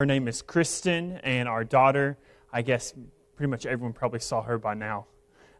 Her 0.00 0.06
name 0.06 0.28
is 0.28 0.42
Kristen, 0.42 1.18
and 1.24 1.48
our 1.48 1.64
daughter, 1.64 2.18
I 2.52 2.62
guess 2.62 2.94
pretty 3.34 3.50
much 3.50 3.66
everyone 3.66 3.92
probably 3.92 4.20
saw 4.20 4.42
her 4.42 4.56
by 4.56 4.74
now. 4.74 5.06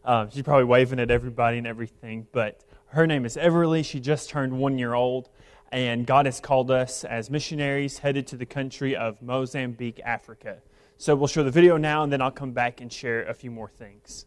Um, 0.05 0.29
she's 0.29 0.43
probably 0.43 0.63
waving 0.63 0.97
at 1.01 1.11
everybody 1.11 1.57
and 1.57 1.67
everything, 1.67 2.25
but 2.31 2.63
her 2.85 3.05
name 3.05 3.25
is 3.25 3.35
Everly. 3.35 3.83
She 3.83 3.99
just 3.99 4.29
turned 4.29 4.57
one 4.57 4.79
year 4.79 4.93
old, 4.93 5.27
and 5.73 6.05
God 6.07 6.25
has 6.25 6.39
called 6.39 6.71
us 6.71 7.03
as 7.03 7.29
missionaries 7.29 7.97
headed 7.97 8.27
to 8.27 8.37
the 8.37 8.45
country 8.45 8.95
of 8.95 9.21
Mozambique, 9.21 9.99
Africa. 10.05 10.59
So 10.95 11.17
we'll 11.17 11.27
show 11.27 11.43
the 11.43 11.51
video 11.51 11.75
now, 11.75 12.03
and 12.03 12.13
then 12.13 12.21
I'll 12.21 12.31
come 12.31 12.53
back 12.53 12.79
and 12.79 12.93
share 12.93 13.23
a 13.23 13.33
few 13.33 13.51
more 13.51 13.67
things. 13.67 14.25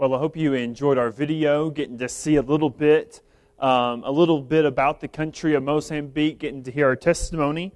Well, 0.00 0.14
I 0.14 0.18
hope 0.18 0.36
you 0.36 0.54
enjoyed 0.54 0.96
our 0.96 1.10
video, 1.10 1.70
getting 1.70 1.98
to 1.98 2.08
see 2.08 2.36
a 2.36 2.42
little 2.42 2.70
bit, 2.70 3.20
um, 3.58 4.04
a 4.04 4.10
little 4.12 4.40
bit 4.40 4.64
about 4.64 5.00
the 5.00 5.08
country 5.08 5.56
of 5.56 5.64
Mozambique, 5.64 6.38
getting 6.38 6.62
to 6.62 6.70
hear 6.70 6.86
our 6.86 6.94
testimony. 6.94 7.72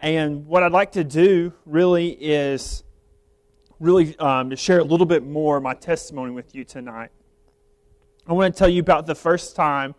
And 0.00 0.46
what 0.46 0.62
I'd 0.62 0.70
like 0.70 0.92
to 0.92 1.02
do 1.02 1.52
really 1.64 2.10
is 2.10 2.84
really 3.80 4.16
um, 4.20 4.50
to 4.50 4.54
share 4.54 4.78
a 4.78 4.84
little 4.84 5.06
bit 5.06 5.26
more 5.26 5.60
my 5.60 5.74
testimony 5.74 6.30
with 6.30 6.54
you 6.54 6.62
tonight. 6.62 7.10
I 8.28 8.32
want 8.32 8.54
to 8.54 8.56
tell 8.56 8.68
you 8.68 8.80
about 8.80 9.06
the 9.06 9.16
first 9.16 9.56
time 9.56 9.96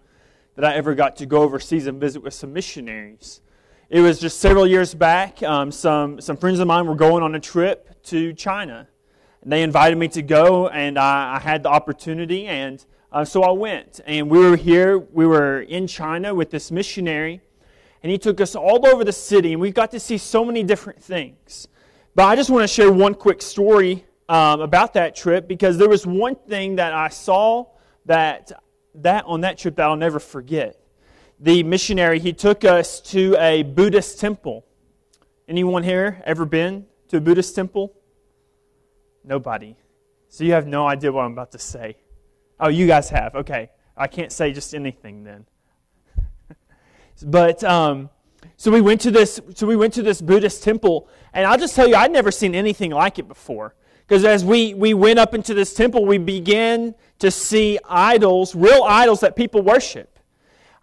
that 0.56 0.64
I 0.64 0.74
ever 0.76 0.96
got 0.96 1.18
to 1.18 1.26
go 1.26 1.42
overseas 1.42 1.86
and 1.86 2.00
visit 2.00 2.24
with 2.24 2.34
some 2.34 2.54
missionaries. 2.54 3.42
It 3.90 4.00
was 4.00 4.22
just 4.22 4.40
several 4.40 4.66
years 4.66 4.94
back. 4.94 5.44
Um, 5.44 5.74
some, 5.74 6.22
some 6.22 6.38
friends 6.38 6.60
of 6.60 6.68
mine 6.68 6.88
were 6.88 6.96
going 6.96 7.24
on 7.24 7.36
a 7.36 7.42
trip 7.42 8.02
to 8.04 8.32
China. 8.32 8.88
They 9.48 9.64
invited 9.64 9.98
me 9.98 10.10
to 10.10 10.22
go, 10.22 10.68
and 10.68 11.00
I, 11.00 11.36
I 11.36 11.40
had 11.40 11.64
the 11.64 11.70
opportunity, 11.70 12.48
and 12.48 12.84
uh, 13.14 13.24
so 13.24 13.44
I 13.44 13.52
went. 13.52 14.02
And 14.06 14.30
we 14.30 14.40
were 14.40 14.58
here, 14.58 14.98
we 14.98 15.26
were 15.26 15.62
in 15.62 15.88
China 15.88 16.36
with 16.36 16.52
this 16.52 16.70
missionary, 16.70 17.40
and 18.04 18.12
he 18.12 18.18
took 18.18 18.42
us 18.42 18.58
all 18.58 18.86
over 18.86 19.06
the 19.06 19.14
city, 19.14 19.54
and 19.54 19.62
we 19.62 19.72
got 19.72 19.92
to 19.92 20.02
see 20.02 20.18
so 20.18 20.44
many 20.44 20.64
different 20.64 21.02
things. 21.02 21.70
But 22.14 22.26
I 22.26 22.36
just 22.36 22.50
want 22.50 22.64
to 22.64 22.68
share 22.68 22.92
one 22.92 23.14
quick 23.14 23.42
story 23.42 24.04
um, 24.28 24.60
about 24.60 24.96
that 24.96 25.16
trip 25.16 25.48
because 25.48 25.78
there 25.78 25.88
was 25.88 26.06
one 26.06 26.36
thing 26.36 26.76
that 26.76 26.92
I 26.92 27.08
saw 27.08 27.68
that, 28.06 28.52
that 28.96 29.24
on 29.28 29.40
that 29.42 29.58
trip 29.58 29.78
that 29.78 29.86
I'll 29.86 29.96
never 29.96 30.20
forget. 30.20 30.78
The 31.40 31.64
missionary, 31.64 32.20
he 32.20 32.34
took 32.34 32.66
us 32.66 33.00
to 33.12 33.38
a 33.40 33.64
Buddhist 33.64 34.20
temple. 34.20 34.66
Anyone 35.48 35.84
here 35.84 36.22
ever 36.26 36.44
been 36.44 36.86
to 37.08 37.18
a 37.18 37.22
Buddhist 37.22 37.56
temple? 37.56 37.94
Nobody. 39.28 39.76
So 40.30 40.44
you 40.46 40.54
have 40.54 40.68
no 40.68 40.88
idea 40.88 41.12
what 41.12 41.26
I'm 41.26 41.34
about 41.34 41.52
to 41.52 41.60
say. 41.60 41.98
Oh, 42.60 42.70
you 42.70 42.88
guys 42.88 43.10
have. 43.10 43.36
Okay. 43.36 43.70
I 43.96 44.08
can't 44.08 44.32
say 44.32 44.54
just 44.54 44.74
anything 44.74 45.24
then. 45.24 45.46
but 47.26 47.64
um, 47.64 48.10
so 48.56 48.72
we 48.72 48.80
went 48.80 49.02
to 49.02 49.12
this 49.12 49.42
so 49.54 49.68
we 49.68 49.76
went 49.76 49.94
to 49.96 50.02
this 50.02 50.22
Buddhist 50.22 50.64
temple 50.64 51.10
and 51.34 51.46
I'll 51.46 51.58
just 51.58 51.76
tell 51.76 51.88
you 51.88 51.96
I'd 51.96 52.12
never 52.12 52.32
seen 52.32 52.56
anything 52.56 52.92
like 52.92 53.20
it 53.20 53.28
before. 53.28 53.76
Because 54.08 54.24
as 54.24 54.46
we, 54.46 54.74
we 54.74 54.94
went 54.94 55.20
up 55.20 55.34
into 55.34 55.54
this 55.54 55.74
temple, 55.74 56.06
we 56.06 56.18
began 56.18 56.96
to 57.20 57.30
see 57.30 57.78
idols, 57.90 58.56
real 58.56 58.84
idols 58.84 59.20
that 59.20 59.36
people 59.36 59.62
worship. 59.62 60.18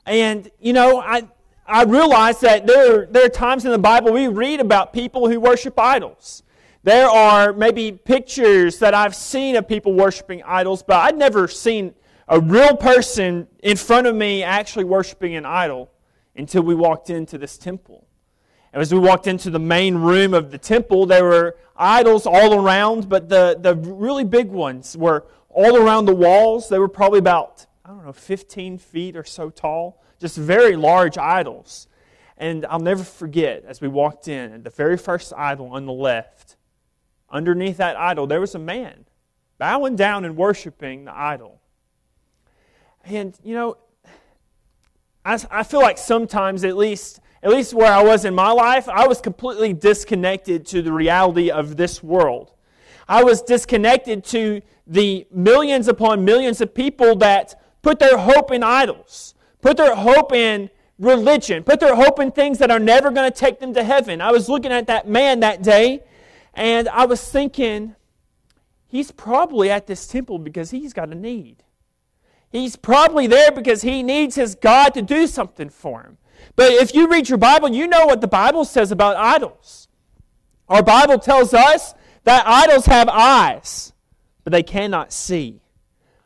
And, 0.04 0.50
you 0.60 0.74
know, 0.74 1.00
I, 1.00 1.26
I 1.66 1.84
realized 1.84 2.42
that 2.42 2.66
there, 2.66 3.06
there 3.06 3.24
are 3.24 3.30
times 3.30 3.64
in 3.64 3.70
the 3.70 3.78
Bible 3.78 4.12
we 4.12 4.28
read 4.28 4.60
about 4.60 4.92
people 4.92 5.26
who 5.30 5.40
worship 5.40 5.78
idols. 5.78 6.42
There 6.84 7.08
are 7.08 7.54
maybe 7.54 7.92
pictures 7.92 8.78
that 8.80 8.92
I've 8.92 9.14
seen 9.14 9.56
of 9.56 9.66
people 9.66 9.94
worshiping 9.94 10.42
idols, 10.44 10.82
but 10.82 10.96
I'd 10.96 11.16
never 11.16 11.48
seen 11.48 11.94
a 12.28 12.38
real 12.38 12.76
person 12.76 13.48
in 13.62 13.78
front 13.78 14.06
of 14.06 14.14
me 14.14 14.42
actually 14.42 14.84
worshiping 14.84 15.34
an 15.34 15.46
idol 15.46 15.90
until 16.36 16.60
we 16.60 16.74
walked 16.74 17.08
into 17.08 17.38
this 17.38 17.56
temple. 17.56 18.06
And 18.74 18.82
as 18.82 18.92
we 18.92 18.98
walked 18.98 19.26
into 19.26 19.48
the 19.48 19.58
main 19.58 19.94
room 19.94 20.34
of 20.34 20.50
the 20.50 20.58
temple, 20.58 21.06
there 21.06 21.24
were 21.24 21.56
idols 21.74 22.26
all 22.26 22.52
around, 22.52 23.08
but 23.08 23.30
the, 23.30 23.56
the 23.58 23.76
really 23.76 24.24
big 24.24 24.50
ones 24.50 24.94
were 24.94 25.24
all 25.48 25.78
around 25.78 26.04
the 26.04 26.14
walls. 26.14 26.68
They 26.68 26.78
were 26.78 26.88
probably 26.88 27.18
about, 27.18 27.64
I 27.82 27.88
don't 27.88 28.04
know, 28.04 28.12
15 28.12 28.76
feet 28.76 29.16
or 29.16 29.24
so 29.24 29.48
tall, 29.48 30.02
just 30.20 30.36
very 30.36 30.76
large 30.76 31.16
idols. 31.16 31.88
And 32.36 32.66
I'll 32.66 32.78
never 32.78 33.04
forget, 33.04 33.64
as 33.64 33.80
we 33.80 33.88
walked 33.88 34.28
in, 34.28 34.62
the 34.62 34.68
very 34.70 34.98
first 34.98 35.32
idol 35.34 35.68
on 35.68 35.86
the 35.86 35.92
left, 35.92 36.56
underneath 37.34 37.76
that 37.78 37.96
idol, 37.96 38.26
there 38.26 38.40
was 38.40 38.54
a 38.54 38.58
man 38.58 39.04
bowing 39.58 39.96
down 39.96 40.24
and 40.24 40.36
worshiping 40.36 41.04
the 41.04 41.14
idol. 41.14 41.60
And, 43.04 43.36
you 43.42 43.54
know, 43.54 43.76
I, 45.24 45.38
I 45.50 45.62
feel 45.64 45.80
like 45.80 45.98
sometimes, 45.98 46.64
at 46.64 46.76
least, 46.76 47.20
at 47.42 47.50
least 47.50 47.74
where 47.74 47.92
I 47.92 48.02
was 48.02 48.24
in 48.24 48.34
my 48.34 48.52
life, 48.52 48.88
I 48.88 49.06
was 49.06 49.20
completely 49.20 49.72
disconnected 49.72 50.64
to 50.68 50.80
the 50.80 50.92
reality 50.92 51.50
of 51.50 51.76
this 51.76 52.02
world. 52.02 52.52
I 53.08 53.24
was 53.24 53.42
disconnected 53.42 54.24
to 54.26 54.62
the 54.86 55.26
millions 55.30 55.88
upon 55.88 56.24
millions 56.24 56.60
of 56.60 56.72
people 56.72 57.16
that 57.16 57.60
put 57.82 57.98
their 57.98 58.16
hope 58.16 58.52
in 58.52 58.62
idols, 58.62 59.34
put 59.60 59.76
their 59.76 59.94
hope 59.94 60.32
in 60.32 60.70
religion, 60.98 61.64
put 61.64 61.80
their 61.80 61.96
hope 61.96 62.20
in 62.20 62.30
things 62.30 62.58
that 62.58 62.70
are 62.70 62.78
never 62.78 63.10
going 63.10 63.30
to 63.30 63.36
take 63.36 63.60
them 63.60 63.74
to 63.74 63.82
heaven. 63.82 64.20
I 64.20 64.30
was 64.30 64.48
looking 64.48 64.72
at 64.72 64.86
that 64.86 65.08
man 65.08 65.40
that 65.40 65.62
day, 65.62 66.02
and 66.56 66.88
I 66.88 67.06
was 67.06 67.26
thinking, 67.28 67.96
he's 68.86 69.10
probably 69.10 69.70
at 69.70 69.86
this 69.86 70.06
temple 70.06 70.38
because 70.38 70.70
he's 70.70 70.92
got 70.92 71.10
a 71.10 71.14
need. 71.14 71.62
He's 72.50 72.76
probably 72.76 73.26
there 73.26 73.50
because 73.50 73.82
he 73.82 74.02
needs 74.02 74.36
his 74.36 74.54
God 74.54 74.94
to 74.94 75.02
do 75.02 75.26
something 75.26 75.68
for 75.68 76.02
him. 76.02 76.18
But 76.56 76.72
if 76.72 76.94
you 76.94 77.08
read 77.08 77.28
your 77.28 77.38
Bible, 77.38 77.70
you 77.70 77.88
know 77.88 78.06
what 78.06 78.20
the 78.20 78.28
Bible 78.28 78.64
says 78.64 78.92
about 78.92 79.16
idols. 79.16 79.88
Our 80.68 80.82
Bible 80.82 81.18
tells 81.18 81.52
us 81.52 81.94
that 82.22 82.46
idols 82.46 82.86
have 82.86 83.08
eyes, 83.08 83.92
but 84.44 84.52
they 84.52 84.62
cannot 84.62 85.12
see. 85.12 85.60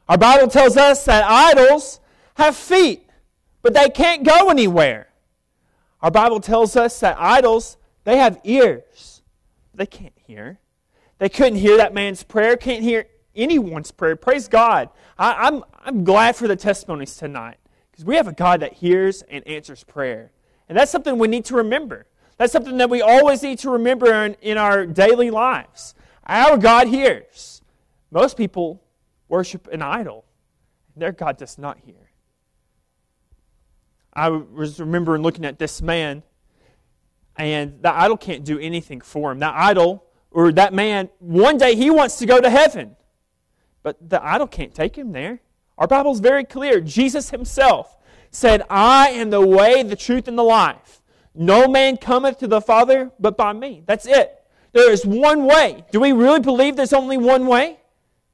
Our 0.09 0.19
Bible 0.19 0.49
tells 0.49 0.77
us 0.77 1.05
that 1.07 1.25
idols 1.25 2.01
have 2.35 2.57
feet, 2.57 3.09
but 3.63 3.75
they 3.75 3.89
can't 3.89 4.25
go 4.25 4.51
anywhere. 4.51 5.09
Our 6.03 6.11
Bible 6.11 6.41
tells 6.41 6.77
us 6.77 7.01
that 7.01 7.17
idols, 7.19 7.77
they 8.05 8.19
have 8.19 8.41
ears, 8.45 9.23
they 9.75 9.87
can't 9.87 10.18
hear. 10.29 10.61
They 11.19 11.29
couldn't 11.29 11.59
hear 11.59 11.79
that 11.79 11.93
man's 11.93 12.23
prayer, 12.23 12.57
can't 12.57 12.83
hear 12.83 13.07
anyone's 13.35 13.91
prayer. 13.91 14.15
Praise 14.15 14.47
God. 14.47 14.91
I, 15.19 15.49
I'm, 15.49 15.65
I'm 15.85 16.05
glad 16.05 16.37
for 16.37 16.47
the 16.47 16.55
testimonies 16.55 17.17
tonight. 17.17 17.57
Because 17.91 18.05
we 18.05 18.15
have 18.17 18.29
a 18.29 18.33
God 18.33 18.61
that 18.61 18.75
hears 18.75 19.23
and 19.23 19.47
answers 19.49 19.83
prayer. 19.83 20.31
And 20.69 20.77
that's 20.77 20.93
something 20.93 21.19
we 21.19 21.29
need 21.29 21.47
to 21.47 21.57
remember. 21.57 22.07
That's 22.37 22.53
something 22.53 22.77
that 22.77 22.91
we 22.91 23.03
always 23.03 23.43
need 23.43 23.59
to 23.61 23.71
remember 23.71 24.13
in, 24.13 24.37
in 24.43 24.59
our 24.59 24.87
daily 24.87 25.31
lives. 25.31 25.95
Our 26.27 26.59
God 26.59 26.87
hears. 26.87 27.63
Most 28.11 28.37
people 28.37 28.83
worship 29.29 29.67
an 29.73 29.83
idol, 29.83 30.25
their 30.97 31.13
God 31.13 31.37
does 31.37 31.59
not 31.59 31.79
hear. 31.85 32.11
I 34.15 34.29
was 34.31 34.81
remembering 34.81 35.23
looking 35.23 35.45
at 35.45 35.59
this 35.59 35.81
man, 35.83 36.23
and 37.37 37.83
the 37.83 37.95
idol 37.95 38.17
can't 38.17 38.45
do 38.45 38.59
anything 38.59 39.01
for 39.01 39.31
him. 39.31 39.39
That 39.39 39.55
idol, 39.55 40.05
or 40.31 40.53
that 40.53 40.73
man, 40.73 41.09
one 41.19 41.59
day 41.59 41.75
he 41.75 41.91
wants 41.91 42.19
to 42.19 42.27
go 42.27 42.41
to 42.41 42.51
heaven, 42.51 42.97
but 43.83 43.97
the 44.09 44.25
idol 44.25 44.47
can't 44.47 44.75
take 44.75 44.97
him 44.97 45.13
there. 45.13 45.41
Our 45.79 45.87
Bible 45.87 46.13
is 46.13 46.21
very 46.21 46.45
clear. 46.45 46.81
Jesus 46.81 47.31
himself 47.31 47.97
said, 48.31 48.63
I 48.69 49.11
am 49.11 49.31
the 49.31 49.47
way, 49.47 49.83
the 49.83 49.97
truth, 49.97 50.29
and 50.29 50.39
the 50.39 50.43
life. 50.43 51.01
No 51.35 51.69
man 51.69 51.97
cometh 51.97 52.39
to 52.39 52.49
the 52.49 52.61
Father 52.61 53.13
but 53.19 53.37
by 53.37 53.53
me. 53.53 53.83
That's 53.87 54.07
it. 54.07 54.35
There 54.73 54.91
is 54.91 55.07
one 55.07 55.45
way. 55.45 55.85
Do 55.93 56.01
we 56.01 56.13
really 56.13 56.41
believe 56.41 56.77
there's 56.77 56.93
only 56.93 57.17
one 57.17 57.47
way? 57.47 57.79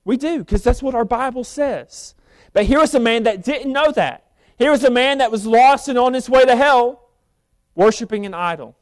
We 0.05 0.17
do, 0.17 0.39
because 0.39 0.63
that's 0.63 0.83
what 0.83 0.95
our 0.95 1.05
Bible 1.05 1.45
says. 1.45 2.15
But 2.53 2.67
here 2.67 2.81
was 2.81 2.95
a 2.95 3.01
man 3.01 3.25
that 3.25 3.45
didn't 3.45 3.73
know 3.73 3.93
that. 3.93 4.33
Here 4.59 4.71
was 4.71 4.85
a 4.85 4.91
man 4.91 5.19
that 5.19 5.31
was 5.31 5.47
lost 5.47 5.89
and 5.89 5.99
on 5.99 6.15
his 6.15 6.29
way 6.31 6.45
to 6.45 6.57
hell, 6.57 7.09
worshiping 7.75 8.27
an 8.27 8.35
idol. 8.35 8.77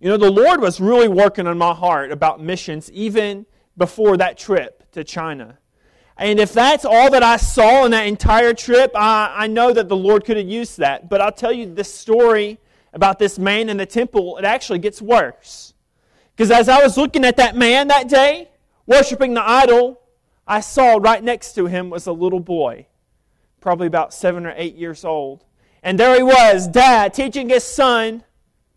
You 0.00 0.08
know, 0.08 0.16
the 0.16 0.30
Lord 0.30 0.62
was 0.62 0.80
really 0.80 1.08
working 1.08 1.46
on 1.46 1.58
my 1.58 1.74
heart 1.74 2.10
about 2.10 2.40
missions 2.40 2.90
even 2.92 3.44
before 3.76 4.16
that 4.16 4.38
trip 4.38 4.90
to 4.92 5.04
China. 5.04 5.58
And 6.16 6.40
if 6.40 6.54
that's 6.54 6.86
all 6.86 7.10
that 7.10 7.22
I 7.22 7.36
saw 7.36 7.84
in 7.84 7.90
that 7.90 8.06
entire 8.06 8.54
trip, 8.54 8.92
I, 8.94 9.32
I 9.36 9.46
know 9.46 9.72
that 9.72 9.88
the 9.88 9.96
Lord 9.96 10.24
could 10.24 10.38
have 10.38 10.48
used 10.48 10.78
that. 10.78 11.10
But 11.10 11.20
I'll 11.20 11.32
tell 11.32 11.52
you 11.52 11.66
this 11.66 11.92
story 11.92 12.58
about 12.94 13.18
this 13.18 13.38
man 13.38 13.68
in 13.68 13.76
the 13.76 13.86
temple, 13.86 14.38
it 14.38 14.44
actually 14.44 14.78
gets 14.78 15.02
worse. 15.02 15.74
Because 16.34 16.50
as 16.50 16.68
I 16.70 16.82
was 16.82 16.96
looking 16.96 17.24
at 17.24 17.36
that 17.36 17.54
man 17.54 17.88
that 17.88 18.08
day, 18.08 18.48
worshiping 18.86 19.34
the 19.34 19.46
idol, 19.46 20.00
I 20.46 20.60
saw 20.60 20.96
right 20.96 21.22
next 21.22 21.52
to 21.54 21.66
him 21.66 21.90
was 21.90 22.06
a 22.06 22.12
little 22.12 22.40
boy, 22.40 22.86
probably 23.60 23.86
about 23.86 24.14
seven 24.14 24.46
or 24.46 24.54
eight 24.56 24.76
years 24.76 25.04
old. 25.04 25.44
And 25.82 25.98
there 25.98 26.16
he 26.16 26.22
was, 26.22 26.66
dad, 26.66 27.12
teaching 27.12 27.50
his 27.50 27.64
son 27.64 28.24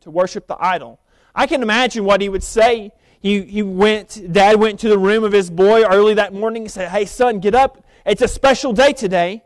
to 0.02 0.12
worship 0.12 0.48
the 0.48 0.58
idol. 0.60 1.00
I 1.36 1.48
can 1.48 1.62
imagine 1.62 2.06
what 2.06 2.22
he 2.22 2.30
would 2.30 2.44
say 2.44 2.92
he, 3.24 3.42
he 3.44 3.64
went, 3.64 4.34
dad 4.34 4.60
went 4.60 4.82
to 4.82 4.90
the 4.90 5.00
room 5.00 5.24
of 5.24 5.32
his 5.32 5.50
boy 5.50 5.84
early 5.84 6.14
that 6.16 6.34
morning 6.34 6.64
and 6.64 6.72
said, 6.72 6.90
Hey, 6.90 7.06
son, 7.06 7.40
get 7.40 7.56
up. 7.56 7.84
It's 8.06 8.22
a 8.22 8.28
special 8.28 8.74
day 8.74 8.92
today. 8.92 9.46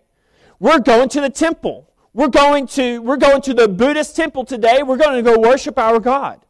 We're 0.59 0.79
going 0.79 1.09
to 1.09 1.21
the 1.21 1.29
temple. 1.29 1.87
We're 2.11 2.29
going 2.29 2.65
to, 2.69 2.99
we're 3.03 3.17
going 3.17 3.43
to 3.43 3.53
the 3.53 3.67
Buddhist 3.67 4.15
temple 4.15 4.45
today. 4.45 4.81
We're 4.81 4.97
going 4.97 5.23
to 5.23 5.31
go 5.31 5.39
worship 5.39 5.77
our 5.77 5.99
God. 5.99 6.43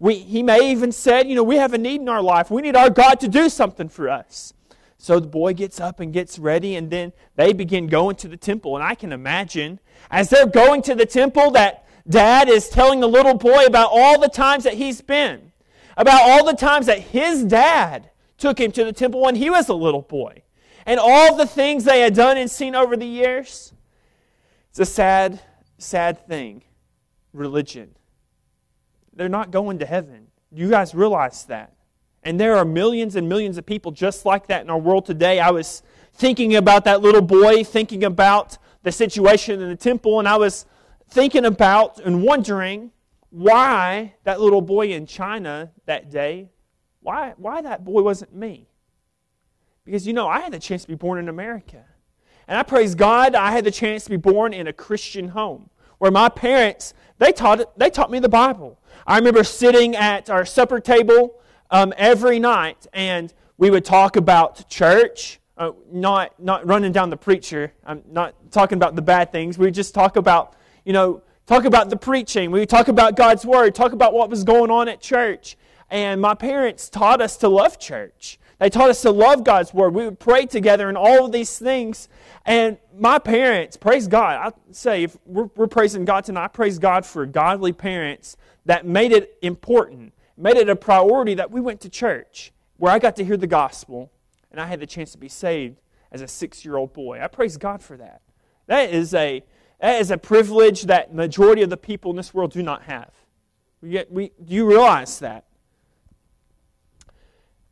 We, 0.00 0.16
he 0.16 0.42
may 0.42 0.72
even 0.72 0.90
said, 0.90 1.28
you 1.28 1.36
know, 1.36 1.44
we 1.44 1.54
have 1.54 1.72
a 1.72 1.78
need 1.78 2.00
in 2.00 2.08
our 2.08 2.20
life. 2.20 2.50
We 2.50 2.62
need 2.62 2.74
our 2.74 2.90
God 2.90 3.20
to 3.20 3.28
do 3.28 3.48
something 3.48 3.88
for 3.88 4.10
us. 4.10 4.52
So 4.98 5.20
the 5.20 5.28
boy 5.28 5.54
gets 5.54 5.78
up 5.78 6.00
and 6.00 6.12
gets 6.12 6.40
ready, 6.40 6.74
and 6.74 6.90
then 6.90 7.12
they 7.36 7.52
begin 7.52 7.86
going 7.86 8.16
to 8.16 8.28
the 8.28 8.36
temple. 8.36 8.74
And 8.74 8.84
I 8.84 8.96
can 8.96 9.12
imagine 9.12 9.78
as 10.10 10.30
they're 10.30 10.46
going 10.46 10.82
to 10.82 10.96
the 10.96 11.06
temple 11.06 11.52
that 11.52 11.81
dad 12.08 12.48
is 12.48 12.68
telling 12.68 13.00
the 13.00 13.08
little 13.08 13.34
boy 13.34 13.64
about 13.64 13.90
all 13.92 14.20
the 14.20 14.28
times 14.28 14.64
that 14.64 14.74
he's 14.74 15.00
been 15.00 15.52
about 15.96 16.22
all 16.22 16.44
the 16.44 16.56
times 16.56 16.86
that 16.86 17.00
his 17.00 17.44
dad 17.44 18.10
took 18.38 18.58
him 18.58 18.72
to 18.72 18.84
the 18.84 18.92
temple 18.92 19.20
when 19.20 19.34
he 19.34 19.50
was 19.50 19.68
a 19.68 19.74
little 19.74 20.02
boy 20.02 20.42
and 20.86 20.98
all 20.98 21.36
the 21.36 21.46
things 21.46 21.84
they 21.84 22.00
had 22.00 22.14
done 22.14 22.36
and 22.36 22.50
seen 22.50 22.74
over 22.74 22.96
the 22.96 23.06
years. 23.06 23.72
It's 24.70 24.80
a 24.80 24.86
sad, 24.86 25.40
sad 25.78 26.26
thing. 26.26 26.62
Religion. 27.32 27.94
They're 29.14 29.28
not 29.28 29.50
going 29.50 29.78
to 29.78 29.86
heaven. 29.86 30.28
You 30.50 30.68
guys 30.68 30.94
realize 30.94 31.44
that. 31.44 31.72
And 32.22 32.38
there 32.38 32.56
are 32.56 32.64
millions 32.64 33.16
and 33.16 33.28
millions 33.28 33.58
of 33.58 33.66
people 33.66 33.92
just 33.92 34.24
like 34.24 34.46
that 34.46 34.62
in 34.62 34.70
our 34.70 34.78
world 34.78 35.06
today. 35.06 35.40
I 35.40 35.50
was 35.50 35.82
thinking 36.14 36.56
about 36.56 36.84
that 36.84 37.00
little 37.00 37.22
boy, 37.22 37.64
thinking 37.64 38.04
about 38.04 38.58
the 38.82 38.92
situation 38.92 39.60
in 39.60 39.68
the 39.68 39.76
temple, 39.76 40.18
and 40.18 40.28
I 40.28 40.36
was 40.36 40.66
thinking 41.12 41.44
about 41.44 41.98
and 42.00 42.22
wondering 42.22 42.90
why 43.30 44.14
that 44.24 44.40
little 44.40 44.62
boy 44.62 44.88
in 44.88 45.06
China 45.06 45.70
that 45.86 46.10
day, 46.10 46.50
why, 47.00 47.34
why 47.36 47.60
that 47.60 47.84
boy 47.84 48.02
wasn't 48.02 48.34
me. 48.34 48.68
Because, 49.84 50.06
you 50.06 50.12
know, 50.12 50.26
I 50.26 50.40
had 50.40 50.52
the 50.52 50.58
chance 50.58 50.82
to 50.82 50.88
be 50.88 50.94
born 50.94 51.18
in 51.18 51.28
America. 51.28 51.84
And 52.48 52.58
I 52.58 52.62
praise 52.62 52.94
God 52.94 53.34
I 53.34 53.52
had 53.52 53.64
the 53.64 53.70
chance 53.70 54.04
to 54.04 54.10
be 54.10 54.16
born 54.16 54.52
in 54.52 54.66
a 54.66 54.72
Christian 54.72 55.28
home 55.28 55.70
where 55.98 56.10
my 56.10 56.28
parents, 56.28 56.94
they 57.18 57.30
taught, 57.30 57.78
they 57.78 57.90
taught 57.90 58.10
me 58.10 58.18
the 58.18 58.28
Bible. 58.28 58.80
I 59.06 59.18
remember 59.18 59.44
sitting 59.44 59.94
at 59.94 60.30
our 60.30 60.44
supper 60.44 60.80
table 60.80 61.40
um, 61.70 61.92
every 61.96 62.38
night 62.38 62.86
and 62.92 63.32
we 63.58 63.70
would 63.70 63.84
talk 63.84 64.16
about 64.16 64.68
church, 64.68 65.40
uh, 65.58 65.72
not, 65.90 66.40
not 66.42 66.66
running 66.66 66.90
down 66.90 67.10
the 67.10 67.16
preacher. 67.16 67.72
I'm 67.84 68.02
not 68.10 68.34
talking 68.50 68.76
about 68.76 68.96
the 68.96 69.02
bad 69.02 69.30
things. 69.30 69.58
We 69.58 69.70
just 69.70 69.94
talk 69.94 70.16
about, 70.16 70.56
you 70.84 70.92
know, 70.92 71.22
talk 71.46 71.64
about 71.64 71.90
the 71.90 71.96
preaching. 71.96 72.50
We 72.50 72.66
talk 72.66 72.88
about 72.88 73.16
God's 73.16 73.44
Word, 73.44 73.74
talk 73.74 73.92
about 73.92 74.12
what 74.12 74.30
was 74.30 74.44
going 74.44 74.70
on 74.70 74.88
at 74.88 75.00
church. 75.00 75.56
And 75.90 76.20
my 76.20 76.34
parents 76.34 76.88
taught 76.88 77.20
us 77.20 77.36
to 77.38 77.48
love 77.48 77.78
church. 77.78 78.38
They 78.58 78.70
taught 78.70 78.90
us 78.90 79.02
to 79.02 79.10
love 79.10 79.44
God's 79.44 79.74
Word. 79.74 79.94
We 79.94 80.04
would 80.04 80.20
pray 80.20 80.46
together 80.46 80.88
and 80.88 80.96
all 80.96 81.26
of 81.26 81.32
these 81.32 81.58
things. 81.58 82.08
And 82.46 82.78
my 82.96 83.18
parents, 83.18 83.76
praise 83.76 84.06
God. 84.06 84.36
I 84.36 84.72
say, 84.72 85.04
if 85.04 85.16
we're, 85.26 85.48
we're 85.56 85.66
praising 85.66 86.04
God 86.04 86.24
tonight, 86.24 86.44
I 86.44 86.48
praise 86.48 86.78
God 86.78 87.04
for 87.04 87.26
godly 87.26 87.72
parents 87.72 88.36
that 88.64 88.86
made 88.86 89.12
it 89.12 89.36
important, 89.42 90.12
made 90.36 90.56
it 90.56 90.68
a 90.68 90.76
priority 90.76 91.34
that 91.34 91.50
we 91.50 91.60
went 91.60 91.80
to 91.80 91.88
church, 91.88 92.52
where 92.76 92.92
I 92.92 92.98
got 92.98 93.16
to 93.16 93.24
hear 93.24 93.36
the 93.36 93.46
gospel, 93.46 94.10
and 94.50 94.60
I 94.60 94.66
had 94.66 94.80
the 94.80 94.86
chance 94.86 95.12
to 95.12 95.18
be 95.18 95.28
saved 95.28 95.80
as 96.10 96.22
a 96.22 96.28
six 96.28 96.64
year 96.64 96.76
old 96.76 96.92
boy. 96.92 97.20
I 97.20 97.26
praise 97.26 97.56
God 97.56 97.82
for 97.82 97.96
that. 97.96 98.22
That 98.66 98.92
is 98.92 99.12
a 99.14 99.42
that 99.82 100.00
is 100.00 100.12
a 100.12 100.16
privilege 100.16 100.82
that 100.82 101.12
majority 101.12 101.62
of 101.62 101.68
the 101.68 101.76
people 101.76 102.12
in 102.12 102.16
this 102.16 102.32
world 102.32 102.52
do 102.52 102.62
not 102.62 102.84
have. 102.84 103.10
Get, 103.86 104.12
we, 104.12 104.30
do 104.42 104.54
you 104.54 104.64
realize 104.64 105.18
that? 105.18 105.46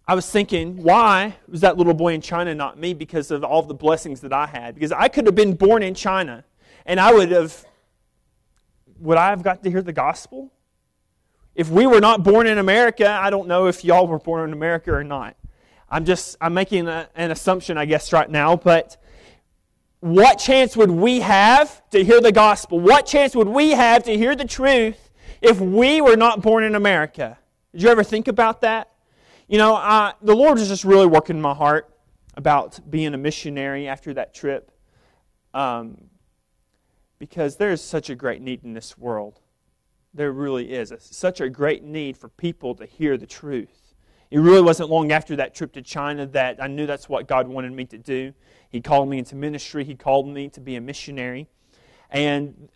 I 0.09 0.17
was 0.17 0.29
thinking, 0.29 0.83
why 0.83 1.37
was 1.47 1.61
that 1.61 1.79
little 1.79 1.95
boy 1.95 2.15
in 2.15 2.21
China 2.21 2.53
not 2.53 2.77
me 2.77 2.95
because 2.95 3.31
of 3.31 3.45
all 3.45 3.63
the 3.63 3.75
blessings 3.75 4.23
that 4.23 4.33
I 4.33 4.47
had? 4.47 4.75
Because 4.75 4.91
I 4.91 5.07
could 5.07 5.25
have 5.27 5.37
been 5.37 5.55
born 5.55 5.85
in 5.85 5.95
China 5.95 6.45
and 6.85 6.99
I 6.99 7.13
would 7.15 7.31
have, 7.31 7.65
would 8.99 9.17
I 9.17 9.29
have 9.29 9.45
got 9.45 9.63
to 9.63 9.71
hear 9.71 9.81
the 9.81 9.93
gospel? 9.93 10.53
If 11.55 11.71
we 11.71 11.87
were 11.87 12.01
not 12.01 12.25
born 12.25 12.49
in 12.49 12.59
America, 12.59 13.09
I 13.09 13.31
don't 13.31 13.47
know 13.47 13.69
if 13.69 13.85
y'all 13.85 14.09
were 14.09 14.19
born 14.19 14.49
in 14.49 14.53
America 14.53 14.93
or 14.93 15.05
not. 15.05 15.37
I'm 15.89 16.05
just, 16.05 16.37
I'm 16.41 16.55
making 16.55 16.89
a, 16.89 17.09
an 17.15 17.31
assumption, 17.31 17.79
I 17.79 17.85
guess, 17.85 18.13
right 18.13 18.29
now, 18.29 18.57
but 18.57 19.01
what 20.01 20.39
chance 20.39 20.77
would 20.77 20.91
we 20.91 21.21
have 21.21 21.89
to 21.91 22.03
hear 22.03 22.21
the 22.21 22.33
gospel? 22.33 22.81
What 22.81 23.07
chance 23.07 23.37
would 23.37 23.49
we 23.49 23.71
have 23.71 24.03
to 24.05 24.17
hear 24.17 24.35
the 24.35 24.47
truth 24.47 25.11
if 25.43 25.61
we 25.61 26.01
were 26.01 26.17
not 26.17 26.41
born 26.41 26.65
in 26.65 26.75
America? 26.75 27.39
Did 27.73 27.83
you 27.83 27.89
ever 27.91 28.03
think 28.03 28.27
about 28.27 28.63
that? 28.63 28.91
You 29.47 29.59
know, 29.59 29.77
uh, 29.77 30.13
the 30.23 30.35
Lord 30.35 30.59
was 30.59 30.69
just 30.69 30.85
really 30.85 31.07
working 31.07 31.37
in 31.37 31.43
my 31.43 31.55
heart 31.55 31.95
about 32.37 32.81
being 32.91 33.13
a 33.15 33.19
missionary 33.19 33.89
after 33.89 34.15
that 34.15 34.33
trip 34.33 34.71
um, 35.53 36.09
because 37.19 37.57
there's 37.57 37.83
such 37.83 38.09
a 38.09 38.15
great 38.15 38.41
need 38.41 38.65
in 38.65 38.73
this 38.73 38.97
world. 38.97 39.41
There 40.15 40.33
really 40.33 40.73
is. 40.73 40.93
Such 40.99 41.41
a 41.41 41.49
great 41.49 41.85
need 41.85 42.17
for 42.17 42.29
people 42.29 42.75
to 42.77 42.87
hear 42.87 43.17
the 43.17 43.27
truth. 43.27 43.80
It 44.31 44.39
really 44.39 44.63
wasn't 44.63 44.91
long 44.91 45.11
after 45.11 45.37
that 45.37 45.55
trip 45.55 45.73
to 45.73 45.83
China 45.83 46.27
that 46.27 46.63
I 46.63 46.69
knew 46.69 46.87
that's 46.87 47.09
what 47.09 47.27
God 47.27 47.49
wanted 47.49 47.73
me 47.73 47.85
to 47.87 47.99
do. 47.99 48.33
He 48.69 48.81
called 48.81 49.09
me 49.09 49.19
into 49.19 49.35
ministry. 49.35 49.85
He 49.85 49.97
called 49.97 50.29
me 50.29 50.49
to 50.51 50.61
be 50.61 50.77
a 50.77 50.81
missionary. 50.81 51.49
And 52.11 52.69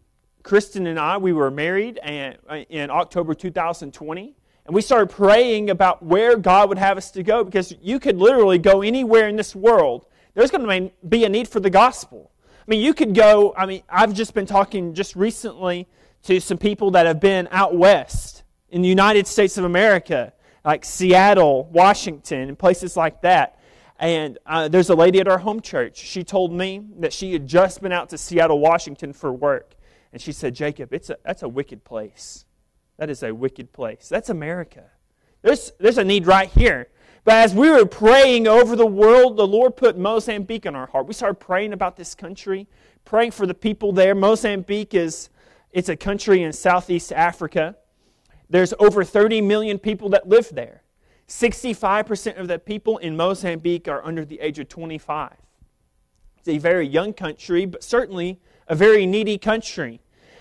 Kristen 0.42 0.86
and 0.86 0.98
I, 0.98 1.16
we 1.16 1.32
were 1.32 1.50
married 1.50 1.98
uh, 2.02 2.56
in 2.68 2.90
October 2.90 3.34
2020. 3.34 4.34
And 4.66 4.74
we 4.74 4.82
started 4.82 5.10
praying 5.10 5.70
about 5.70 6.02
where 6.02 6.36
God 6.36 6.68
would 6.68 6.78
have 6.78 6.96
us 6.96 7.10
to 7.12 7.22
go 7.22 7.44
because 7.44 7.74
you 7.80 7.98
could 7.98 8.18
literally 8.18 8.58
go 8.58 8.82
anywhere 8.82 9.28
in 9.28 9.36
this 9.36 9.54
world. 9.54 10.06
There's 10.34 10.50
going 10.50 10.66
to 10.66 10.92
be 11.08 11.24
a 11.24 11.28
need 11.28 11.48
for 11.48 11.60
the 11.60 11.70
gospel. 11.70 12.30
I 12.60 12.64
mean, 12.66 12.80
you 12.80 12.94
could 12.94 13.14
go, 13.14 13.54
I 13.56 13.66
mean, 13.66 13.82
I've 13.88 14.12
just 14.12 14.34
been 14.34 14.46
talking 14.46 14.94
just 14.94 15.16
recently 15.16 15.86
to 16.24 16.40
some 16.40 16.58
people 16.58 16.90
that 16.92 17.06
have 17.06 17.20
been 17.20 17.48
out 17.50 17.76
west 17.76 18.42
in 18.70 18.82
the 18.82 18.88
United 18.88 19.26
States 19.26 19.56
of 19.56 19.64
America, 19.64 20.32
like 20.64 20.84
Seattle, 20.84 21.68
Washington, 21.72 22.48
and 22.48 22.58
places 22.58 22.96
like 22.96 23.22
that. 23.22 23.58
And 23.98 24.38
uh, 24.46 24.68
there's 24.68 24.90
a 24.90 24.94
lady 24.94 25.20
at 25.20 25.28
our 25.28 25.38
home 25.38 25.60
church. 25.60 25.98
She 25.98 26.24
told 26.24 26.52
me 26.52 26.84
that 26.98 27.12
she 27.12 27.32
had 27.32 27.46
just 27.46 27.80
been 27.80 27.92
out 27.92 28.08
to 28.10 28.18
Seattle, 28.18 28.58
Washington 28.58 29.12
for 29.12 29.32
work. 29.32 29.74
And 30.12 30.20
she 30.20 30.32
said, 30.32 30.54
Jacob, 30.54 30.92
it's 30.92 31.10
a, 31.10 31.16
that's 31.24 31.42
a 31.42 31.48
wicked 31.48 31.84
place. 31.84 32.44
That 32.96 33.10
is 33.10 33.22
a 33.22 33.34
wicked 33.34 33.72
place. 33.72 34.08
That's 34.08 34.30
America. 34.30 34.84
There's, 35.42 35.72
there's 35.78 35.98
a 35.98 36.04
need 36.04 36.26
right 36.26 36.48
here. 36.48 36.88
But 37.24 37.36
as 37.36 37.54
we 37.54 37.70
were 37.70 37.86
praying 37.86 38.46
over 38.46 38.76
the 38.76 38.86
world, 38.86 39.36
the 39.36 39.46
Lord 39.46 39.76
put 39.76 39.96
Mozambique 39.96 40.66
in 40.66 40.74
our 40.74 40.86
heart. 40.86 41.06
We 41.06 41.14
started 41.14 41.36
praying 41.36 41.72
about 41.72 41.96
this 41.96 42.14
country, 42.14 42.68
praying 43.04 43.30
for 43.30 43.46
the 43.46 43.54
people 43.54 43.92
there. 43.92 44.14
Mozambique 44.14 44.94
is 44.94 45.30
it's 45.72 45.88
a 45.88 45.96
country 45.96 46.42
in 46.42 46.52
Southeast 46.52 47.12
Africa. 47.12 47.76
There's 48.48 48.74
over 48.78 49.04
30 49.04 49.40
million 49.40 49.78
people 49.78 50.08
that 50.10 50.28
live 50.28 50.50
there. 50.52 50.82
65% 51.28 52.38
of 52.38 52.48
the 52.48 52.58
people 52.58 52.98
in 52.98 53.16
Mozambique 53.16 53.88
are 53.88 54.04
under 54.04 54.24
the 54.24 54.40
age 54.40 54.58
of 54.58 54.68
25. 54.68 55.32
It's 56.38 56.48
a 56.48 56.58
very 56.58 56.86
young 56.86 57.14
country, 57.14 57.64
but 57.64 57.82
certainly 57.82 58.38
a 58.68 58.74
very 58.74 59.06
needy 59.06 59.38
country. 59.38 60.00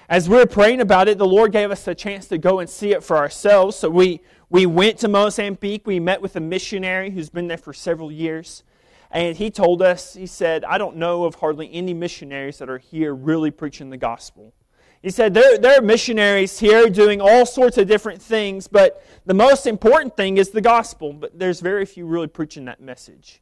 As 0.09 0.29
we 0.29 0.35
were 0.35 0.45
praying 0.45 0.81
about 0.81 1.07
it, 1.07 1.17
the 1.17 1.25
Lord 1.25 1.53
gave 1.53 1.71
us 1.71 1.87
a 1.87 1.95
chance 1.95 2.27
to 2.27 2.37
go 2.37 2.59
and 2.59 2.69
see 2.69 2.91
it 2.91 3.03
for 3.03 3.15
ourselves. 3.15 3.77
So 3.77 3.89
we, 3.89 4.19
we 4.49 4.65
went 4.65 4.99
to 4.99 5.07
Mozambique. 5.07 5.87
We 5.87 6.01
met 6.01 6.21
with 6.21 6.35
a 6.35 6.41
missionary 6.41 7.09
who's 7.09 7.29
been 7.29 7.47
there 7.47 7.57
for 7.57 7.73
several 7.73 8.11
years. 8.11 8.63
And 9.11 9.37
he 9.37 9.49
told 9.49 9.81
us, 9.81 10.15
he 10.15 10.25
said, 10.25 10.65
I 10.65 10.77
don't 10.77 10.97
know 10.97 11.23
of 11.23 11.35
hardly 11.35 11.71
any 11.71 11.93
missionaries 11.93 12.57
that 12.57 12.69
are 12.69 12.79
here 12.79 13.13
really 13.13 13.51
preaching 13.51 13.91
the 13.91 13.97
gospel. 13.97 14.53
He 15.03 15.09
said, 15.09 15.33
there, 15.33 15.57
there 15.57 15.77
are 15.77 15.81
missionaries 15.81 16.57
here 16.59 16.89
doing 16.89 17.19
all 17.19 17.45
sorts 17.45 17.77
of 17.77 17.89
different 17.89 18.21
things, 18.21 18.69
but 18.69 19.05
the 19.25 19.33
most 19.33 19.67
important 19.67 20.15
thing 20.15 20.37
is 20.37 20.51
the 20.51 20.61
gospel. 20.61 21.11
But 21.11 21.37
there's 21.37 21.59
very 21.59 21.85
few 21.85 22.05
really 22.05 22.27
preaching 22.27 22.65
that 22.65 22.79
message. 22.79 23.41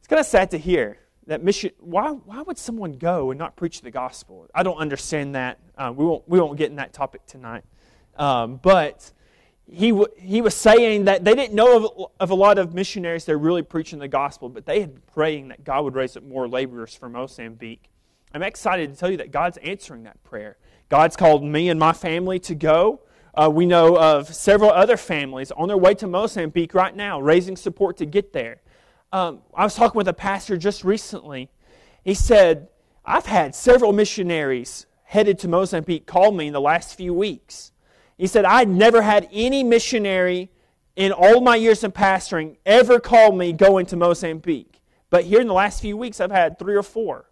It's 0.00 0.08
kind 0.08 0.18
of 0.18 0.26
sad 0.26 0.50
to 0.50 0.58
hear 0.58 0.98
that 1.28 1.44
mission. 1.44 1.70
Why, 1.78 2.10
why 2.10 2.42
would 2.42 2.58
someone 2.58 2.94
go 2.94 3.30
and 3.30 3.38
not 3.38 3.54
preach 3.54 3.82
the 3.82 3.92
gospel? 3.92 4.48
I 4.52 4.64
don't 4.64 4.78
understand 4.78 5.36
that. 5.36 5.60
Uh, 5.76 5.92
we, 5.94 6.04
won't, 6.04 6.28
we 6.28 6.40
won't 6.40 6.58
get 6.58 6.70
in 6.70 6.76
that 6.76 6.92
topic 6.92 7.24
tonight. 7.26 7.62
Um, 8.16 8.56
but 8.56 9.12
he, 9.70 9.90
w- 9.90 10.08
he 10.16 10.40
was 10.40 10.56
saying 10.56 11.04
that 11.04 11.24
they 11.24 11.36
didn't 11.36 11.54
know 11.54 11.76
of, 11.76 12.10
of 12.18 12.30
a 12.30 12.34
lot 12.34 12.58
of 12.58 12.74
missionaries 12.74 13.26
that 13.26 13.32
are 13.32 13.38
really 13.38 13.62
preaching 13.62 14.00
the 14.00 14.08
gospel, 14.08 14.48
but 14.48 14.66
they 14.66 14.80
had 14.80 14.94
been 14.94 15.02
praying 15.14 15.48
that 15.48 15.62
God 15.62 15.84
would 15.84 15.94
raise 15.94 16.16
up 16.16 16.24
more 16.24 16.48
laborers 16.48 16.96
for 16.96 17.08
Mozambique. 17.08 17.90
I'm 18.34 18.42
excited 18.42 18.92
to 18.92 18.98
tell 18.98 19.10
you 19.10 19.16
that 19.18 19.30
God's 19.30 19.56
answering 19.58 20.04
that 20.04 20.22
prayer. 20.22 20.58
God's 20.88 21.16
called 21.16 21.44
me 21.44 21.68
and 21.68 21.78
my 21.78 21.92
family 21.92 22.38
to 22.40 22.54
go. 22.54 23.00
Uh, 23.34 23.50
we 23.52 23.66
know 23.66 23.96
of 23.96 24.34
several 24.34 24.70
other 24.70 24.96
families 24.96 25.50
on 25.52 25.68
their 25.68 25.76
way 25.76 25.94
to 25.94 26.06
Mozambique 26.06 26.74
right 26.74 26.94
now, 26.94 27.20
raising 27.20 27.56
support 27.56 27.96
to 27.98 28.06
get 28.06 28.32
there. 28.32 28.60
Um, 29.12 29.40
I 29.54 29.64
was 29.64 29.74
talking 29.74 29.96
with 29.96 30.08
a 30.08 30.12
pastor 30.12 30.56
just 30.56 30.84
recently. 30.84 31.48
He 32.04 32.14
said, 32.14 32.68
I've 33.04 33.26
had 33.26 33.54
several 33.54 33.92
missionaries 33.92 34.86
headed 35.04 35.38
to 35.38 35.48
Mozambique 35.48 36.06
call 36.06 36.32
me 36.32 36.48
in 36.48 36.52
the 36.52 36.60
last 36.60 36.94
few 36.94 37.14
weeks. 37.14 37.72
He 38.18 38.26
said, 38.26 38.44
I'd 38.44 38.68
never 38.68 39.00
had 39.00 39.28
any 39.32 39.62
missionary 39.62 40.50
in 40.96 41.12
all 41.12 41.40
my 41.40 41.56
years 41.56 41.84
of 41.84 41.94
pastoring 41.94 42.56
ever 42.66 42.98
call 42.98 43.32
me 43.32 43.52
going 43.52 43.86
to 43.86 43.96
Mozambique. 43.96 44.82
But 45.10 45.24
here 45.24 45.40
in 45.40 45.46
the 45.46 45.54
last 45.54 45.80
few 45.80 45.96
weeks, 45.96 46.20
I've 46.20 46.32
had 46.32 46.58
three 46.58 46.74
or 46.74 46.82
four. 46.82 47.27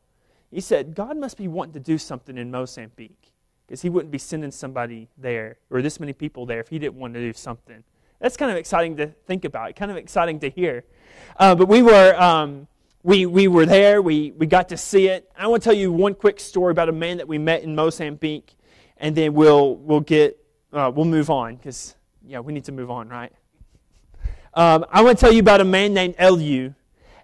He 0.50 0.60
said, 0.60 0.94
God 0.94 1.16
must 1.16 1.36
be 1.36 1.48
wanting 1.48 1.74
to 1.74 1.80
do 1.80 1.98
something 1.98 2.38
in 2.38 2.50
Mozambique 2.50 3.32
because 3.66 3.82
he 3.82 3.88
wouldn't 3.88 4.12
be 4.12 4.18
sending 4.18 4.50
somebody 4.50 5.08
there 5.18 5.58
or 5.70 5.82
this 5.82 5.98
many 5.98 6.12
people 6.12 6.46
there 6.46 6.60
if 6.60 6.68
he 6.68 6.78
didn't 6.78 6.94
want 6.94 7.14
to 7.14 7.20
do 7.20 7.32
something. 7.32 7.82
That's 8.20 8.36
kind 8.36 8.50
of 8.50 8.56
exciting 8.56 8.96
to 8.96 9.08
think 9.08 9.44
about, 9.44 9.76
kind 9.76 9.90
of 9.90 9.96
exciting 9.96 10.40
to 10.40 10.48
hear. 10.48 10.84
Uh, 11.36 11.54
but 11.54 11.68
we 11.68 11.82
were, 11.82 12.14
um, 12.20 12.66
we, 13.02 13.26
we 13.26 13.46
were 13.48 13.66
there, 13.66 14.00
we, 14.00 14.32
we 14.32 14.46
got 14.46 14.68
to 14.70 14.76
see 14.76 15.08
it. 15.08 15.30
I 15.36 15.46
want 15.48 15.62
to 15.62 15.68
tell 15.68 15.76
you 15.76 15.92
one 15.92 16.14
quick 16.14 16.40
story 16.40 16.70
about 16.70 16.88
a 16.88 16.92
man 16.92 17.18
that 17.18 17.28
we 17.28 17.38
met 17.38 17.62
in 17.62 17.74
Mozambique, 17.74 18.56
and 18.96 19.14
then 19.14 19.34
we'll, 19.34 19.76
we'll, 19.76 20.00
get, 20.00 20.38
uh, 20.72 20.90
we'll 20.94 21.04
move 21.04 21.28
on 21.28 21.56
because, 21.56 21.94
yeah, 22.26 22.40
we 22.40 22.52
need 22.52 22.64
to 22.64 22.72
move 22.72 22.90
on, 22.90 23.08
right? 23.08 23.32
Um, 24.54 24.86
I 24.90 25.02
want 25.02 25.18
to 25.18 25.20
tell 25.24 25.32
you 25.32 25.40
about 25.40 25.60
a 25.60 25.64
man 25.64 25.92
named 25.92 26.16
Eliu. 26.16 26.74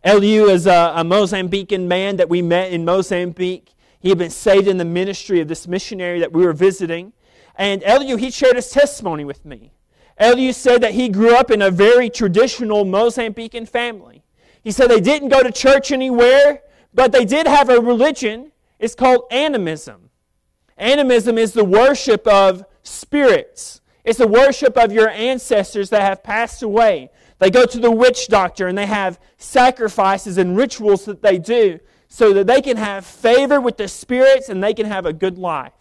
Eliu 0.04 0.48
is 0.48 0.66
a, 0.66 0.92
a 0.96 1.04
Mozambican 1.04 1.86
man 1.86 2.16
that 2.16 2.28
we 2.28 2.42
met 2.42 2.72
in 2.72 2.84
Mozambique. 2.84 3.74
He 4.00 4.08
had 4.08 4.18
been 4.18 4.30
saved 4.30 4.66
in 4.66 4.78
the 4.78 4.84
ministry 4.84 5.40
of 5.40 5.48
this 5.48 5.68
missionary 5.68 6.18
that 6.20 6.32
we 6.32 6.44
were 6.44 6.52
visiting. 6.52 7.12
And 7.54 7.82
Eliu, 7.82 8.18
he 8.18 8.30
shared 8.30 8.56
his 8.56 8.70
testimony 8.70 9.24
with 9.24 9.44
me. 9.44 9.72
Eliu 10.20 10.52
said 10.54 10.80
that 10.82 10.92
he 10.92 11.08
grew 11.08 11.36
up 11.36 11.50
in 11.50 11.62
a 11.62 11.70
very 11.70 12.10
traditional 12.10 12.84
Mozambican 12.84 13.68
family. 13.68 14.24
He 14.62 14.72
said 14.72 14.90
they 14.90 15.00
didn't 15.00 15.28
go 15.28 15.42
to 15.42 15.52
church 15.52 15.92
anywhere, 15.92 16.62
but 16.92 17.12
they 17.12 17.24
did 17.24 17.46
have 17.46 17.68
a 17.68 17.80
religion. 17.80 18.52
It's 18.78 18.94
called 18.94 19.24
animism. 19.30 20.10
Animism 20.76 21.38
is 21.38 21.52
the 21.52 21.64
worship 21.64 22.26
of 22.26 22.64
spirits. 22.82 23.80
It's 24.04 24.18
the 24.18 24.26
worship 24.26 24.76
of 24.76 24.92
your 24.92 25.08
ancestors 25.08 25.90
that 25.90 26.02
have 26.02 26.24
passed 26.24 26.62
away. 26.62 27.10
They 27.42 27.50
go 27.50 27.66
to 27.66 27.80
the 27.80 27.90
witch 27.90 28.28
doctor 28.28 28.68
and 28.68 28.78
they 28.78 28.86
have 28.86 29.18
sacrifices 29.36 30.38
and 30.38 30.56
rituals 30.56 31.06
that 31.06 31.22
they 31.22 31.38
do 31.38 31.80
so 32.06 32.32
that 32.34 32.46
they 32.46 32.62
can 32.62 32.76
have 32.76 33.04
favor 33.04 33.60
with 33.60 33.78
the 33.78 33.88
spirits 33.88 34.48
and 34.48 34.62
they 34.62 34.72
can 34.72 34.86
have 34.86 35.06
a 35.06 35.12
good 35.12 35.36
life. 35.38 35.72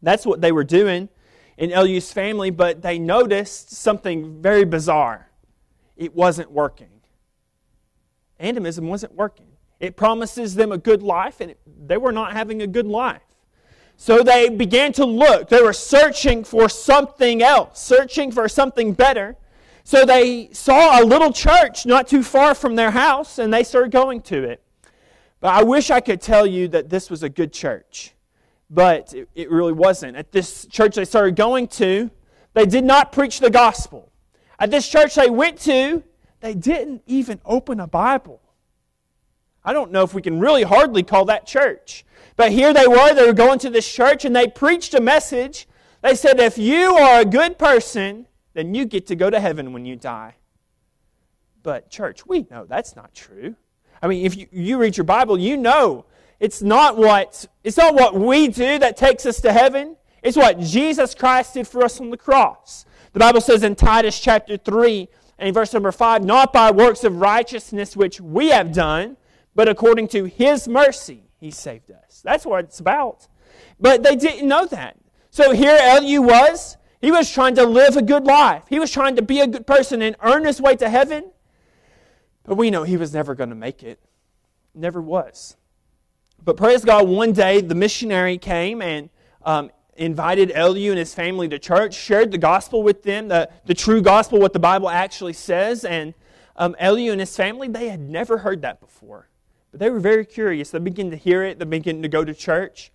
That's 0.00 0.24
what 0.24 0.40
they 0.40 0.52
were 0.52 0.64
doing 0.64 1.10
in 1.58 1.72
Eliu's 1.72 2.10
family, 2.10 2.48
but 2.48 2.80
they 2.80 2.98
noticed 2.98 3.72
something 3.72 4.40
very 4.40 4.64
bizarre. 4.64 5.28
It 5.94 6.14
wasn't 6.14 6.50
working. 6.50 7.02
Animism 8.38 8.88
wasn't 8.88 9.14
working. 9.14 9.48
It 9.78 9.94
promises 9.94 10.54
them 10.54 10.72
a 10.72 10.78
good 10.78 11.02
life, 11.02 11.42
and 11.42 11.54
they 11.66 11.98
were 11.98 12.12
not 12.12 12.32
having 12.32 12.62
a 12.62 12.66
good 12.66 12.86
life. 12.86 13.20
So 13.98 14.22
they 14.22 14.48
began 14.48 14.94
to 14.94 15.04
look. 15.04 15.50
They 15.50 15.60
were 15.60 15.74
searching 15.74 16.44
for 16.44 16.70
something 16.70 17.42
else, 17.42 17.78
searching 17.78 18.32
for 18.32 18.48
something 18.48 18.94
better. 18.94 19.36
So 19.86 20.04
they 20.04 20.50
saw 20.52 21.00
a 21.00 21.04
little 21.04 21.32
church 21.32 21.86
not 21.86 22.08
too 22.08 22.22
far 22.22 22.54
from 22.54 22.74
their 22.74 22.90
house, 22.90 23.38
and 23.38 23.54
they 23.54 23.64
started 23.64 23.92
going 23.92 24.20
to 24.22 24.42
it. 24.42 24.62
But 25.40 25.54
I 25.54 25.62
wish 25.62 25.90
I 25.90 26.00
could 26.00 26.20
tell 26.20 26.46
you 26.46 26.68
that 26.68 26.90
this 26.90 27.08
was 27.08 27.22
a 27.22 27.28
good 27.28 27.52
church 27.52 28.12
but 28.70 29.12
it, 29.14 29.28
it 29.34 29.50
really 29.50 29.72
wasn't. 29.72 30.16
At 30.16 30.32
this 30.32 30.66
church 30.66 30.96
they 30.96 31.04
started 31.04 31.36
going 31.36 31.68
to, 31.68 32.10
they 32.54 32.66
did 32.66 32.84
not 32.84 33.12
preach 33.12 33.40
the 33.40 33.50
gospel. 33.50 34.10
At 34.58 34.70
this 34.70 34.88
church 34.88 35.14
they 35.14 35.30
went 35.30 35.60
to, 35.62 36.02
they 36.40 36.54
didn't 36.54 37.02
even 37.06 37.40
open 37.44 37.80
a 37.80 37.86
Bible. 37.86 38.40
I 39.64 39.72
don't 39.72 39.90
know 39.90 40.02
if 40.02 40.14
we 40.14 40.22
can 40.22 40.38
really 40.38 40.62
hardly 40.62 41.02
call 41.02 41.24
that 41.26 41.46
church. 41.46 42.04
But 42.36 42.52
here 42.52 42.72
they 42.72 42.86
were, 42.86 43.14
they 43.14 43.26
were 43.26 43.32
going 43.32 43.58
to 43.60 43.70
this 43.70 43.90
church 43.90 44.24
and 44.24 44.34
they 44.34 44.46
preached 44.46 44.94
a 44.94 45.00
message. 45.00 45.66
They 46.02 46.14
said, 46.14 46.38
if 46.38 46.56
you 46.58 46.94
are 46.94 47.20
a 47.20 47.24
good 47.24 47.58
person, 47.58 48.26
then 48.56 48.74
you 48.74 48.86
get 48.86 49.06
to 49.08 49.14
go 49.14 49.28
to 49.28 49.38
heaven 49.38 49.74
when 49.74 49.84
you 49.84 49.96
die. 49.96 50.34
But, 51.62 51.90
church, 51.90 52.26
we 52.26 52.46
know 52.50 52.64
that's 52.64 52.96
not 52.96 53.14
true. 53.14 53.54
I 54.00 54.06
mean, 54.08 54.24
if 54.24 54.34
you, 54.36 54.46
you 54.50 54.78
read 54.78 54.96
your 54.96 55.04
Bible, 55.04 55.38
you 55.38 55.56
know 55.56 56.06
it's 56.40 56.62
not 56.62 56.96
what 56.96 57.46
it's 57.64 57.76
not 57.76 57.94
what 57.94 58.14
we 58.14 58.48
do 58.48 58.78
that 58.78 58.96
takes 58.96 59.26
us 59.26 59.40
to 59.42 59.52
heaven. 59.52 59.96
It's 60.22 60.36
what 60.36 60.58
Jesus 60.58 61.14
Christ 61.14 61.54
did 61.54 61.68
for 61.68 61.84
us 61.84 62.00
on 62.00 62.10
the 62.10 62.16
cross. 62.16 62.84
The 63.12 63.20
Bible 63.20 63.40
says 63.40 63.62
in 63.62 63.74
Titus 63.74 64.18
chapter 64.18 64.56
3 64.56 65.08
and 65.38 65.54
verse 65.54 65.72
number 65.72 65.92
5, 65.92 66.24
not 66.24 66.52
by 66.52 66.70
works 66.70 67.04
of 67.04 67.16
righteousness 67.16 67.96
which 67.96 68.20
we 68.20 68.48
have 68.48 68.72
done, 68.72 69.16
but 69.54 69.68
according 69.68 70.08
to 70.08 70.24
his 70.24 70.66
mercy 70.66 71.24
he 71.38 71.50
saved 71.50 71.90
us. 71.90 72.22
That's 72.24 72.46
what 72.46 72.64
it's 72.64 72.80
about. 72.80 73.28
But 73.78 74.02
they 74.02 74.16
didn't 74.16 74.48
know 74.48 74.66
that. 74.66 74.96
So 75.30 75.52
here 75.52 75.76
Eliu 75.76 76.24
was. 76.26 76.76
He 77.00 77.10
was 77.10 77.30
trying 77.30 77.54
to 77.56 77.64
live 77.64 77.96
a 77.96 78.02
good 78.02 78.24
life. 78.24 78.64
He 78.68 78.78
was 78.78 78.90
trying 78.90 79.16
to 79.16 79.22
be 79.22 79.40
a 79.40 79.46
good 79.46 79.66
person 79.66 80.02
and 80.02 80.16
earn 80.22 80.44
his 80.44 80.60
way 80.60 80.76
to 80.76 80.88
heaven. 80.88 81.30
But 82.44 82.56
we 82.56 82.70
know 82.70 82.84
he 82.84 82.96
was 82.96 83.12
never 83.12 83.34
going 83.34 83.50
to 83.50 83.56
make 83.56 83.82
it. 83.82 84.00
Never 84.74 85.02
was. 85.02 85.56
But 86.42 86.56
praise 86.56 86.84
God, 86.84 87.08
one 87.08 87.32
day 87.32 87.60
the 87.60 87.74
missionary 87.74 88.38
came 88.38 88.80
and 88.80 89.10
um, 89.44 89.70
invited 89.96 90.50
Eliu 90.50 90.90
and 90.90 90.98
his 90.98 91.12
family 91.12 91.48
to 91.48 91.58
church, 91.58 91.94
shared 91.94 92.30
the 92.30 92.38
gospel 92.38 92.82
with 92.82 93.02
them, 93.02 93.28
the, 93.28 93.50
the 93.64 93.74
true 93.74 94.00
gospel, 94.00 94.38
what 94.38 94.52
the 94.52 94.60
Bible 94.60 94.88
actually 94.88 95.32
says. 95.32 95.84
And 95.84 96.14
um, 96.54 96.76
Eliu 96.80 97.10
and 97.10 97.20
his 97.20 97.36
family, 97.36 97.68
they 97.68 97.88
had 97.88 98.00
never 98.00 98.38
heard 98.38 98.62
that 98.62 98.80
before. 98.80 99.28
But 99.72 99.80
they 99.80 99.90
were 99.90 100.00
very 100.00 100.24
curious. 100.24 100.70
They 100.70 100.78
began 100.78 101.10
to 101.10 101.16
hear 101.16 101.42
it, 101.42 101.58
they 101.58 101.64
began 101.64 102.00
to 102.02 102.08
go 102.08 102.24
to 102.24 102.32
church. 102.32 102.92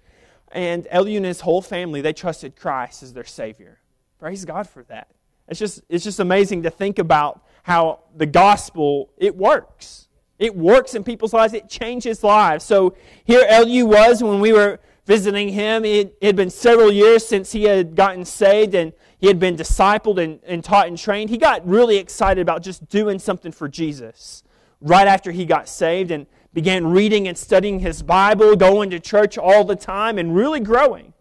And 0.51 0.85
Eliu 0.85 1.17
and 1.17 1.25
his 1.25 1.41
whole 1.41 1.61
family, 1.61 2.01
they 2.01 2.13
trusted 2.13 2.55
Christ 2.55 3.03
as 3.03 3.13
their 3.13 3.25
Savior. 3.25 3.80
Praise 4.21 4.45
God 4.45 4.69
for 4.69 4.83
that. 4.83 5.07
It's 5.47 5.59
just, 5.59 5.81
it's 5.89 6.03
just 6.03 6.19
amazing 6.19 6.61
to 6.61 6.69
think 6.69 6.99
about 6.99 7.43
how 7.63 8.01
the 8.15 8.27
gospel, 8.27 9.09
it 9.17 9.35
works. 9.35 10.09
It 10.37 10.55
works 10.55 10.93
in 10.93 11.03
people's 11.03 11.33
lives, 11.33 11.55
it 11.55 11.67
changes 11.67 12.23
lives. 12.23 12.63
So 12.63 12.95
here 13.23 13.43
Eliu 13.49 13.87
was 13.87 14.21
when 14.21 14.39
we 14.39 14.53
were 14.53 14.79
visiting 15.07 15.49
him. 15.49 15.83
It, 15.85 16.15
had 16.21 16.35
been 16.35 16.51
several 16.51 16.91
years 16.91 17.25
since 17.25 17.51
he 17.51 17.63
had 17.63 17.95
gotten 17.95 18.23
saved 18.23 18.75
and 18.75 18.93
he 19.17 19.25
had 19.25 19.39
been 19.39 19.55
discipled 19.55 20.23
and, 20.23 20.39
and 20.45 20.63
taught 20.63 20.85
and 20.87 20.99
trained. 20.99 21.31
He 21.31 21.39
got 21.39 21.67
really 21.67 21.97
excited 21.97 22.43
about 22.43 22.61
just 22.61 22.87
doing 22.89 23.17
something 23.17 23.51
for 23.51 23.67
Jesus 23.67 24.43
right 24.81 25.07
after 25.07 25.31
he 25.31 25.45
got 25.45 25.67
saved 25.67 26.11
and 26.11 26.27
began 26.53 26.85
reading 26.85 27.27
and 27.27 27.35
studying 27.35 27.79
his 27.79 28.03
Bible, 28.03 28.55
going 28.55 28.91
to 28.91 28.99
church 28.99 29.39
all 29.39 29.63
the 29.63 29.75
time, 29.75 30.19
and 30.19 30.35
really 30.35 30.59
growing. 30.59 31.13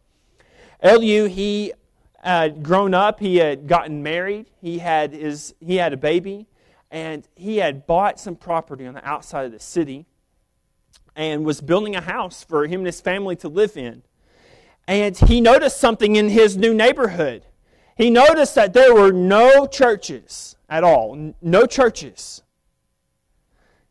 Eliu, 0.85 1.31
he 1.31 1.73
had 2.23 2.63
grown 2.63 2.95
up, 2.95 3.21
he 3.21 3.37
had 3.37 3.67
gotten 3.67 4.03
married, 4.03 4.47
he 4.61 4.79
had, 4.79 5.13
his, 5.13 5.55
he 5.61 5.77
had 5.77 5.93
a 5.93 5.97
baby 5.97 6.47
and 6.91 7.27
he 7.37 7.59
had 7.59 7.87
bought 7.87 8.19
some 8.19 8.35
property 8.35 8.87
on 8.87 8.95
the 8.95 9.09
outside 9.09 9.47
of 9.47 9.53
the 9.53 9.61
city 9.61 10.07
and 11.15 11.45
was 11.45 11.61
building 11.61 11.95
a 11.95 12.01
house 12.01 12.43
for 12.43 12.67
him 12.67 12.81
and 12.81 12.87
his 12.87 13.01
family 13.01 13.37
to 13.37 13.49
live 13.49 13.77
in. 13.77 14.03
And 14.89 15.17
he 15.17 15.41
noticed 15.41 15.79
something 15.79 16.17
in 16.17 16.29
his 16.29 16.57
new 16.57 16.75
neighborhood. 16.75 17.47
He 17.97 18.11
noticed 18.11 18.55
that 18.57 18.73
there 18.73 18.95
were 18.95 19.13
no 19.13 19.67
churches 19.67 20.57
at 20.69 20.83
all, 20.83 21.35
no 21.41 21.67
churches. 21.67 22.43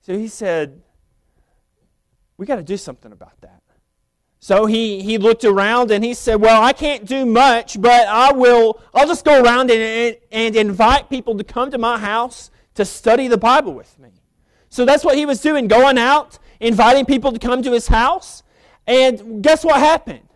So 0.01 0.17
he 0.17 0.27
said, 0.27 0.81
We 2.37 2.45
got 2.45 2.55
to 2.55 2.63
do 2.63 2.75
something 2.75 3.11
about 3.11 3.39
that. 3.41 3.58
So 4.39 4.65
he, 4.65 5.01
he 5.01 5.17
looked 5.17 5.43
around 5.43 5.91
and 5.91 6.03
he 6.03 6.13
said, 6.13 6.35
Well, 6.35 6.61
I 6.61 6.71
can't 6.71 7.05
do 7.05 7.25
much, 7.25 7.79
but 7.79 8.07
I 8.07 8.31
will, 8.31 8.81
I'll 8.93 9.07
just 9.07 9.25
go 9.25 9.43
around 9.43 9.69
and, 9.69 10.17
and 10.31 10.55
invite 10.55 11.09
people 11.09 11.37
to 11.37 11.43
come 11.43 11.71
to 11.71 11.77
my 11.77 11.97
house 11.97 12.49
to 12.75 12.85
study 12.85 13.27
the 13.27 13.37
Bible 13.37 13.73
with 13.73 13.99
me. 13.99 14.09
So 14.69 14.85
that's 14.85 15.03
what 15.03 15.17
he 15.17 15.25
was 15.25 15.41
doing, 15.41 15.67
going 15.67 15.97
out, 15.97 16.39
inviting 16.59 17.05
people 17.05 17.33
to 17.33 17.39
come 17.39 17.61
to 17.63 17.71
his 17.73 17.87
house. 17.87 18.43
And 18.87 19.43
guess 19.43 19.65
what 19.65 19.79
happened? 19.79 20.27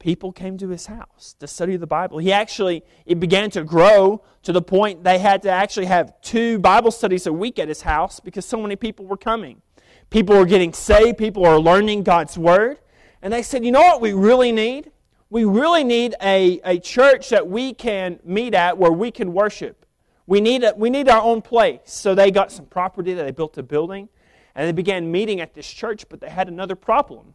People 0.00 0.32
came 0.32 0.58
to 0.58 0.68
his 0.68 0.86
house 0.86 1.34
to 1.38 1.46
study 1.46 1.76
the 1.76 1.86
Bible. 1.86 2.18
He 2.18 2.32
actually, 2.32 2.82
it 3.06 3.20
began 3.20 3.50
to 3.50 3.62
grow 3.62 4.22
to 4.42 4.52
the 4.52 4.62
point 4.62 5.04
they 5.04 5.18
had 5.18 5.42
to 5.42 5.50
actually 5.50 5.86
have 5.86 6.20
two 6.22 6.58
Bible 6.58 6.90
studies 6.90 7.26
a 7.26 7.32
week 7.32 7.58
at 7.58 7.68
his 7.68 7.82
house 7.82 8.18
because 8.20 8.46
so 8.46 8.60
many 8.60 8.76
people 8.76 9.06
were 9.06 9.16
coming. 9.16 9.62
People 10.10 10.36
were 10.36 10.46
getting 10.46 10.72
saved, 10.72 11.18
people 11.18 11.42
were 11.42 11.60
learning 11.60 12.02
God's 12.02 12.38
Word. 12.38 12.78
And 13.22 13.32
they 13.32 13.42
said, 13.42 13.64
you 13.64 13.72
know 13.72 13.80
what 13.80 14.00
we 14.00 14.12
really 14.12 14.52
need? 14.52 14.92
We 15.30 15.44
really 15.44 15.84
need 15.84 16.14
a, 16.22 16.60
a 16.64 16.78
church 16.78 17.30
that 17.30 17.48
we 17.48 17.74
can 17.74 18.18
meet 18.24 18.54
at 18.54 18.78
where 18.78 18.92
we 18.92 19.10
can 19.10 19.32
worship 19.32 19.86
we 20.28 20.42
need, 20.42 20.62
a, 20.62 20.74
we 20.76 20.90
need 20.90 21.08
our 21.08 21.22
own 21.22 21.40
place. 21.40 21.80
So 21.86 22.14
they 22.14 22.30
got 22.30 22.52
some 22.52 22.66
property, 22.66 23.14
they 23.14 23.30
built 23.30 23.56
a 23.56 23.62
building, 23.62 24.10
and 24.54 24.68
they 24.68 24.72
began 24.72 25.10
meeting 25.10 25.40
at 25.40 25.54
this 25.54 25.66
church, 25.66 26.06
but 26.10 26.20
they 26.20 26.28
had 26.28 26.48
another 26.48 26.76
problem. 26.76 27.34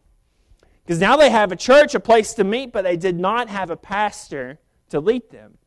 Because 0.84 1.00
now 1.00 1.16
they 1.16 1.28
have 1.28 1.50
a 1.50 1.56
church, 1.56 1.96
a 1.96 2.00
place 2.00 2.34
to 2.34 2.44
meet, 2.44 2.72
but 2.72 2.84
they 2.84 2.96
did 2.96 3.18
not 3.18 3.48
have 3.48 3.68
a 3.68 3.76
pastor 3.76 4.60
to 4.90 5.00
lead 5.00 5.28
them. 5.30 5.58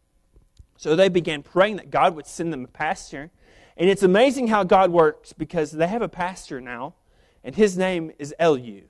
So 0.78 0.96
they 0.96 1.10
began 1.10 1.44
praying 1.44 1.76
that 1.78 1.92
God 1.92 2.16
would 2.16 2.28
send 2.28 2.54
them 2.54 2.64
a 2.64 2.70
pastor. 2.70 3.30
And 3.76 3.90
it's 3.90 4.04
amazing 4.04 4.48
how 4.48 4.64
God 4.64 4.92
works 4.92 5.34
because 5.34 5.72
they 5.72 5.88
have 5.88 6.02
a 6.02 6.08
pastor 6.08 6.62
now, 6.62 6.96
and 7.44 7.56
his 7.56 7.78
name 7.78 8.14
is 8.18 8.34
Eliu. 8.40 8.84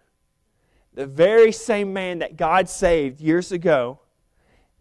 The 0.97 1.05
very 1.05 1.51
same 1.51 1.93
man 1.93 2.17
that 2.19 2.38
God 2.38 2.67
saved 2.67 3.21
years 3.21 3.51
ago 3.51 3.99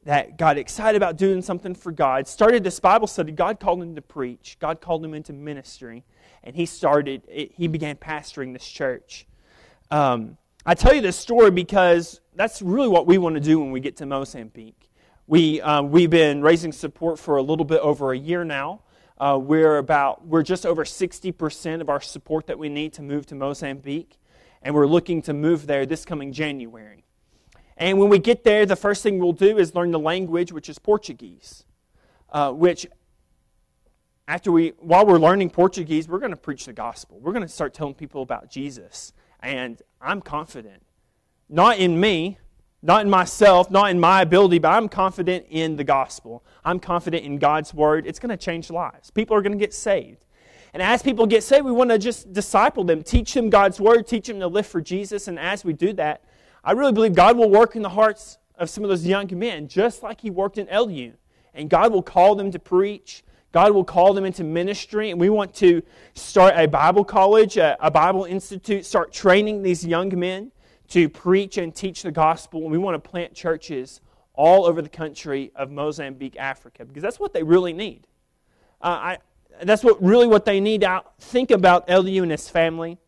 that 0.04 0.38
got 0.38 0.56
excited 0.56 0.96
about 0.96 1.18
doing 1.18 1.42
something 1.42 1.74
for 1.74 1.92
God, 1.92 2.26
started 2.26 2.64
this 2.64 2.80
Bible 2.80 3.06
study. 3.06 3.32
God 3.32 3.60
called 3.60 3.82
him 3.82 3.94
to 3.94 4.00
preach, 4.00 4.56
God 4.58 4.80
called 4.80 5.04
him 5.04 5.12
into 5.12 5.34
ministry, 5.34 6.06
and 6.42 6.56
he 6.56 6.64
started, 6.64 7.20
he 7.28 7.68
began 7.68 7.96
pastoring 7.96 8.54
this 8.54 8.66
church. 8.66 9.26
Um, 9.90 10.38
I 10.64 10.74
tell 10.74 10.94
you 10.94 11.02
this 11.02 11.18
story 11.18 11.50
because 11.50 12.22
that's 12.34 12.62
really 12.62 12.88
what 12.88 13.06
we 13.06 13.18
want 13.18 13.34
to 13.34 13.40
do 13.42 13.60
when 13.60 13.70
we 13.70 13.80
get 13.80 13.96
to 13.96 14.06
Mozambique. 14.06 14.90
We, 15.26 15.60
uh, 15.60 15.82
we've 15.82 16.08
been 16.08 16.40
raising 16.40 16.72
support 16.72 17.18
for 17.18 17.36
a 17.36 17.42
little 17.42 17.66
bit 17.66 17.80
over 17.80 18.12
a 18.12 18.18
year 18.18 18.42
now. 18.42 18.80
Uh, 19.18 19.38
we're 19.38 19.76
about 19.76 20.26
we're 20.26 20.42
just 20.42 20.64
over 20.64 20.84
60% 20.84 21.82
of 21.82 21.90
our 21.90 22.00
support 22.00 22.46
that 22.46 22.58
we 22.58 22.70
need 22.70 22.94
to 22.94 23.02
move 23.02 23.26
to 23.26 23.34
Mozambique, 23.34 24.16
and 24.62 24.74
we're 24.74 24.86
looking 24.86 25.22
to 25.22 25.32
move 25.32 25.66
there 25.66 25.86
this 25.86 26.04
coming 26.04 26.32
January. 26.32 27.04
And 27.76 27.98
when 27.98 28.08
we 28.08 28.18
get 28.18 28.44
there, 28.44 28.64
the 28.64 28.76
first 28.76 29.02
thing 29.02 29.18
we'll 29.18 29.32
do 29.32 29.58
is 29.58 29.74
learn 29.74 29.90
the 29.90 29.98
language, 29.98 30.52
which 30.52 30.68
is 30.68 30.78
Portuguese. 30.78 31.64
Uh, 32.30 32.52
which, 32.52 32.86
after 34.26 34.50
we, 34.50 34.72
while 34.78 35.06
we're 35.06 35.18
learning 35.18 35.50
Portuguese, 35.50 36.08
we're 36.08 36.18
going 36.18 36.30
to 36.30 36.36
preach 36.36 36.66
the 36.66 36.72
gospel. 36.72 37.20
We're 37.20 37.32
going 37.32 37.46
to 37.46 37.48
start 37.48 37.72
telling 37.72 37.94
people 37.94 38.22
about 38.22 38.50
Jesus. 38.50 39.12
And 39.40 39.80
I'm 40.00 40.20
confident, 40.20 40.82
not 41.48 41.78
in 41.78 42.00
me, 42.00 42.38
not 42.82 43.02
in 43.02 43.10
myself, 43.10 43.70
not 43.70 43.90
in 43.90 44.00
my 44.00 44.22
ability, 44.22 44.58
but 44.58 44.68
I'm 44.68 44.88
confident 44.88 45.46
in 45.48 45.76
the 45.76 45.84
gospel. 45.84 46.44
I'm 46.64 46.80
confident 46.80 47.24
in 47.24 47.38
God's 47.38 47.72
word. 47.72 48.06
It's 48.06 48.18
going 48.18 48.30
to 48.30 48.36
change 48.36 48.70
lives. 48.70 49.10
People 49.10 49.36
are 49.36 49.42
going 49.42 49.52
to 49.52 49.58
get 49.58 49.72
saved. 49.72 50.25
And 50.76 50.82
as 50.82 51.02
people 51.02 51.26
get 51.26 51.42
saved, 51.42 51.64
we 51.64 51.72
want 51.72 51.88
to 51.88 51.96
just 51.96 52.34
disciple 52.34 52.84
them, 52.84 53.02
teach 53.02 53.32
them 53.32 53.48
God's 53.48 53.80
word, 53.80 54.06
teach 54.06 54.26
them 54.26 54.40
to 54.40 54.46
live 54.46 54.66
for 54.66 54.82
Jesus. 54.82 55.26
And 55.26 55.38
as 55.38 55.64
we 55.64 55.72
do 55.72 55.94
that, 55.94 56.22
I 56.62 56.72
really 56.72 56.92
believe 56.92 57.14
God 57.14 57.38
will 57.38 57.48
work 57.48 57.76
in 57.76 57.80
the 57.80 57.88
hearts 57.88 58.36
of 58.56 58.68
some 58.68 58.84
of 58.84 58.90
those 58.90 59.06
young 59.06 59.26
men, 59.38 59.68
just 59.68 60.02
like 60.02 60.20
He 60.20 60.28
worked 60.28 60.58
in 60.58 60.66
Eliu. 60.66 61.14
And 61.54 61.70
God 61.70 61.94
will 61.94 62.02
call 62.02 62.34
them 62.34 62.50
to 62.50 62.58
preach. 62.58 63.24
God 63.52 63.72
will 63.72 63.84
call 63.84 64.12
them 64.12 64.26
into 64.26 64.44
ministry. 64.44 65.10
And 65.10 65.18
we 65.18 65.30
want 65.30 65.54
to 65.54 65.80
start 66.12 66.52
a 66.54 66.68
Bible 66.68 67.06
college, 67.06 67.56
a, 67.56 67.78
a 67.80 67.90
Bible 67.90 68.24
institute, 68.24 68.84
start 68.84 69.14
training 69.14 69.62
these 69.62 69.82
young 69.82 70.12
men 70.18 70.52
to 70.88 71.08
preach 71.08 71.56
and 71.56 71.74
teach 71.74 72.02
the 72.02 72.12
gospel. 72.12 72.60
And 72.64 72.70
we 72.70 72.76
want 72.76 73.02
to 73.02 73.10
plant 73.10 73.32
churches 73.32 74.02
all 74.34 74.66
over 74.66 74.82
the 74.82 74.90
country 74.90 75.52
of 75.56 75.70
Mozambique, 75.70 76.36
Africa, 76.36 76.84
because 76.84 77.02
that's 77.02 77.18
what 77.18 77.32
they 77.32 77.42
really 77.42 77.72
need. 77.72 78.06
Uh, 78.82 78.88
I, 78.88 79.18
that's 79.62 79.84
what 79.84 80.02
really 80.02 80.26
what 80.26 80.44
they 80.44 80.60
need 80.60 80.82
to 80.82 81.02
think 81.18 81.50
about 81.50 81.88
Eliu 81.88 82.22
and 82.22 82.30
his 82.30 82.48
family. 82.48 82.98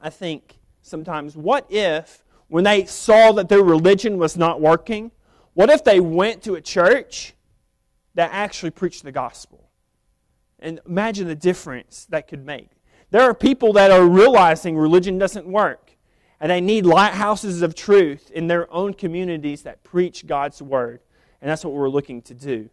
I 0.00 0.10
think 0.10 0.58
sometimes, 0.82 1.36
what 1.36 1.66
if 1.70 2.24
when 2.48 2.64
they 2.64 2.84
saw 2.84 3.32
that 3.32 3.48
their 3.48 3.62
religion 3.62 4.18
was 4.18 4.36
not 4.36 4.60
working, 4.60 5.10
what 5.54 5.70
if 5.70 5.84
they 5.84 6.00
went 6.00 6.42
to 6.42 6.54
a 6.54 6.60
church 6.60 7.34
that 8.14 8.30
actually 8.32 8.70
preached 8.70 9.04
the 9.04 9.12
gospel? 9.12 9.70
And 10.58 10.80
imagine 10.86 11.28
the 11.28 11.34
difference 11.34 12.06
that 12.10 12.28
could 12.28 12.44
make. 12.44 12.68
There 13.10 13.22
are 13.22 13.34
people 13.34 13.72
that 13.74 13.90
are 13.90 14.06
realizing 14.06 14.76
religion 14.76 15.18
doesn't 15.18 15.46
work, 15.46 15.96
and 16.40 16.50
they 16.50 16.60
need 16.60 16.86
lighthouses 16.86 17.62
of 17.62 17.74
truth 17.74 18.30
in 18.30 18.46
their 18.46 18.72
own 18.72 18.94
communities 18.94 19.62
that 19.62 19.84
preach 19.84 20.26
God's 20.26 20.62
word. 20.62 21.00
And 21.40 21.50
that's 21.50 21.64
what 21.64 21.74
we're 21.74 21.88
looking 21.88 22.22
to 22.22 22.34
do. 22.34 22.70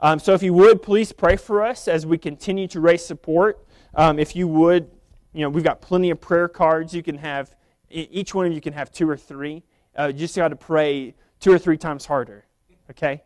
Um, 0.00 0.18
so 0.18 0.34
if 0.34 0.42
you 0.42 0.52
would, 0.54 0.82
please 0.82 1.12
pray 1.12 1.36
for 1.36 1.64
us 1.64 1.88
as 1.88 2.04
we 2.04 2.18
continue 2.18 2.68
to 2.68 2.80
raise 2.80 3.04
support. 3.04 3.66
Um, 3.94 4.18
if 4.18 4.36
you 4.36 4.46
would, 4.48 4.90
you 5.32 5.40
know, 5.40 5.48
we've 5.48 5.64
got 5.64 5.80
plenty 5.80 6.10
of 6.10 6.20
prayer 6.20 6.48
cards. 6.48 6.94
You 6.94 7.02
can 7.02 7.18
have, 7.18 7.54
each 7.90 8.34
one 8.34 8.46
of 8.46 8.52
you 8.52 8.60
can 8.60 8.72
have 8.72 8.90
two 8.90 9.08
or 9.08 9.16
three. 9.16 9.62
Uh, 9.98 10.08
you 10.08 10.12
just 10.14 10.36
got 10.36 10.48
to 10.48 10.56
pray 10.56 11.14
two 11.40 11.52
or 11.52 11.58
three 11.58 11.78
times 11.78 12.04
harder, 12.04 12.44
okay? 12.90 13.22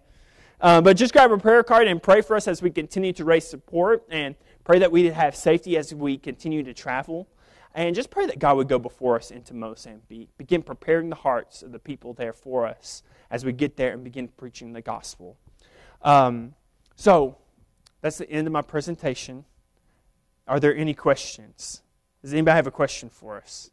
Uh, 0.61 0.81
but 0.81 0.97
just 0.97 1.13
grab 1.13 1.33
a 1.33 1.39
prayer 1.39 1.63
card 1.63 1.89
and 1.89 2.03
pray 2.03 2.21
for 2.21 2.37
us 2.37 2.47
as 2.47 2.63
we 2.63 2.71
continue 2.71 3.13
to 3.15 3.25
raise 3.25 3.49
support 3.49 4.05
and 4.11 4.35
pray 4.63 4.79
that 4.79 4.93
we 4.93 5.07
have 5.07 5.35
safety 5.35 5.77
as 5.77 5.95
we 5.95 6.19
continue 6.19 6.63
to 6.63 6.75
travel. 6.75 7.29
And 7.75 7.95
just 7.95 8.11
pray 8.11 8.27
that 8.27 8.39
God 8.39 8.57
would 8.57 8.69
go 8.69 8.79
before 8.79 9.17
us 9.17 9.31
into 9.31 9.55
Mozambique. 9.55 10.29
Begin 10.37 10.63
preparing 10.63 11.09
the 11.09 11.17
hearts 11.17 11.63
of 11.63 11.73
the 11.73 11.79
people 11.79 12.13
there 12.13 12.33
for 12.33 12.67
us 12.67 13.03
as 13.31 13.45
we 13.45 13.53
get 13.53 13.77
there 13.77 13.93
and 13.93 14.03
begin 14.03 14.29
preaching 14.29 14.73
the 14.73 14.83
gospel. 14.83 15.37
Um, 16.03 16.55
so, 17.01 17.39
that's 18.03 18.19
the 18.19 18.31
end 18.31 18.47
of 18.47 18.53
my 18.53 18.61
presentation. 18.61 19.47
Are 20.47 20.61
there 20.61 20.77
any 20.77 20.93
questions? 20.93 21.81
Does 22.21 22.35
anybody 22.35 22.57
have 22.57 22.67
a 22.67 22.71
question 22.71 23.09
for 23.09 23.39
us? 23.39 23.71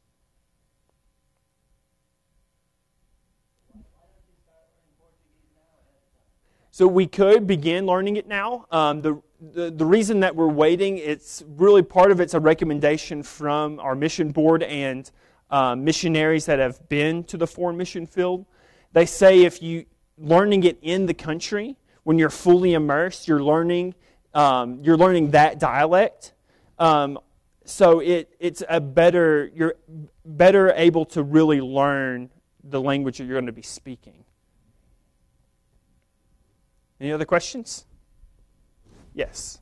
So 6.71 6.87
we 6.87 7.05
could 7.05 7.45
begin 7.47 7.85
learning 7.85 8.15
it 8.15 8.29
now. 8.29 8.65
Um, 8.71 9.01
the, 9.01 9.21
the, 9.41 9.71
the 9.71 9.85
reason 9.85 10.21
that 10.21 10.33
we're 10.33 10.47
waiting, 10.47 10.97
it's 10.97 11.43
really 11.57 11.81
part 11.81 12.11
of 12.11 12.21
it's 12.21 12.33
a 12.33 12.39
recommendation 12.39 13.23
from 13.23 13.77
our 13.81 13.93
mission 13.93 14.31
board 14.31 14.63
and 14.63 15.11
uh, 15.51 15.75
missionaries 15.75 16.45
that 16.45 16.59
have 16.59 16.87
been 16.87 17.25
to 17.25 17.35
the 17.35 17.45
foreign 17.45 17.75
mission 17.75 18.07
field. 18.07 18.45
They 18.93 19.05
say 19.05 19.41
if 19.43 19.61
you 19.61 19.83
learning 20.17 20.63
it 20.63 20.77
in 20.81 21.07
the 21.07 21.13
country, 21.13 21.75
when 22.07 22.17
you're 22.17 22.29
fully 22.29 22.73
immersed, 22.73 23.27
you're 23.27 23.43
learning, 23.43 23.93
um, 24.33 24.79
you're 24.81 24.95
learning 24.95 25.31
that 25.31 25.59
dialect. 25.59 26.31
Um, 26.79 27.19
so 27.65 27.99
it, 27.99 28.33
it's 28.39 28.63
a 28.69 28.79
better, 28.79 29.51
you're 29.53 29.75
better 30.23 30.71
able 30.77 31.03
to 31.07 31.21
really 31.21 31.59
learn 31.59 32.29
the 32.63 32.79
language 32.79 33.17
that 33.17 33.25
you're 33.25 33.33
going 33.33 33.47
to 33.47 33.51
be 33.51 33.61
speaking. 33.61 34.23
Any 37.01 37.11
other 37.11 37.25
questions? 37.25 37.85
Yes. 39.13 39.59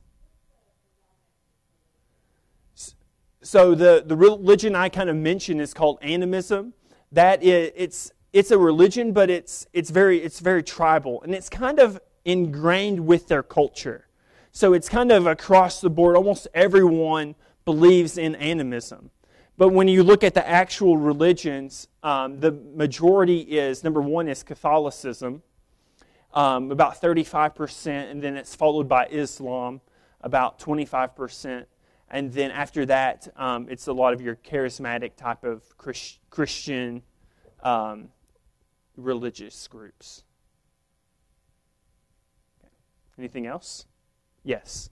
So 3.42 3.74
the, 3.74 4.04
the 4.06 4.14
religion 4.16 4.76
I 4.76 4.88
kind 4.88 5.10
of 5.10 5.16
mentioned 5.16 5.60
is 5.60 5.74
called 5.74 5.98
animism. 6.00 6.74
That 7.10 7.42
is, 7.42 7.72
it's 7.74 8.12
it's 8.32 8.52
a 8.52 8.58
religion, 8.58 9.12
but 9.12 9.30
it's 9.30 9.66
it's 9.72 9.90
very 9.90 10.18
it's 10.18 10.38
very 10.38 10.62
tribal, 10.62 11.22
and 11.22 11.34
it's 11.34 11.48
kind 11.48 11.80
of 11.80 11.98
ingrained 12.26 13.06
with 13.06 13.28
their 13.28 13.42
culture. 13.42 14.06
So 14.52 14.72
it's 14.72 14.88
kind 14.88 15.12
of 15.12 15.26
across 15.26 15.80
the 15.80 15.88
board. 15.88 16.16
Almost 16.16 16.48
everyone 16.52 17.34
believes 17.64 18.18
in 18.18 18.34
animism. 18.34 19.10
But 19.56 19.70
when 19.70 19.88
you 19.88 20.02
look 20.02 20.22
at 20.22 20.34
the 20.34 20.46
actual 20.46 20.98
religions, 20.98 21.88
um, 22.02 22.40
the 22.40 22.52
majority 22.52 23.40
is 23.40 23.82
number 23.82 24.02
one 24.02 24.28
is 24.28 24.42
Catholicism, 24.42 25.42
um, 26.34 26.70
about 26.70 27.00
35%, 27.00 28.10
and 28.10 28.22
then 28.22 28.36
it's 28.36 28.54
followed 28.54 28.88
by 28.88 29.06
Islam, 29.06 29.80
about 30.20 30.58
25%. 30.58 31.64
And 32.10 32.32
then 32.32 32.50
after 32.50 32.84
that, 32.86 33.28
um, 33.36 33.66
it's 33.70 33.86
a 33.86 33.92
lot 33.92 34.12
of 34.12 34.20
your 34.20 34.36
charismatic 34.36 35.16
type 35.16 35.42
of 35.42 35.76
Christ- 35.78 36.18
Christian 36.28 37.02
um, 37.62 38.10
religious 38.96 39.66
groups. 39.68 40.22
Anything 43.18 43.46
else? 43.46 43.86
Yes. 44.44 44.90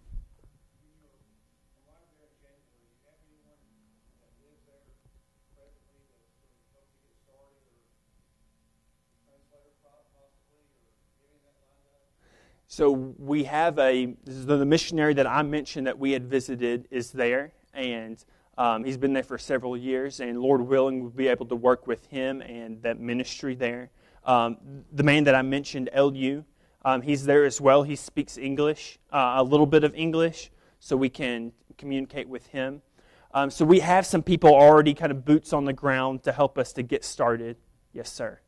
So 12.66 12.90
we 12.90 13.44
have 13.44 13.78
a 13.78 14.16
the 14.24 14.66
missionary 14.66 15.14
that 15.14 15.28
I 15.28 15.42
mentioned 15.42 15.86
that 15.86 15.96
we 15.96 16.10
had 16.10 16.28
visited 16.28 16.88
is 16.90 17.12
there, 17.12 17.52
and 17.72 18.24
um, 18.58 18.82
he's 18.82 18.96
been 18.96 19.12
there 19.12 19.22
for 19.22 19.38
several 19.38 19.76
years. 19.76 20.18
And 20.18 20.40
Lord 20.40 20.60
willing, 20.60 21.00
we'll 21.00 21.10
be 21.10 21.28
able 21.28 21.46
to 21.46 21.54
work 21.54 21.86
with 21.86 22.04
him 22.06 22.40
and 22.42 22.82
that 22.82 22.98
ministry 22.98 23.54
there. 23.54 23.90
Um, 24.24 24.56
the 24.92 25.04
man 25.04 25.22
that 25.22 25.36
I 25.36 25.42
mentioned, 25.42 25.88
Lu, 25.94 26.44
um, 26.84 27.02
he's 27.02 27.24
there 27.24 27.44
as 27.44 27.60
well. 27.60 27.82
He 27.82 27.96
speaks 27.96 28.36
English, 28.36 28.98
uh, 29.12 29.34
a 29.36 29.42
little 29.42 29.66
bit 29.66 29.84
of 29.84 29.94
English, 29.94 30.50
so 30.80 30.96
we 30.96 31.08
can 31.08 31.52
communicate 31.78 32.28
with 32.28 32.46
him. 32.48 32.82
Um, 33.32 33.50
so 33.50 33.64
we 33.64 33.80
have 33.80 34.06
some 34.06 34.22
people 34.22 34.54
already 34.54 34.94
kind 34.94 35.10
of 35.10 35.24
boots 35.24 35.52
on 35.52 35.64
the 35.64 35.72
ground 35.72 36.22
to 36.24 36.32
help 36.32 36.56
us 36.58 36.72
to 36.74 36.82
get 36.82 37.04
started. 37.04 37.56
Yes, 37.92 38.12
sir. 38.12 38.40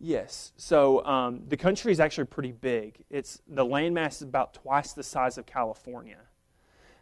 Yes. 0.00 0.52
So 0.56 1.04
um, 1.04 1.42
the 1.48 1.56
country 1.56 1.90
is 1.90 2.00
actually 2.00 2.26
pretty 2.26 2.52
big. 2.52 3.04
It's 3.10 3.40
the 3.48 3.64
landmass 3.64 4.16
is 4.16 4.22
about 4.22 4.54
twice 4.54 4.92
the 4.92 5.02
size 5.02 5.38
of 5.38 5.46
California. 5.46 6.27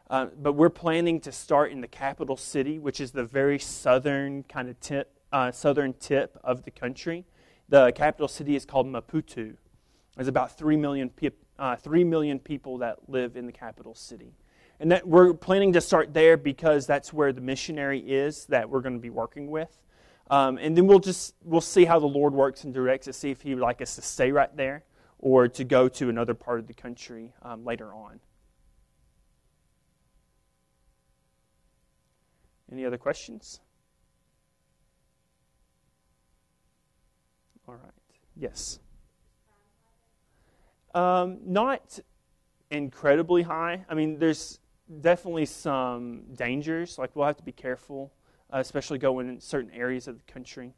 Uh, 0.08 0.26
but 0.40 0.52
we're 0.52 0.70
planning 0.70 1.20
to 1.20 1.32
start 1.32 1.72
in 1.72 1.80
the 1.80 1.88
capital 1.88 2.36
city, 2.36 2.78
which 2.78 3.00
is 3.00 3.10
the 3.10 3.24
very 3.24 3.58
southern 3.58 4.44
kind 4.44 4.68
of 4.68 4.78
tip, 4.80 5.12
uh, 5.32 5.50
southern 5.50 5.92
tip 5.94 6.38
of 6.44 6.64
the 6.64 6.70
country. 6.70 7.24
The 7.68 7.90
capital 7.92 8.28
city 8.28 8.54
is 8.54 8.64
called 8.64 8.86
Maputo. 8.86 9.56
There's 10.14 10.28
about 10.28 10.56
three 10.56 10.76
million, 10.76 11.10
pe- 11.10 11.30
uh, 11.58 11.74
three 11.76 12.04
million 12.04 12.38
people 12.38 12.78
that 12.78 13.08
live 13.08 13.36
in 13.36 13.46
the 13.46 13.52
capital 13.52 13.94
city, 13.96 14.32
and 14.78 14.92
that 14.92 15.06
we're 15.06 15.34
planning 15.34 15.72
to 15.72 15.80
start 15.80 16.14
there 16.14 16.36
because 16.36 16.86
that's 16.86 17.12
where 17.12 17.32
the 17.32 17.40
missionary 17.40 17.98
is 17.98 18.46
that 18.46 18.70
we're 18.70 18.82
going 18.82 18.94
to 18.94 19.00
be 19.00 19.10
working 19.10 19.50
with. 19.50 19.76
Um, 20.30 20.58
and 20.58 20.76
then 20.76 20.86
we'll 20.86 21.00
just 21.00 21.34
we'll 21.42 21.60
see 21.60 21.84
how 21.84 21.98
the 21.98 22.06
Lord 22.06 22.32
works 22.32 22.62
and 22.62 22.72
directs 22.72 23.08
us. 23.08 23.16
See 23.16 23.30
if 23.32 23.42
He 23.42 23.54
would 23.54 23.62
like 23.62 23.82
us 23.82 23.96
to 23.96 24.02
stay 24.02 24.30
right 24.30 24.54
there 24.56 24.84
or 25.18 25.48
to 25.48 25.64
go 25.64 25.88
to 25.88 26.08
another 26.08 26.34
part 26.34 26.60
of 26.60 26.68
the 26.68 26.74
country 26.74 27.32
um, 27.42 27.64
later 27.64 27.92
on. 27.92 28.20
Any 32.70 32.84
other 32.84 32.98
questions? 32.98 33.60
All 37.68 37.74
right. 37.74 37.92
Yes. 38.36 38.78
Um, 40.94 41.38
not 41.44 41.98
incredibly 42.70 43.42
high. 43.42 43.84
I 43.88 43.94
mean, 43.94 44.18
there's 44.18 44.60
definitely 45.00 45.46
some 45.46 46.22
dangers. 46.34 46.98
Like 46.98 47.14
we'll 47.14 47.26
have 47.26 47.36
to 47.36 47.42
be 47.42 47.52
careful, 47.52 48.12
uh, 48.52 48.58
especially 48.58 48.98
going 48.98 49.28
in 49.28 49.40
certain 49.40 49.70
areas 49.72 50.08
of 50.08 50.16
the 50.18 50.32
country. 50.32 50.72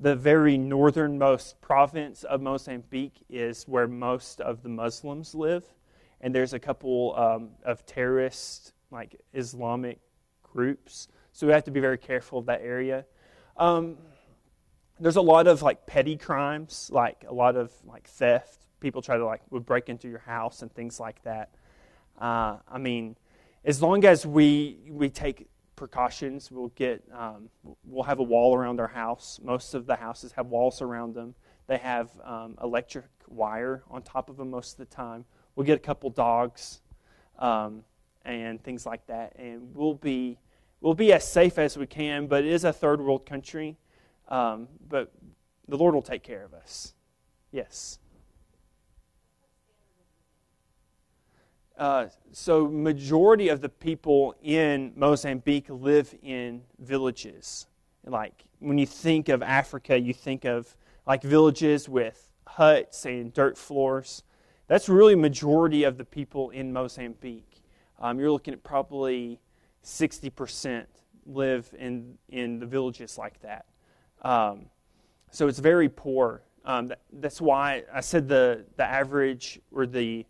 The 0.00 0.14
very 0.14 0.56
northernmost 0.56 1.60
province 1.60 2.22
of 2.24 2.40
Mozambique 2.40 3.24
is 3.28 3.64
where 3.64 3.88
most 3.88 4.40
of 4.40 4.62
the 4.62 4.68
Muslims 4.68 5.34
live, 5.34 5.64
and 6.20 6.32
there's 6.32 6.52
a 6.52 6.58
couple 6.58 7.16
um, 7.16 7.50
of 7.64 7.84
terrorist 7.84 8.74
like 8.92 9.20
Islamic 9.34 9.98
groups, 10.42 11.08
so 11.38 11.46
we 11.46 11.52
have 11.52 11.62
to 11.62 11.70
be 11.70 11.78
very 11.78 11.98
careful 11.98 12.40
of 12.40 12.46
that 12.46 12.62
area. 12.62 13.04
Um, 13.56 13.96
there's 14.98 15.14
a 15.14 15.20
lot 15.22 15.46
of 15.46 15.62
like 15.62 15.86
petty 15.86 16.16
crimes, 16.16 16.90
like 16.92 17.24
a 17.28 17.32
lot 17.32 17.54
of 17.54 17.70
like 17.86 18.08
theft. 18.08 18.66
People 18.80 19.02
try 19.02 19.16
to 19.16 19.24
like 19.24 19.42
would 19.50 19.64
break 19.64 19.88
into 19.88 20.08
your 20.08 20.18
house 20.18 20.62
and 20.62 20.74
things 20.74 20.98
like 20.98 21.22
that. 21.22 21.50
Uh, 22.20 22.56
I 22.68 22.78
mean, 22.78 23.16
as 23.64 23.80
long 23.80 24.04
as 24.04 24.26
we 24.26 24.80
we 24.90 25.10
take 25.10 25.46
precautions, 25.76 26.50
we'll 26.50 26.72
get 26.74 27.04
um, 27.14 27.50
we'll 27.84 28.02
have 28.02 28.18
a 28.18 28.24
wall 28.24 28.56
around 28.56 28.80
our 28.80 28.88
house. 28.88 29.38
Most 29.40 29.74
of 29.74 29.86
the 29.86 29.94
houses 29.94 30.32
have 30.32 30.48
walls 30.48 30.82
around 30.82 31.14
them. 31.14 31.36
They 31.68 31.78
have 31.78 32.10
um, 32.24 32.58
electric 32.60 33.06
wire 33.28 33.84
on 33.88 34.02
top 34.02 34.28
of 34.28 34.38
them 34.38 34.50
most 34.50 34.72
of 34.72 34.78
the 34.78 34.92
time. 34.92 35.24
We'll 35.54 35.66
get 35.66 35.76
a 35.76 35.86
couple 35.86 36.10
dogs 36.10 36.80
um, 37.38 37.84
and 38.24 38.60
things 38.60 38.84
like 38.84 39.06
that, 39.06 39.36
and 39.38 39.72
we'll 39.72 39.94
be 39.94 40.40
we'll 40.80 40.94
be 40.94 41.12
as 41.12 41.26
safe 41.26 41.58
as 41.58 41.76
we 41.76 41.86
can. 41.86 42.26
But 42.26 42.44
it 42.44 42.52
is 42.52 42.64
a 42.64 42.72
third 42.72 43.00
world 43.00 43.26
country, 43.26 43.76
um, 44.28 44.68
but 44.88 45.12
the 45.66 45.76
Lord 45.76 45.94
will 45.94 46.02
take 46.02 46.22
care 46.22 46.44
of 46.44 46.54
us. 46.54 46.94
Yes. 47.52 47.98
Uh, 51.76 52.08
so 52.32 52.66
majority 52.66 53.48
of 53.48 53.60
the 53.60 53.68
people 53.68 54.34
in 54.42 54.92
Mozambique 54.96 55.66
live 55.68 56.12
in 56.22 56.62
villages. 56.80 57.66
Like 58.04 58.44
when 58.58 58.78
you 58.78 58.86
think 58.86 59.28
of 59.28 59.42
Africa, 59.42 59.98
you 59.98 60.12
think 60.12 60.44
of 60.44 60.76
like 61.06 61.22
villages 61.22 61.88
with 61.88 62.30
huts 62.46 63.06
and 63.06 63.32
dirt 63.32 63.56
floors. 63.56 64.24
That's 64.66 64.88
really 64.88 65.14
majority 65.14 65.84
of 65.84 65.98
the 65.98 66.04
people 66.04 66.50
in 66.50 66.72
Mozambique. 66.72 67.62
Um, 68.00 68.18
you're 68.18 68.32
looking 68.32 68.54
at 68.54 68.62
probably 68.64 69.40
60% 69.88 70.86
live 71.26 71.74
in, 71.78 72.16
in 72.28 72.58
the 72.58 72.66
villages 72.66 73.18
like 73.18 73.40
that. 73.40 73.66
Um, 74.22 74.66
so 75.30 75.48
it's 75.48 75.58
very 75.58 75.88
poor. 75.88 76.42
Um, 76.64 76.88
that, 76.88 77.00
that's 77.12 77.40
why 77.40 77.84
I 77.92 78.00
said 78.00 78.28
the, 78.28 78.64
the 78.76 78.84
average 78.84 79.60
or 79.70 79.86
the 79.86 80.26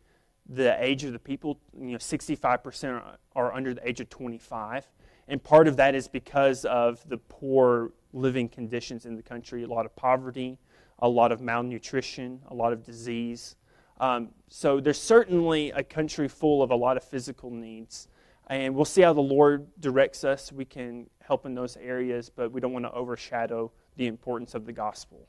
the 0.48 0.82
age 0.82 1.04
of 1.04 1.12
the 1.12 1.18
people, 1.18 1.60
you 1.78 1.92
know, 1.92 1.98
65% 1.98 3.02
are 3.36 3.52
under 3.52 3.74
the 3.74 3.86
age 3.86 4.00
of 4.00 4.08
25. 4.08 4.88
And 5.28 5.42
part 5.42 5.68
of 5.68 5.76
that 5.76 5.94
is 5.94 6.08
because 6.08 6.64
of 6.64 7.06
the 7.08 7.18
poor 7.18 7.92
living 8.14 8.48
conditions 8.48 9.04
in 9.04 9.14
the 9.14 9.22
country, 9.22 9.62
a 9.64 9.66
lot 9.66 9.84
of 9.84 9.94
poverty, 9.94 10.58
a 11.00 11.08
lot 11.08 11.32
of 11.32 11.42
malnutrition, 11.42 12.40
a 12.48 12.54
lot 12.54 12.72
of 12.72 12.82
disease. 12.82 13.56
Um, 14.00 14.30
so 14.48 14.80
there's 14.80 15.00
certainly 15.00 15.70
a 15.72 15.82
country 15.82 16.28
full 16.28 16.62
of 16.62 16.70
a 16.70 16.76
lot 16.76 16.96
of 16.96 17.04
physical 17.04 17.50
needs. 17.50 18.08
And 18.48 18.74
we'll 18.74 18.86
see 18.86 19.02
how 19.02 19.12
the 19.12 19.20
Lord 19.20 19.66
directs 19.78 20.24
us. 20.24 20.50
We 20.50 20.64
can 20.64 21.08
help 21.20 21.44
in 21.44 21.54
those 21.54 21.76
areas, 21.76 22.30
but 22.34 22.50
we 22.50 22.60
don't 22.60 22.72
want 22.72 22.86
to 22.86 22.92
overshadow 22.92 23.70
the 23.96 24.06
importance 24.06 24.54
of 24.54 24.64
the 24.64 24.72
gospel. 24.72 25.28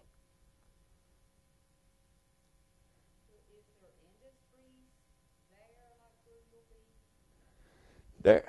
There, 8.21 8.45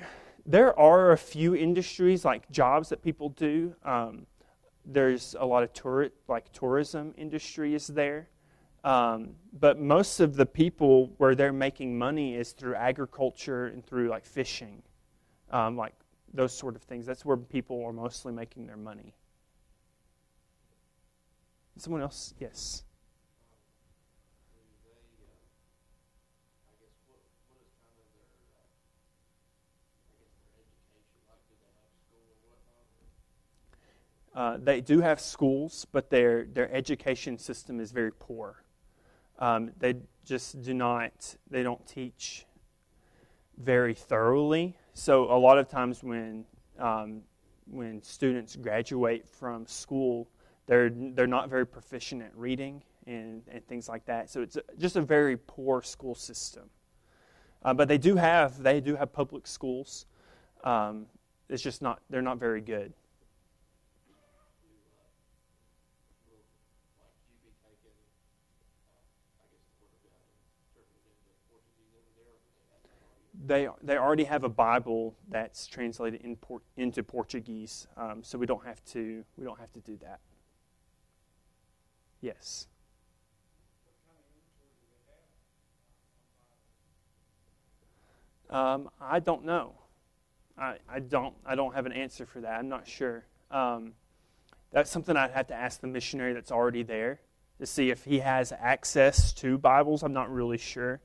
there 0.46 0.78
are 0.78 1.12
a 1.12 1.16
few 1.16 1.54
industries 1.54 2.24
like 2.24 2.50
jobs 2.50 2.88
that 2.88 3.02
people 3.02 3.30
do. 3.30 3.74
Um, 3.84 4.26
there's 4.84 5.36
a 5.38 5.46
lot 5.46 5.62
of 5.62 5.72
tour, 5.72 6.08
like 6.28 6.52
tourism 6.52 7.14
industry 7.16 7.74
is 7.74 7.86
there. 7.86 8.28
Um, 8.82 9.34
but 9.52 9.78
most 9.78 10.20
of 10.20 10.36
the 10.36 10.46
people 10.46 11.12
where 11.18 11.34
they're 11.34 11.52
making 11.52 11.98
money 11.98 12.34
is 12.34 12.52
through 12.52 12.76
agriculture 12.76 13.66
and 13.66 13.84
through 13.84 14.08
like 14.08 14.24
fishing, 14.24 14.82
um, 15.50 15.76
like 15.76 15.92
those 16.32 16.56
sort 16.56 16.76
of 16.76 16.82
things. 16.82 17.04
That's 17.04 17.24
where 17.24 17.36
people 17.36 17.84
are 17.84 17.92
mostly 17.92 18.32
making 18.32 18.66
their 18.66 18.76
money. 18.76 19.14
Someone 21.76 22.02
else? 22.02 22.34
Yes. 22.38 22.84
Uh, 34.34 34.56
they 34.62 34.80
do 34.80 35.00
have 35.00 35.20
schools, 35.20 35.86
but 35.90 36.08
their, 36.08 36.44
their 36.44 36.72
education 36.72 37.36
system 37.36 37.80
is 37.80 37.90
very 37.90 38.12
poor. 38.12 38.62
Um, 39.40 39.70
they 39.78 39.94
just 40.24 40.62
do 40.62 40.74
not, 40.74 41.36
they 41.50 41.62
don't 41.62 41.84
teach 41.86 42.46
very 43.58 43.94
thoroughly. 43.94 44.76
So 44.94 45.24
a 45.32 45.38
lot 45.38 45.58
of 45.58 45.68
times 45.68 46.02
when, 46.02 46.44
um, 46.78 47.22
when 47.66 48.02
students 48.02 48.56
graduate 48.56 49.28
from 49.28 49.66
school, 49.66 50.28
they're, 50.66 50.90
they're 50.90 51.26
not 51.26 51.48
very 51.48 51.66
proficient 51.66 52.22
at 52.22 52.36
reading 52.36 52.82
and, 53.06 53.42
and 53.50 53.66
things 53.66 53.88
like 53.88 54.04
that. 54.06 54.30
So 54.30 54.42
it's 54.42 54.58
just 54.78 54.96
a 54.96 55.00
very 55.00 55.36
poor 55.36 55.82
school 55.82 56.14
system. 56.14 56.68
Uh, 57.62 57.74
but 57.74 57.88
they 57.88 57.98
do 57.98 58.16
have, 58.16 58.62
they 58.62 58.80
do 58.80 58.96
have 58.96 59.12
public 59.12 59.46
schools. 59.46 60.06
Um, 60.64 61.06
it's 61.48 61.62
just 61.62 61.82
not, 61.82 62.00
they're 62.08 62.22
not 62.22 62.38
very 62.38 62.60
good. 62.60 62.92
They, 73.50 73.66
they 73.82 73.96
already 73.96 74.22
have 74.22 74.44
a 74.44 74.48
Bible 74.48 75.16
that's 75.28 75.66
translated 75.66 76.20
in 76.20 76.36
into 76.76 77.02
Portuguese, 77.02 77.88
um, 77.96 78.22
so 78.22 78.38
we 78.38 78.46
don't 78.46 78.64
have 78.64 78.84
to 78.84 79.24
we 79.36 79.44
don't 79.44 79.58
have 79.58 79.72
to 79.72 79.80
do 79.80 79.98
that. 80.02 80.20
Yes. 82.20 82.68
Um, 88.50 88.88
I 89.00 89.18
don't 89.18 89.44
know. 89.44 89.74
I, 90.56 90.76
I 90.88 91.00
don't 91.00 91.34
I 91.44 91.56
don't 91.56 91.74
have 91.74 91.86
an 91.86 91.92
answer 91.92 92.26
for 92.26 92.40
that. 92.42 92.56
I'm 92.56 92.68
not 92.68 92.86
sure. 92.86 93.24
Um, 93.50 93.94
that's 94.70 94.92
something 94.92 95.16
I'd 95.16 95.32
have 95.32 95.48
to 95.48 95.54
ask 95.54 95.80
the 95.80 95.88
missionary 95.88 96.34
that's 96.34 96.52
already 96.52 96.84
there 96.84 97.18
to 97.58 97.66
see 97.66 97.90
if 97.90 98.04
he 98.04 98.20
has 98.20 98.52
access 98.52 99.32
to 99.32 99.58
Bibles. 99.58 100.04
I'm 100.04 100.12
not 100.12 100.30
really 100.32 100.58
sure. 100.58 101.00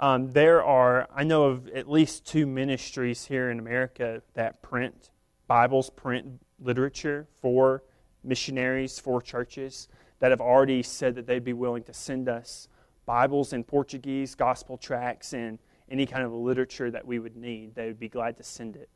Um, 0.00 0.30
there 0.30 0.62
are, 0.62 1.08
I 1.14 1.24
know 1.24 1.44
of 1.44 1.68
at 1.68 1.90
least 1.90 2.24
two 2.24 2.46
ministries 2.46 3.26
here 3.26 3.50
in 3.50 3.58
America 3.58 4.22
that 4.34 4.62
print 4.62 5.10
Bibles, 5.48 5.90
print 5.90 6.40
literature 6.60 7.26
for 7.40 7.82
missionaries, 8.22 9.00
for 9.00 9.20
churches 9.20 9.88
that 10.20 10.30
have 10.30 10.40
already 10.40 10.82
said 10.82 11.16
that 11.16 11.26
they'd 11.26 11.44
be 11.44 11.52
willing 11.52 11.82
to 11.84 11.92
send 11.92 12.28
us 12.28 12.68
Bibles 13.06 13.52
in 13.52 13.64
Portuguese, 13.64 14.34
gospel 14.34 14.76
tracts, 14.76 15.32
and 15.32 15.58
any 15.90 16.06
kind 16.06 16.24
of 16.24 16.32
literature 16.32 16.90
that 16.90 17.04
we 17.04 17.18
would 17.18 17.36
need. 17.36 17.74
They 17.74 17.86
would 17.86 17.98
be 17.98 18.08
glad 18.08 18.36
to 18.36 18.42
send 18.44 18.76
it. 18.76 18.90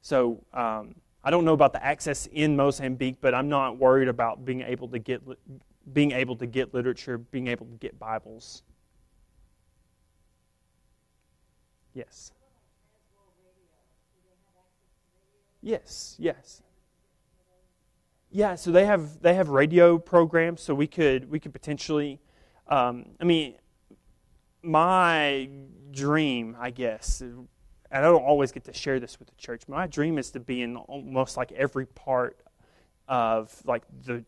So 0.00 0.42
um, 0.54 0.94
I 1.24 1.30
don't 1.30 1.44
know 1.44 1.52
about 1.52 1.72
the 1.72 1.84
access 1.84 2.26
in 2.26 2.56
Mozambique, 2.56 3.18
but 3.20 3.34
I'm 3.34 3.48
not 3.48 3.78
worried 3.78 4.08
about 4.08 4.44
being 4.44 4.62
able 4.62 4.88
to 4.88 4.98
get 4.98 5.22
being 5.92 6.12
able 6.12 6.36
to 6.36 6.46
get 6.46 6.72
literature, 6.72 7.18
being 7.18 7.48
able 7.48 7.66
to 7.66 7.76
get 7.76 7.98
Bibles. 7.98 8.62
Yes. 11.94 12.32
Yes, 15.60 16.16
yes. 16.18 16.62
Yeah, 18.30 18.54
so 18.54 18.72
they 18.72 18.86
have 18.86 19.20
they 19.20 19.34
have 19.34 19.50
radio 19.50 19.98
programs, 19.98 20.62
so 20.62 20.74
we 20.74 20.86
could 20.86 21.30
we 21.30 21.38
could 21.38 21.52
potentially. 21.52 22.18
Um, 22.66 23.10
I 23.20 23.24
mean, 23.24 23.56
my 24.62 25.50
dream, 25.90 26.56
I 26.58 26.70
guess, 26.70 27.20
and 27.20 27.46
I 27.90 28.00
don't 28.00 28.22
always 28.22 28.50
get 28.50 28.64
to 28.64 28.72
share 28.72 28.98
this 28.98 29.18
with 29.18 29.28
the 29.28 29.34
church. 29.36 29.68
My 29.68 29.86
dream 29.86 30.16
is 30.18 30.30
to 30.30 30.40
be 30.40 30.62
in 30.62 30.76
almost 30.76 31.36
like 31.36 31.52
every 31.52 31.86
part 31.86 32.38
of 33.06 33.54
like 33.66 33.82
the 34.04 34.24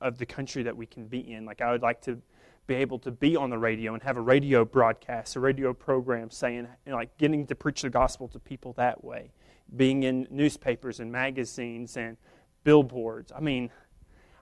of 0.00 0.18
the 0.18 0.26
country 0.26 0.64
that 0.64 0.76
we 0.76 0.84
can 0.86 1.06
be 1.06 1.32
in. 1.32 1.44
Like 1.44 1.60
I 1.60 1.70
would 1.70 1.82
like 1.82 2.00
to 2.02 2.20
be 2.66 2.74
able 2.74 2.98
to 3.00 3.10
be 3.10 3.36
on 3.36 3.50
the 3.50 3.58
radio 3.58 3.94
and 3.94 4.02
have 4.02 4.16
a 4.16 4.20
radio 4.20 4.64
broadcast, 4.64 5.36
a 5.36 5.40
radio 5.40 5.74
program 5.74 6.30
saying, 6.30 6.66
you 6.86 6.92
know, 6.92 6.96
like 6.96 7.16
getting 7.18 7.46
to 7.46 7.54
preach 7.54 7.82
the 7.82 7.90
gospel 7.90 8.26
to 8.28 8.38
people 8.38 8.72
that 8.74 9.04
way, 9.04 9.30
being 9.76 10.02
in 10.04 10.26
newspapers 10.30 11.00
and 11.00 11.12
magazines 11.12 11.96
and 11.96 12.16
billboards. 12.64 13.32
I 13.36 13.40
mean, 13.40 13.70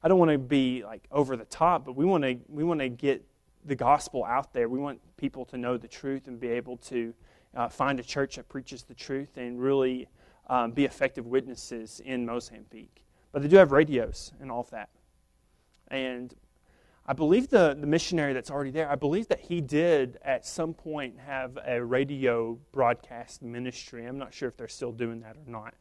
I 0.02 0.08
don't 0.08 0.18
want 0.18 0.30
to 0.30 0.38
be 0.38 0.84
like 0.84 1.02
over 1.10 1.36
the 1.36 1.44
top, 1.44 1.84
but 1.84 1.96
we 1.96 2.04
want 2.04 2.24
to 2.24 2.38
we 2.48 2.64
want 2.64 2.80
to 2.80 2.88
get 2.88 3.24
the 3.64 3.74
gospel 3.74 4.24
out 4.24 4.52
there. 4.52 4.68
We 4.68 4.78
want 4.78 5.00
people 5.16 5.44
to 5.46 5.56
know 5.56 5.76
the 5.76 5.88
truth 5.88 6.26
and 6.28 6.38
be 6.38 6.48
able 6.48 6.76
to 6.78 7.14
uh, 7.54 7.68
find 7.68 8.00
a 8.00 8.02
church 8.02 8.36
that 8.36 8.48
preaches 8.48 8.82
the 8.82 8.94
truth 8.94 9.36
and 9.36 9.60
really 9.60 10.08
um, 10.48 10.72
be 10.72 10.84
effective 10.84 11.26
witnesses 11.26 12.00
in 12.04 12.26
Mozambique. 12.26 13.04
But 13.32 13.42
they 13.42 13.48
do 13.48 13.56
have 13.56 13.72
radios 13.72 14.32
and 14.40 14.50
all 14.50 14.60
of 14.60 14.70
that. 14.70 14.90
And 15.88 16.34
I 17.04 17.14
believe 17.14 17.48
the, 17.48 17.76
the 17.78 17.86
missionary 17.86 18.32
that's 18.32 18.50
already 18.50 18.70
there, 18.70 18.88
I 18.88 18.94
believe 18.94 19.26
that 19.28 19.40
he 19.40 19.60
did 19.60 20.18
at 20.22 20.46
some 20.46 20.72
point 20.72 21.18
have 21.18 21.58
a 21.66 21.84
radio 21.84 22.58
broadcast 22.70 23.42
ministry. 23.42 24.06
I'm 24.06 24.18
not 24.18 24.32
sure 24.32 24.48
if 24.48 24.56
they're 24.56 24.68
still 24.68 24.92
doing 24.92 25.20
that 25.22 25.36
or 25.36 25.50
not. 25.50 25.74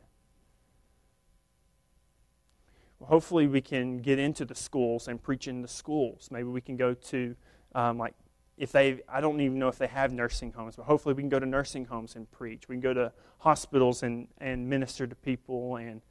Well, 2.97 3.10
hopefully, 3.10 3.47
we 3.47 3.62
can 3.62 3.97
get 3.99 4.19
into 4.19 4.45
the 4.45 4.55
schools 4.55 5.07
and 5.07 5.21
preach 5.21 5.47
in 5.47 5.62
the 5.62 5.67
schools. 5.67 6.29
Maybe 6.31 6.49
we 6.49 6.62
can 6.62 6.75
go 6.75 6.93
to, 6.93 7.36
um, 7.75 7.97
like, 7.97 8.15
if 8.57 8.71
they, 8.71 9.01
I 9.07 9.21
don't 9.21 9.41
even 9.41 9.57
know 9.57 9.67
if 9.67 9.77
they 9.77 9.88
have 9.88 10.12
nursing 10.12 10.51
homes, 10.51 10.75
but 10.75 10.84
hopefully 10.84 11.13
we 11.13 11.23
can 11.23 11.29
go 11.29 11.39
to 11.39 11.45
nursing 11.45 11.86
homes 11.86 12.15
and 12.15 12.29
preach. 12.31 12.67
We 12.67 12.75
can 12.75 12.81
go 12.81 12.93
to 12.93 13.12
hospitals 13.39 14.03
and, 14.03 14.27
and 14.39 14.69
minister 14.69 15.07
to 15.07 15.15
people 15.15 15.77
and, 15.77 16.01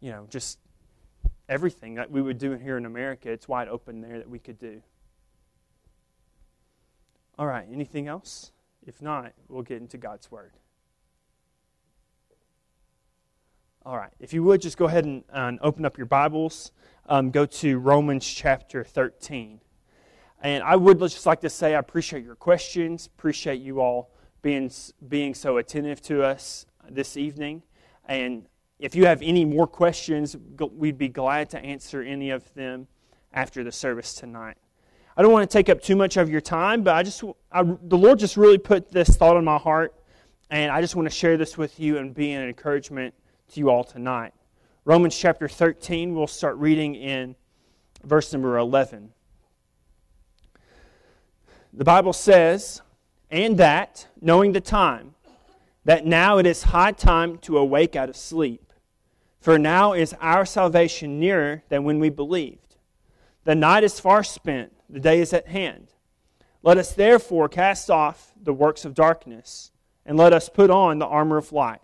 you 0.00 0.10
know, 0.10 0.26
just 0.30 0.58
everything 1.50 1.96
that 1.96 2.10
we 2.10 2.22
would 2.22 2.38
do 2.38 2.52
here 2.52 2.78
in 2.78 2.86
America, 2.86 3.28
it's 3.28 3.48
wide 3.48 3.68
open 3.68 4.00
there 4.00 4.18
that 4.18 4.30
we 4.30 4.38
could 4.38 4.58
do. 4.58 4.80
All 7.36 7.46
right, 7.46 7.66
anything 7.70 8.06
else? 8.06 8.52
If 8.86 9.02
not, 9.02 9.32
we'll 9.48 9.62
get 9.62 9.82
into 9.82 9.98
God's 9.98 10.30
Word. 10.30 10.52
All 13.84 13.96
right, 13.96 14.12
if 14.20 14.32
you 14.32 14.44
would 14.44 14.62
just 14.62 14.76
go 14.76 14.84
ahead 14.84 15.04
and, 15.04 15.58
open 15.60 15.84
up 15.84 15.98
your 15.98 16.06
Bibles, 16.06 16.70
um, 17.08 17.30
go 17.30 17.46
to 17.46 17.78
Romans 17.78 18.26
chapter 18.26 18.84
13. 18.84 19.60
And 20.42 20.62
I 20.62 20.76
would 20.76 21.00
just 21.00 21.26
like 21.26 21.40
to 21.40 21.50
say 21.50 21.74
I 21.74 21.78
appreciate 21.78 22.24
your 22.24 22.36
questions, 22.36 23.06
appreciate 23.06 23.60
you 23.60 23.80
all 23.80 24.10
being, 24.42 24.70
being 25.08 25.34
so 25.34 25.56
attentive 25.56 26.00
to 26.02 26.22
us 26.22 26.64
this 26.88 27.16
evening. 27.16 27.62
And 28.06 28.46
if 28.80 28.94
you 28.94 29.04
have 29.04 29.20
any 29.22 29.44
more 29.44 29.66
questions, 29.66 30.36
we'd 30.72 30.98
be 30.98 31.08
glad 31.08 31.50
to 31.50 31.58
answer 31.58 32.02
any 32.02 32.30
of 32.30 32.52
them 32.54 32.88
after 33.32 33.62
the 33.62 33.70
service 33.70 34.14
tonight. 34.14 34.56
I 35.16 35.22
don't 35.22 35.32
want 35.32 35.48
to 35.48 35.52
take 35.52 35.68
up 35.68 35.82
too 35.82 35.96
much 35.96 36.16
of 36.16 36.30
your 36.30 36.40
time, 36.40 36.82
but 36.82 36.94
I 36.94 37.02
just 37.02 37.22
I, 37.52 37.62
the 37.62 37.98
Lord 37.98 38.18
just 38.18 38.38
really 38.38 38.56
put 38.56 38.90
this 38.90 39.16
thought 39.16 39.36
in 39.36 39.44
my 39.44 39.58
heart, 39.58 39.94
and 40.48 40.72
I 40.72 40.80
just 40.80 40.96
want 40.96 41.06
to 41.06 41.14
share 41.14 41.36
this 41.36 41.58
with 41.58 41.78
you 41.78 41.98
and 41.98 42.14
be 42.14 42.32
an 42.32 42.42
encouragement 42.42 43.14
to 43.52 43.60
you 43.60 43.68
all 43.68 43.84
tonight. 43.84 44.32
Romans 44.86 45.16
chapter 45.16 45.46
13, 45.46 46.14
we'll 46.14 46.26
start 46.26 46.56
reading 46.56 46.94
in 46.94 47.36
verse 48.02 48.32
number 48.32 48.56
11. 48.56 49.12
The 51.74 51.84
Bible 51.84 52.14
says, 52.14 52.80
And 53.30 53.58
that, 53.58 54.08
knowing 54.22 54.52
the 54.52 54.60
time, 54.60 55.14
that 55.84 56.06
now 56.06 56.38
it 56.38 56.46
is 56.46 56.62
high 56.62 56.92
time 56.92 57.36
to 57.38 57.58
awake 57.58 57.94
out 57.94 58.08
of 58.08 58.16
sleep 58.16 58.69
for 59.40 59.58
now 59.58 59.94
is 59.94 60.14
our 60.20 60.44
salvation 60.44 61.18
nearer 61.18 61.62
than 61.68 61.84
when 61.84 61.98
we 61.98 62.10
believed. 62.10 62.76
The 63.44 63.54
night 63.54 63.84
is 63.84 63.98
far 63.98 64.22
spent, 64.22 64.72
the 64.88 65.00
day 65.00 65.20
is 65.20 65.32
at 65.32 65.48
hand. 65.48 65.88
Let 66.62 66.76
us 66.76 66.92
therefore 66.92 67.48
cast 67.48 67.90
off 67.90 68.32
the 68.40 68.52
works 68.52 68.84
of 68.84 68.94
darkness, 68.94 69.72
and 70.04 70.18
let 70.18 70.34
us 70.34 70.50
put 70.50 70.70
on 70.70 70.98
the 70.98 71.06
armor 71.06 71.38
of 71.38 71.52
light. 71.52 71.80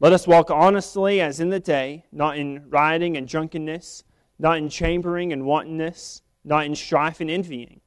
Let 0.00 0.14
us 0.14 0.26
walk 0.26 0.50
honestly 0.50 1.20
as 1.20 1.40
in 1.40 1.50
the 1.50 1.60
day, 1.60 2.06
not 2.10 2.38
in 2.38 2.68
rioting 2.70 3.16
and 3.16 3.28
drunkenness, 3.28 4.04
not 4.38 4.56
in 4.56 4.68
chambering 4.68 5.32
and 5.32 5.44
wantonness, 5.44 6.22
not 6.42 6.64
in 6.64 6.74
strife 6.74 7.20
and 7.20 7.30
envying. 7.30 7.80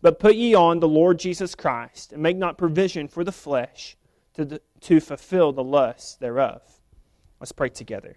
But 0.00 0.20
put 0.20 0.36
ye 0.36 0.54
on 0.54 0.80
the 0.80 0.88
Lord 0.88 1.18
Jesus 1.18 1.54
Christ, 1.54 2.12
and 2.12 2.22
make 2.22 2.36
not 2.36 2.58
provision 2.58 3.08
for 3.08 3.24
the 3.24 3.32
flesh 3.32 3.96
to, 4.34 4.44
the, 4.44 4.60
to 4.82 5.00
fulfill 5.00 5.52
the 5.52 5.64
lusts 5.64 6.14
thereof. 6.16 6.62
Let's 7.44 7.52
pray 7.52 7.68
together. 7.68 8.16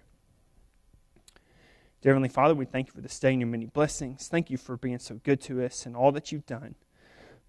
Dear 2.00 2.12
Heavenly 2.12 2.30
Father, 2.30 2.54
we 2.54 2.64
thank 2.64 2.86
you 2.86 2.94
for 2.94 3.02
this 3.02 3.18
day 3.18 3.32
and 3.32 3.42
your 3.42 3.48
many 3.50 3.66
blessings. 3.66 4.26
Thank 4.26 4.48
you 4.48 4.56
for 4.56 4.78
being 4.78 4.98
so 4.98 5.20
good 5.22 5.38
to 5.42 5.62
us 5.62 5.84
and 5.84 5.94
all 5.94 6.12
that 6.12 6.32
you've 6.32 6.46
done. 6.46 6.76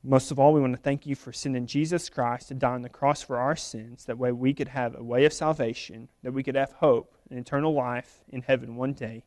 Most 0.04 0.30
of 0.30 0.40
all, 0.40 0.52
we 0.52 0.60
want 0.60 0.76
to 0.76 0.82
thank 0.82 1.06
you 1.06 1.16
for 1.16 1.32
sending 1.32 1.66
Jesus 1.66 2.10
Christ 2.10 2.50
to 2.50 2.54
die 2.54 2.74
on 2.74 2.82
the 2.82 2.90
cross 2.90 3.22
for 3.22 3.38
our 3.38 3.56
sins. 3.56 4.04
That 4.04 4.18
way 4.18 4.34
we 4.34 4.54
could 4.54 4.68
have 4.68 4.94
a 4.94 5.02
way 5.02 5.24
of 5.24 5.32
salvation, 5.32 6.10
that 6.22 6.34
we 6.34 6.44
could 6.44 6.56
have 6.56 6.74
hope 6.74 7.16
and 7.30 7.40
eternal 7.40 7.74
life 7.74 8.26
in 8.28 8.42
heaven 8.42 8.76
one 8.76 8.92
day. 8.92 9.24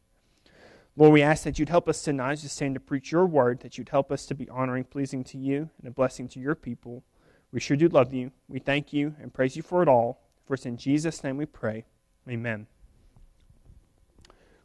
Lord, 0.95 1.15
we 1.15 1.23
ask 1.23 1.45
that 1.45 1.59
you'd 1.59 1.71
help 1.71 1.88
us 1.88 2.03
tonight 2.03 2.41
to 2.41 2.51
stand 2.51 2.75
to 2.75 2.81
preach 2.81 3.11
your 3.11 3.25
word, 3.25 3.61
that 3.61 3.79
you'd 3.79 3.88
help 3.88 4.12
us 4.12 4.27
to 4.27 4.35
be 4.35 4.51
honoring, 4.51 4.85
pleasing 4.85 5.25
to 5.25 5.38
you, 5.38 5.71
and 5.79 5.88
a 5.88 5.91
blessing 5.91 6.29
to 6.29 6.38
your 6.38 6.55
people. 6.55 7.03
We 7.51 7.61
sure 7.61 7.79
do 7.79 7.88
love 7.88 8.12
you. 8.12 8.31
We 8.47 8.59
thank 8.59 8.93
you 8.93 9.15
and 9.23 9.33
praise 9.33 9.57
you 9.57 9.62
for 9.62 9.83
it 9.83 9.88
all. 9.88 10.21
For 10.45 10.53
it's 10.53 10.67
in 10.67 10.77
Jesus' 10.77 11.25
name 11.25 11.38
we 11.38 11.47
pray. 11.47 11.87
Amen. 12.29 12.69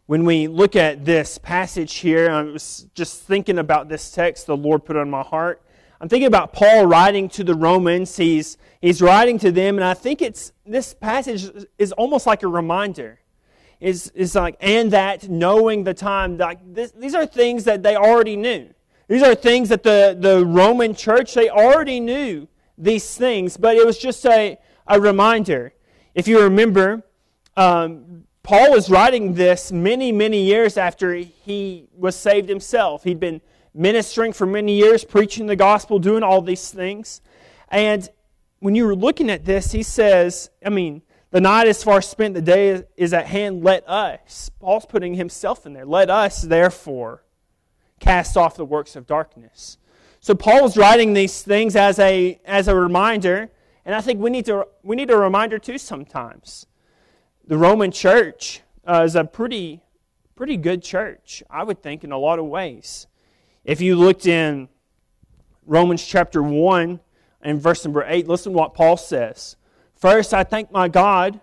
When 0.05 0.25
we 0.25 0.47
look 0.47 0.75
at 0.75 1.05
this 1.05 1.37
passage 1.39 1.95
here, 1.95 2.29
I 2.29 2.43
was 2.43 2.85
just 2.93 3.23
thinking 3.23 3.57
about 3.57 3.89
this 3.89 4.11
text 4.11 4.45
the 4.45 4.55
Lord 4.55 4.85
put 4.85 4.95
on 4.95 5.09
my 5.09 5.23
heart. 5.23 5.61
I'm 5.99 6.07
thinking 6.07 6.27
about 6.27 6.53
Paul 6.53 6.85
writing 6.85 7.27
to 7.29 7.43
the 7.43 7.55
Romans. 7.55 8.15
He's, 8.15 8.57
he's 8.79 9.01
writing 9.01 9.39
to 9.39 9.51
them, 9.51 9.75
and 9.75 9.83
I 9.83 9.95
think 9.95 10.21
it's 10.21 10.53
this 10.65 10.93
passage 10.93 11.49
is 11.79 11.91
almost 11.93 12.27
like 12.27 12.43
a 12.43 12.47
reminder. 12.47 13.19
Is 13.79 14.11
is 14.15 14.33
like, 14.35 14.55
and 14.59 14.91
that 14.91 15.27
knowing 15.29 15.83
the 15.83 15.93
time, 15.93 16.37
like 16.37 16.59
this, 16.73 16.91
these 16.91 17.15
are 17.15 17.25
things 17.25 17.63
that 17.65 17.83
they 17.83 17.95
already 17.95 18.35
knew. 18.35 18.69
These 19.07 19.23
are 19.23 19.35
things 19.35 19.69
that 19.69 19.83
the, 19.83 20.15
the 20.19 20.45
Roman 20.45 20.93
church, 20.93 21.33
they 21.33 21.49
already 21.49 21.99
knew 21.99 22.47
these 22.77 23.15
things, 23.15 23.57
but 23.57 23.75
it 23.75 23.85
was 23.85 23.97
just 23.97 24.25
a, 24.25 24.57
a 24.87 24.99
reminder. 24.99 25.73
If 26.13 26.27
you 26.27 26.41
remember, 26.41 27.03
um, 27.57 28.23
Paul 28.43 28.71
was 28.71 28.89
writing 28.89 29.33
this 29.33 29.73
many, 29.73 30.13
many 30.13 30.43
years 30.43 30.77
after 30.77 31.13
he 31.15 31.89
was 31.93 32.15
saved 32.15 32.47
himself. 32.47 33.03
He'd 33.03 33.19
been 33.19 33.41
ministering 33.73 34.31
for 34.31 34.45
many 34.45 34.77
years, 34.77 35.03
preaching 35.03 35.47
the 35.47 35.55
gospel, 35.55 35.99
doing 35.99 36.23
all 36.23 36.41
these 36.41 36.71
things. 36.71 37.19
And 37.69 38.07
when 38.59 38.75
you 38.75 38.85
were 38.85 38.95
looking 38.95 39.29
at 39.29 39.43
this, 39.43 39.71
he 39.73 39.83
says, 39.83 40.49
I 40.65 40.69
mean, 40.69 41.01
the 41.31 41.41
night 41.41 41.67
is 41.67 41.83
far 41.83 42.01
spent, 42.01 42.35
the 42.35 42.41
day 42.41 42.83
is 42.95 43.11
at 43.11 43.27
hand. 43.27 43.63
Let 43.63 43.87
us, 43.89 44.49
Paul's 44.61 44.85
putting 44.85 45.15
himself 45.15 45.65
in 45.65 45.73
there, 45.73 45.85
let 45.85 46.09
us, 46.09 46.43
therefore, 46.43 47.23
cast 47.99 48.37
off 48.37 48.55
the 48.55 48.65
works 48.65 48.95
of 48.95 49.07
darkness. 49.07 49.77
So 50.21 50.35
Paul's 50.35 50.77
writing 50.77 51.13
these 51.13 51.41
things 51.41 51.75
as 51.75 51.99
a, 51.99 52.39
as 52.45 52.67
a 52.67 52.75
reminder, 52.75 53.49
and 53.83 53.93
I 53.93 54.01
think 54.01 54.21
we 54.21 54.29
need, 54.29 54.45
to, 54.45 54.67
we 54.83 54.95
need 54.95 55.11
a 55.11 55.17
reminder 55.17 55.59
too 55.59 55.77
sometimes 55.77 56.67
the 57.47 57.57
Roman 57.57 57.91
church 57.91 58.61
uh, 58.85 59.03
is 59.05 59.15
a 59.15 59.23
pretty, 59.23 59.81
pretty 60.35 60.57
good 60.57 60.83
church, 60.83 61.41
I 61.49 61.63
would 61.63 61.81
think, 61.81 62.03
in 62.03 62.11
a 62.11 62.17
lot 62.17 62.39
of 62.39 62.45
ways. 62.45 63.07
If 63.63 63.79
you 63.79 63.95
looked 63.95 64.27
in 64.27 64.67
Romans 65.65 66.05
chapter 66.05 66.43
1 66.43 66.99
and 67.41 67.61
verse 67.61 67.85
number 67.85 68.03
8, 68.05 68.27
listen 68.27 68.51
to 68.51 68.57
what 68.57 68.73
Paul 68.73 68.97
says. 68.97 69.55
First, 69.95 70.33
I 70.33 70.43
thank 70.43 70.71
my 70.71 70.89
God 70.89 71.39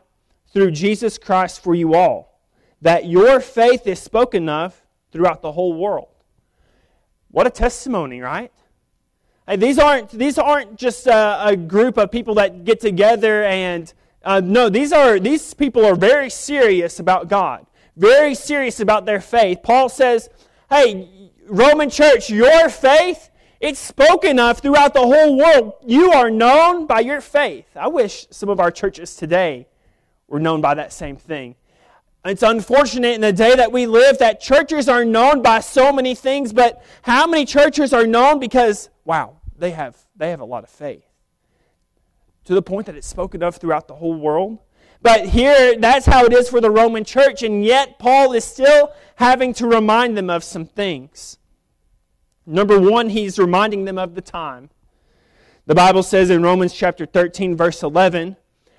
through 0.53 0.73
Jesus 0.73 1.17
Christ 1.17 1.63
for 1.63 1.75
you 1.75 1.95
all, 1.95 2.39
that 2.83 3.07
your 3.07 3.41
faith 3.41 3.87
is 3.87 3.99
spoken 3.99 4.49
of 4.49 4.81
throughout 5.11 5.41
the 5.41 5.53
whole 5.53 5.73
world. 5.73 6.09
What 7.31 7.47
a 7.47 7.51
testimony, 7.51 8.21
right? 8.21 8.53
Hey, 9.49 9.57
these 9.57 9.79
aren't 9.79 10.11
these 10.11 10.39
aren't 10.39 10.77
just 10.77 11.07
a, 11.07 11.49
a, 11.49 11.57
group 11.57 11.99
of 11.99 12.11
people 12.11 12.37
that 12.37 12.65
get 12.65 12.81
together 12.81 13.45
and 13.45 13.93
uh, 14.25 14.41
no, 14.41 14.69
these 14.69 14.93
are 14.93 15.21
these 15.21 15.55
people 15.55 15.85
are 15.85 15.95
very 15.95 16.31
serious 16.31 16.99
about 16.99 17.29
God, 17.29 17.67
very 17.97 18.35
serious 18.35 18.81
about 18.81 19.05
their 19.05 19.21
faith. 19.21 19.59
Paul 19.63 19.89
says, 19.89 20.31
"Hey, 20.71 21.31
Roman 21.47 21.91
Church, 21.91 22.31
your 22.31 22.69
faith 22.69 23.31
it's 23.61 23.79
spoken 23.79 24.39
of 24.39 24.59
throughout 24.59 24.93
the 24.93 25.01
whole 25.01 25.39
world. 25.39 25.75
You 25.87 26.13
are 26.13 26.31
known 26.31 26.87
by 26.87 27.01
your 27.01 27.21
faith." 27.21 27.67
I 27.77 27.89
wish 27.89 28.27
some 28.31 28.49
of 28.49 28.61
our 28.61 28.71
churches 28.71 29.15
today 29.15 29.69
were 30.27 30.41
known 30.41 30.61
by 30.61 30.75
that 30.75 30.93
same 30.93 31.17
thing. 31.17 31.57
It's 32.25 32.43
unfortunate 32.43 33.15
in 33.15 33.21
the 33.21 33.33
day 33.33 33.55
that 33.55 33.71
we 33.71 33.87
live 33.87 34.19
that 34.19 34.41
churches 34.41 34.89
are 34.89 35.05
known 35.05 35.43
by 35.43 35.61
so 35.61 35.93
many 35.93 36.15
things, 36.15 36.55
but 36.55 36.83
how 37.03 37.27
many 37.27 37.45
churches 37.45 37.93
are 37.93 38.07
known 38.07 38.39
because 38.39 38.89
wow, 39.05 39.37
they 39.59 39.73
have 39.73 39.99
they 40.17 40.31
have 40.31 40.41
a 40.41 40.47
lot 40.47 40.65
of 40.65 40.71
faith 40.71 41.05
to 42.45 42.55
the 42.55 42.63
point 42.63 42.87
that 42.87 42.95
it's 42.95 43.07
spoken 43.07 43.43
of 43.43 43.57
throughout 43.57 43.89
the 43.89 43.95
whole 43.95 44.15
world. 44.15 44.59
But 45.03 45.27
here, 45.27 45.77
that's 45.79 46.07
how 46.07 46.25
it 46.25 46.33
is 46.33 46.49
for 46.49 46.61
the 46.61 46.71
Roman 46.71 47.05
church, 47.05 47.43
and 47.43 47.65
yet 47.65 47.99
Paul 47.99 48.33
is 48.33 48.45
still 48.45 48.93
having 49.17 49.53
to 49.55 49.67
remind 49.67 50.17
them 50.17 50.31
of 50.31 50.43
some 50.43 50.65
things. 50.65 51.39
Number 52.47 52.81
one, 52.81 53.11
he's 53.11 53.39
reminding 53.39 53.85
them 53.85 53.99
of 53.99 54.15
the 54.15 54.21
time. 54.21 54.71
The 55.67 55.75
Bible 55.75 56.03
says 56.03 56.31
in 56.31 56.43
Romans 56.43 56.75
chapter 56.75 57.07
13, 57.07 57.57
verse 57.57 57.83
11, 57.83 58.37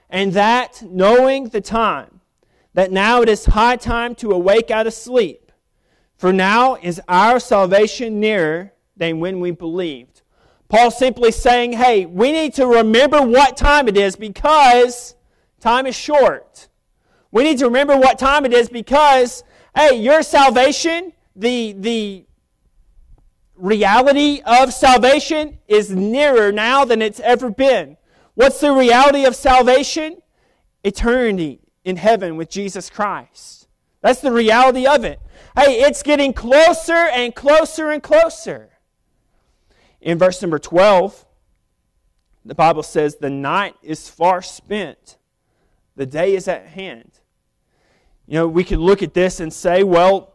and 0.10 0.34
that 0.34 0.84
knowing 0.84 1.50
the 1.50 1.62
time, 1.62 2.22
that 2.74 2.92
now 2.92 3.22
it 3.22 3.30
is 3.30 3.46
high 3.46 3.76
time 3.76 4.14
to 4.16 4.32
awake 4.32 4.70
out 4.70 4.86
of 4.86 4.94
sleep, 4.94 5.52
for 6.16 6.32
now 6.32 6.76
is 6.76 7.02
our 7.08 7.40
salvation 7.40 8.20
nearer 8.20 8.74
than 8.96 9.20
when 9.20 9.40
we 9.40 9.52
believed. 9.52 10.15
Paul 10.68 10.92
simply 10.92 11.32
saying, 11.32 11.74
hey, 11.74 12.06
we 12.06 12.32
need 12.32 12.54
to 12.56 12.66
remember 12.66 13.22
what 13.22 13.56
time 13.56 13.88
it 13.88 13.98
is 13.98 14.16
because 14.16 15.16
time 15.60 15.86
is 15.86 15.96
short. 15.96 16.68
We 17.32 17.44
need 17.44 17.60
to 17.60 17.66
remember 17.66 17.98
what 17.98 18.18
time 18.18 18.46
it 18.46 18.54
is 18.54 18.70
because, 18.70 19.44
hey, 19.76 20.00
your 20.00 20.24
salvation, 20.24 21.14
the, 21.36 21.74
the 21.74 22.26
reality 23.56 24.42
of 24.46 24.74
salvation 24.74 25.60
is 25.68 25.92
nearer 25.92 26.52
now 26.52 26.86
than 26.86 27.02
it's 27.02 27.20
ever 27.20 27.50
been. 27.50 27.98
What's 28.34 28.60
the 28.60 28.72
reality 28.72 29.26
of 29.26 29.36
salvation? 29.36 30.22
Eternity 30.84 31.62
in 31.84 31.98
heaven 31.98 32.36
with 32.36 32.50
Jesus 32.50 32.90
Christ. 32.90 33.68
That's 34.02 34.22
the 34.22 34.32
reality 34.32 34.86
of 34.86 35.04
it. 35.04 35.20
Hey, 35.56 35.82
it's 35.82 36.04
getting 36.04 36.34
closer 36.34 36.94
and 36.94 37.34
closer 37.34 37.90
and 37.92 38.04
closer. 38.04 38.72
In 40.06 40.20
verse 40.20 40.40
number 40.40 40.60
12, 40.60 41.26
the 42.46 42.54
Bible 42.54 42.84
says, 42.84 43.16
The 43.16 43.30
night 43.30 43.76
is 43.82 44.08
far 44.08 44.44
spent, 44.44 45.18
the 45.96 46.06
day 46.06 46.36
is 46.36 46.48
at 46.48 46.68
hand. 46.68 47.20
You 48.28 48.36
know, 48.36 48.48
we 48.48 48.64
could 48.64 48.78
look 48.78 49.02
at 49.02 49.16
this 49.16 49.40
and 49.40 49.52
say, 49.52 49.84
well, 49.84 50.34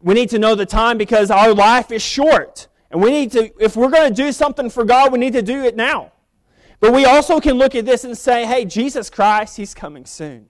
we 0.00 0.14
need 0.14 0.30
to 0.30 0.38
know 0.38 0.54
the 0.54 0.66
time 0.66 0.98
because 0.98 1.30
our 1.30 1.54
life 1.54 1.92
is 1.92 2.02
short. 2.02 2.68
And 2.90 3.02
we 3.02 3.10
need 3.10 3.32
to, 3.32 3.50
if 3.62 3.76
we're 3.76 3.90
going 3.90 4.08
to 4.08 4.14
do 4.14 4.32
something 4.32 4.68
for 4.70 4.84
God, 4.84 5.12
we 5.12 5.18
need 5.18 5.32
to 5.34 5.42
do 5.42 5.64
it 5.64 5.76
now. 5.76 6.12
But 6.80 6.92
we 6.92 7.04
also 7.04 7.40
can 7.40 7.54
look 7.54 7.74
at 7.74 7.86
this 7.86 8.04
and 8.04 8.16
say, 8.16 8.46
hey, 8.46 8.64
Jesus 8.64 9.10
Christ, 9.10 9.56
He's 9.56 9.74
coming 9.74 10.06
soon. 10.06 10.48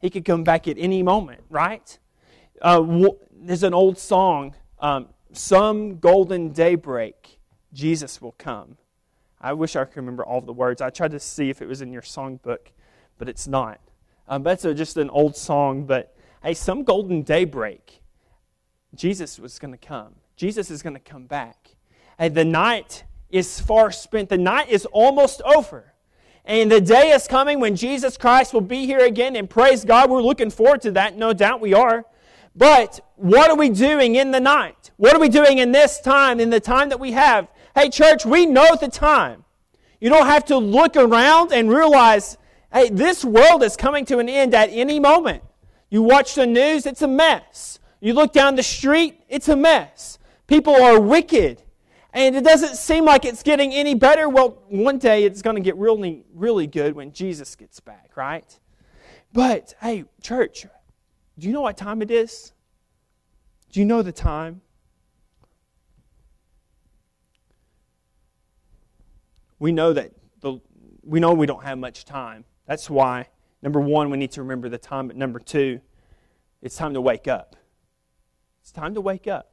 He 0.00 0.10
could 0.10 0.24
come 0.24 0.44
back 0.44 0.68
at 0.68 0.76
any 0.78 1.02
moment, 1.02 1.42
right? 1.48 1.98
Uh, 2.60 3.08
there's 3.32 3.62
an 3.62 3.74
old 3.74 3.98
song, 3.98 4.54
um, 4.78 5.08
Some 5.32 5.98
Golden 5.98 6.50
Daybreak, 6.52 7.33
Jesus 7.74 8.22
will 8.22 8.34
come. 8.38 8.78
I 9.40 9.52
wish 9.52 9.76
I 9.76 9.84
could 9.84 9.96
remember 9.96 10.24
all 10.24 10.40
the 10.40 10.52
words. 10.52 10.80
I 10.80 10.88
tried 10.88 11.10
to 11.10 11.20
see 11.20 11.50
if 11.50 11.60
it 11.60 11.68
was 11.68 11.82
in 11.82 11.92
your 11.92 12.02
songbook, 12.02 12.68
but 13.18 13.28
it's 13.28 13.46
not. 13.46 13.78
Um, 14.26 14.42
that's 14.42 14.64
a, 14.64 14.72
just 14.72 14.96
an 14.96 15.10
old 15.10 15.36
song, 15.36 15.84
but 15.84 16.16
hey, 16.42 16.54
some 16.54 16.82
golden 16.82 17.22
daybreak, 17.22 18.00
Jesus 18.94 19.38
was 19.38 19.58
going 19.58 19.72
to 19.72 19.86
come. 19.86 20.14
Jesus 20.36 20.70
is 20.70 20.82
going 20.82 20.94
to 20.94 21.00
come 21.00 21.26
back. 21.26 21.76
And 22.18 22.34
the 22.34 22.44
night 22.44 23.04
is 23.28 23.60
far 23.60 23.90
spent. 23.90 24.28
The 24.28 24.38
night 24.38 24.70
is 24.70 24.86
almost 24.86 25.42
over. 25.42 25.92
And 26.44 26.70
the 26.70 26.80
day 26.80 27.10
is 27.10 27.26
coming 27.26 27.60
when 27.60 27.74
Jesus 27.74 28.16
Christ 28.16 28.54
will 28.54 28.60
be 28.60 28.86
here 28.86 29.04
again. 29.04 29.36
And 29.36 29.48
praise 29.48 29.84
God, 29.84 30.10
we're 30.10 30.22
looking 30.22 30.50
forward 30.50 30.82
to 30.82 30.92
that. 30.92 31.16
No 31.16 31.32
doubt 31.32 31.60
we 31.60 31.74
are. 31.74 32.04
But 32.54 33.00
what 33.16 33.50
are 33.50 33.56
we 33.56 33.68
doing 33.68 34.14
in 34.14 34.30
the 34.30 34.40
night? 34.40 34.90
What 34.96 35.14
are 35.14 35.20
we 35.20 35.28
doing 35.28 35.58
in 35.58 35.72
this 35.72 36.00
time, 36.00 36.38
in 36.38 36.50
the 36.50 36.60
time 36.60 36.90
that 36.90 37.00
we 37.00 37.12
have? 37.12 37.48
Hey, 37.74 37.90
church, 37.90 38.24
we 38.24 38.46
know 38.46 38.76
the 38.76 38.88
time. 38.88 39.44
You 40.00 40.08
don't 40.08 40.26
have 40.26 40.44
to 40.46 40.56
look 40.58 40.96
around 40.96 41.52
and 41.52 41.68
realize, 41.68 42.38
hey, 42.72 42.88
this 42.88 43.24
world 43.24 43.64
is 43.64 43.76
coming 43.76 44.04
to 44.06 44.18
an 44.18 44.28
end 44.28 44.54
at 44.54 44.68
any 44.70 45.00
moment. 45.00 45.42
You 45.90 46.02
watch 46.02 46.36
the 46.36 46.46
news, 46.46 46.86
it's 46.86 47.02
a 47.02 47.08
mess. 47.08 47.80
You 48.00 48.14
look 48.14 48.32
down 48.32 48.54
the 48.54 48.62
street, 48.62 49.20
it's 49.28 49.48
a 49.48 49.56
mess. 49.56 50.18
People 50.46 50.76
are 50.76 51.00
wicked. 51.00 51.62
And 52.12 52.36
it 52.36 52.44
doesn't 52.44 52.76
seem 52.76 53.04
like 53.04 53.24
it's 53.24 53.42
getting 53.42 53.72
any 53.72 53.94
better. 53.94 54.28
Well, 54.28 54.62
one 54.68 54.98
day 54.98 55.24
it's 55.24 55.42
going 55.42 55.56
to 55.56 55.62
get 55.62 55.76
really, 55.76 56.22
really 56.32 56.68
good 56.68 56.94
when 56.94 57.12
Jesus 57.12 57.56
gets 57.56 57.80
back, 57.80 58.12
right? 58.16 58.60
But, 59.32 59.74
hey, 59.80 60.04
church, 60.22 60.64
do 61.40 61.48
you 61.48 61.52
know 61.52 61.62
what 61.62 61.76
time 61.76 62.02
it 62.02 62.10
is? 62.12 62.52
Do 63.72 63.80
you 63.80 63.86
know 63.86 64.02
the 64.02 64.12
time? 64.12 64.60
We 69.58 69.72
know 69.72 69.92
that 69.92 70.12
the, 70.40 70.60
we 71.02 71.20
know 71.20 71.32
we 71.32 71.46
don't 71.46 71.64
have 71.64 71.78
much 71.78 72.04
time. 72.04 72.44
That's 72.66 72.88
why, 72.88 73.28
number 73.62 73.80
one, 73.80 74.10
we 74.10 74.16
need 74.16 74.32
to 74.32 74.42
remember 74.42 74.68
the 74.68 74.78
time. 74.78 75.08
But 75.08 75.16
number 75.16 75.38
two, 75.38 75.80
it's 76.62 76.76
time 76.76 76.94
to 76.94 77.00
wake 77.00 77.28
up. 77.28 77.56
It's 78.60 78.72
time 78.72 78.94
to 78.94 79.00
wake 79.00 79.26
up. 79.26 79.52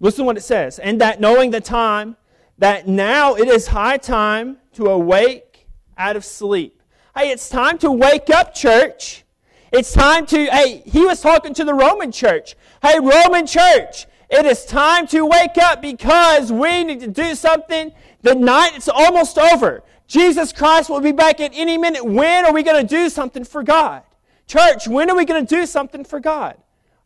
Listen 0.00 0.18
to 0.18 0.24
what 0.24 0.36
it 0.36 0.42
says. 0.42 0.78
And 0.78 1.00
that 1.00 1.20
knowing 1.20 1.50
the 1.50 1.60
time, 1.60 2.16
that 2.58 2.88
now 2.88 3.34
it 3.34 3.48
is 3.48 3.66
high 3.68 3.98
time 3.98 4.58
to 4.74 4.86
awake 4.86 5.66
out 5.98 6.16
of 6.16 6.24
sleep. 6.24 6.82
Hey, 7.16 7.30
it's 7.30 7.48
time 7.48 7.78
to 7.78 7.90
wake 7.90 8.30
up, 8.30 8.54
church. 8.54 9.24
It's 9.72 9.92
time 9.92 10.26
to, 10.26 10.46
hey, 10.46 10.82
he 10.86 11.04
was 11.04 11.20
talking 11.20 11.52
to 11.54 11.64
the 11.64 11.74
Roman 11.74 12.12
church. 12.12 12.56
Hey, 12.82 12.98
Roman 12.98 13.46
church, 13.46 14.06
it 14.30 14.44
is 14.46 14.64
time 14.64 15.06
to 15.08 15.24
wake 15.24 15.58
up 15.58 15.82
because 15.82 16.52
we 16.52 16.84
need 16.84 17.00
to 17.00 17.08
do 17.08 17.34
something. 17.34 17.92
The 18.22 18.34
night 18.34 18.72
it's 18.74 18.88
almost 18.88 19.38
over. 19.38 19.82
Jesus 20.06 20.52
Christ 20.52 20.88
will 20.88 21.00
be 21.00 21.12
back 21.12 21.40
at 21.40 21.52
any 21.54 21.76
minute. 21.78 22.04
When 22.04 22.44
are 22.44 22.52
we 22.52 22.62
going 22.62 22.86
to 22.86 22.88
do 22.88 23.08
something 23.08 23.44
for 23.44 23.62
God? 23.62 24.02
Church, 24.46 24.86
when 24.86 25.10
are 25.10 25.16
we 25.16 25.24
going 25.24 25.44
to 25.44 25.54
do 25.54 25.66
something 25.66 26.04
for 26.04 26.20
God? 26.20 26.56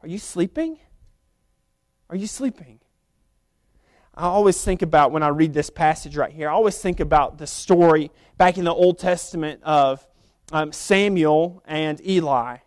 Are 0.03 0.09
you 0.09 0.19
sleeping? 0.19 0.79
Are 2.11 2.17
you 2.17 2.27
sleeping? 2.27 2.81
I 4.15 4.25
always 4.25 4.63
think 4.63 4.83
about 4.83 5.13
when 5.13 5.23
I 5.23 5.29
read 5.29 5.55
this 5.55 5.71
passage 5.71 6.17
right 6.17 6.33
here, 6.33 6.51
I 6.51 6.53
always 6.53 6.77
think 6.77 7.01
about 7.01 7.39
the 7.39 7.47
story 7.47 8.11
back 8.37 8.59
in 8.59 8.65
the 8.65 8.75
Old 8.75 8.99
Testament 8.99 9.63
of 9.63 10.07
um, 10.53 10.73
Samuel 10.73 11.63
and 11.67 12.05
Eli, 12.07 12.59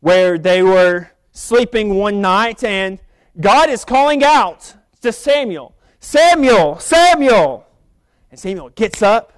where 0.00 0.38
they 0.38 0.62
were 0.62 1.10
sleeping 1.32 1.96
one 1.96 2.20
night 2.20 2.62
and 2.62 3.00
God 3.40 3.68
is 3.68 3.84
calling 3.84 4.22
out 4.22 4.74
to 5.00 5.12
Samuel, 5.12 5.74
Samuel, 5.98 6.78
Samuel. 6.78 7.65
And 8.30 8.38
Samuel 8.38 8.70
gets 8.70 9.02
up 9.02 9.32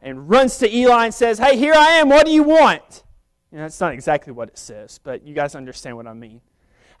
and 0.00 0.28
runs 0.28 0.58
to 0.58 0.74
Eli 0.74 1.06
and 1.06 1.14
says, 1.14 1.38
Hey, 1.38 1.56
here 1.56 1.74
I 1.74 1.92
am. 1.92 2.08
What 2.08 2.26
do 2.26 2.32
you 2.32 2.42
want? 2.42 3.02
You 3.50 3.58
know, 3.58 3.64
that's 3.64 3.80
not 3.80 3.92
exactly 3.92 4.32
what 4.32 4.48
it 4.48 4.58
says, 4.58 5.00
but 5.02 5.26
you 5.26 5.34
guys 5.34 5.54
understand 5.54 5.96
what 5.96 6.06
I 6.06 6.12
mean. 6.12 6.40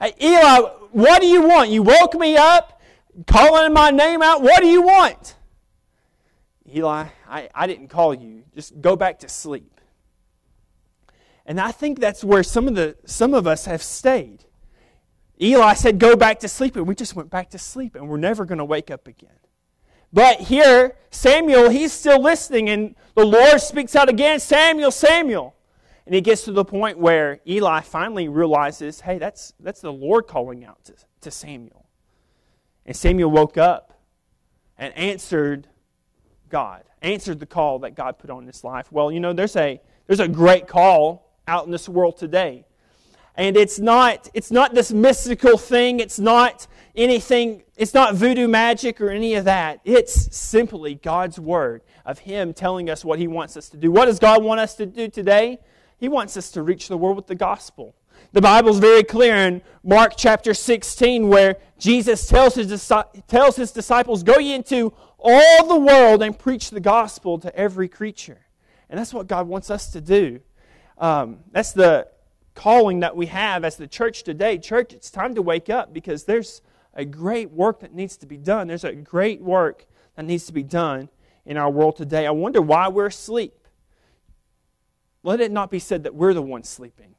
Hey, 0.00 0.14
Eli, 0.20 0.60
what 0.92 1.20
do 1.20 1.26
you 1.26 1.42
want? 1.42 1.70
You 1.70 1.82
woke 1.82 2.14
me 2.14 2.36
up, 2.36 2.80
calling 3.26 3.72
my 3.72 3.90
name 3.90 4.22
out. 4.22 4.42
What 4.42 4.62
do 4.62 4.68
you 4.68 4.82
want? 4.82 5.36
Eli, 6.74 7.06
I, 7.28 7.48
I 7.54 7.66
didn't 7.66 7.88
call 7.88 8.14
you. 8.14 8.44
Just 8.54 8.80
go 8.80 8.96
back 8.96 9.20
to 9.20 9.28
sleep. 9.28 9.80
And 11.46 11.60
I 11.60 11.70
think 11.70 12.00
that's 12.00 12.24
where 12.24 12.42
some 12.42 12.66
of, 12.66 12.74
the, 12.74 12.96
some 13.04 13.32
of 13.32 13.46
us 13.46 13.66
have 13.66 13.82
stayed. 13.82 14.44
Eli 15.40 15.74
said, 15.74 15.98
Go 15.98 16.16
back 16.16 16.40
to 16.40 16.48
sleep, 16.48 16.76
and 16.76 16.86
we 16.86 16.94
just 16.94 17.14
went 17.14 17.30
back 17.30 17.50
to 17.50 17.58
sleep, 17.58 17.94
and 17.94 18.08
we're 18.08 18.16
never 18.16 18.44
going 18.44 18.58
to 18.58 18.64
wake 18.64 18.90
up 18.90 19.06
again. 19.06 19.30
But 20.12 20.40
here, 20.40 20.96
Samuel, 21.10 21.70
he's 21.70 21.92
still 21.92 22.20
listening, 22.22 22.68
and 22.68 22.94
the 23.14 23.24
Lord 23.24 23.60
speaks 23.60 23.96
out 23.96 24.08
again 24.08 24.40
Samuel, 24.40 24.90
Samuel. 24.90 25.54
And 26.06 26.14
he 26.14 26.20
gets 26.20 26.44
to 26.44 26.52
the 26.52 26.64
point 26.64 26.98
where 26.98 27.40
Eli 27.48 27.80
finally 27.80 28.28
realizes, 28.28 29.00
hey, 29.00 29.18
that's, 29.18 29.54
that's 29.58 29.80
the 29.80 29.92
Lord 29.92 30.28
calling 30.28 30.64
out 30.64 30.84
to, 30.84 30.94
to 31.22 31.30
Samuel. 31.32 31.86
And 32.86 32.94
Samuel 32.94 33.30
woke 33.30 33.58
up 33.58 33.98
and 34.78 34.94
answered 34.94 35.66
God, 36.48 36.84
answered 37.02 37.40
the 37.40 37.46
call 37.46 37.80
that 37.80 37.96
God 37.96 38.18
put 38.18 38.30
on 38.30 38.46
his 38.46 38.62
life. 38.62 38.92
Well, 38.92 39.10
you 39.10 39.18
know, 39.18 39.32
there's 39.32 39.56
a, 39.56 39.80
there's 40.06 40.20
a 40.20 40.28
great 40.28 40.68
call 40.68 41.34
out 41.48 41.66
in 41.66 41.72
this 41.72 41.88
world 41.88 42.16
today. 42.16 42.64
And 43.36 43.56
it's 43.56 43.78
not, 43.78 44.28
it's 44.32 44.50
not 44.50 44.74
this 44.74 44.92
mystical 44.92 45.58
thing. 45.58 46.00
It's 46.00 46.18
not 46.18 46.66
anything, 46.94 47.62
it's 47.76 47.92
not 47.92 48.14
voodoo 48.14 48.48
magic 48.48 49.00
or 49.00 49.10
any 49.10 49.34
of 49.34 49.44
that. 49.44 49.80
It's 49.84 50.34
simply 50.34 50.94
God's 50.94 51.38
word 51.38 51.82
of 52.04 52.20
Him 52.20 52.54
telling 52.54 52.88
us 52.88 53.04
what 53.04 53.18
He 53.18 53.26
wants 53.26 53.56
us 53.56 53.68
to 53.70 53.76
do. 53.76 53.90
What 53.90 54.06
does 54.06 54.18
God 54.18 54.42
want 54.42 54.60
us 54.60 54.74
to 54.76 54.86
do 54.86 55.08
today? 55.08 55.58
He 55.98 56.08
wants 56.08 56.36
us 56.36 56.50
to 56.52 56.62
reach 56.62 56.88
the 56.88 56.96
world 56.96 57.16
with 57.16 57.26
the 57.26 57.34
gospel. 57.34 57.94
The 58.32 58.40
Bible 58.40 58.70
is 58.70 58.78
very 58.78 59.04
clear 59.04 59.36
in 59.36 59.62
Mark 59.84 60.14
chapter 60.16 60.52
16 60.52 61.28
where 61.28 61.56
Jesus 61.78 62.26
tells 62.26 62.54
his, 62.54 62.92
tells 63.28 63.56
his 63.56 63.72
disciples, 63.72 64.22
Go 64.22 64.38
ye 64.38 64.54
into 64.54 64.92
all 65.18 65.66
the 65.66 65.78
world 65.78 66.22
and 66.22 66.38
preach 66.38 66.70
the 66.70 66.80
gospel 66.80 67.38
to 67.38 67.54
every 67.54 67.88
creature. 67.88 68.40
And 68.88 68.98
that's 68.98 69.12
what 69.12 69.26
God 69.26 69.48
wants 69.48 69.70
us 69.70 69.90
to 69.92 70.00
do. 70.00 70.40
Um, 70.98 71.40
that's 71.52 71.72
the 71.72 72.08
calling 72.56 73.00
that 73.00 73.14
we 73.14 73.26
have 73.26 73.64
as 73.64 73.76
the 73.76 73.86
church 73.86 74.24
today. 74.24 74.58
Church, 74.58 74.92
it's 74.92 75.10
time 75.10 75.36
to 75.36 75.42
wake 75.42 75.70
up 75.70 75.92
because 75.92 76.24
there's 76.24 76.62
a 76.94 77.04
great 77.04 77.52
work 77.52 77.80
that 77.80 77.94
needs 77.94 78.16
to 78.16 78.26
be 78.26 78.38
done. 78.38 78.66
There's 78.66 78.82
a 78.82 78.94
great 78.94 79.40
work 79.40 79.84
that 80.16 80.24
needs 80.24 80.46
to 80.46 80.52
be 80.52 80.64
done 80.64 81.10
in 81.44 81.58
our 81.58 81.70
world 81.70 81.96
today. 81.96 82.26
I 82.26 82.30
wonder 82.30 82.60
why 82.60 82.88
we're 82.88 83.06
asleep. 83.06 83.68
Let 85.22 85.40
it 85.40 85.52
not 85.52 85.70
be 85.70 85.78
said 85.78 86.04
that 86.04 86.14
we're 86.14 86.34
the 86.34 86.42
ones 86.42 86.68
sleeping. 86.68 87.14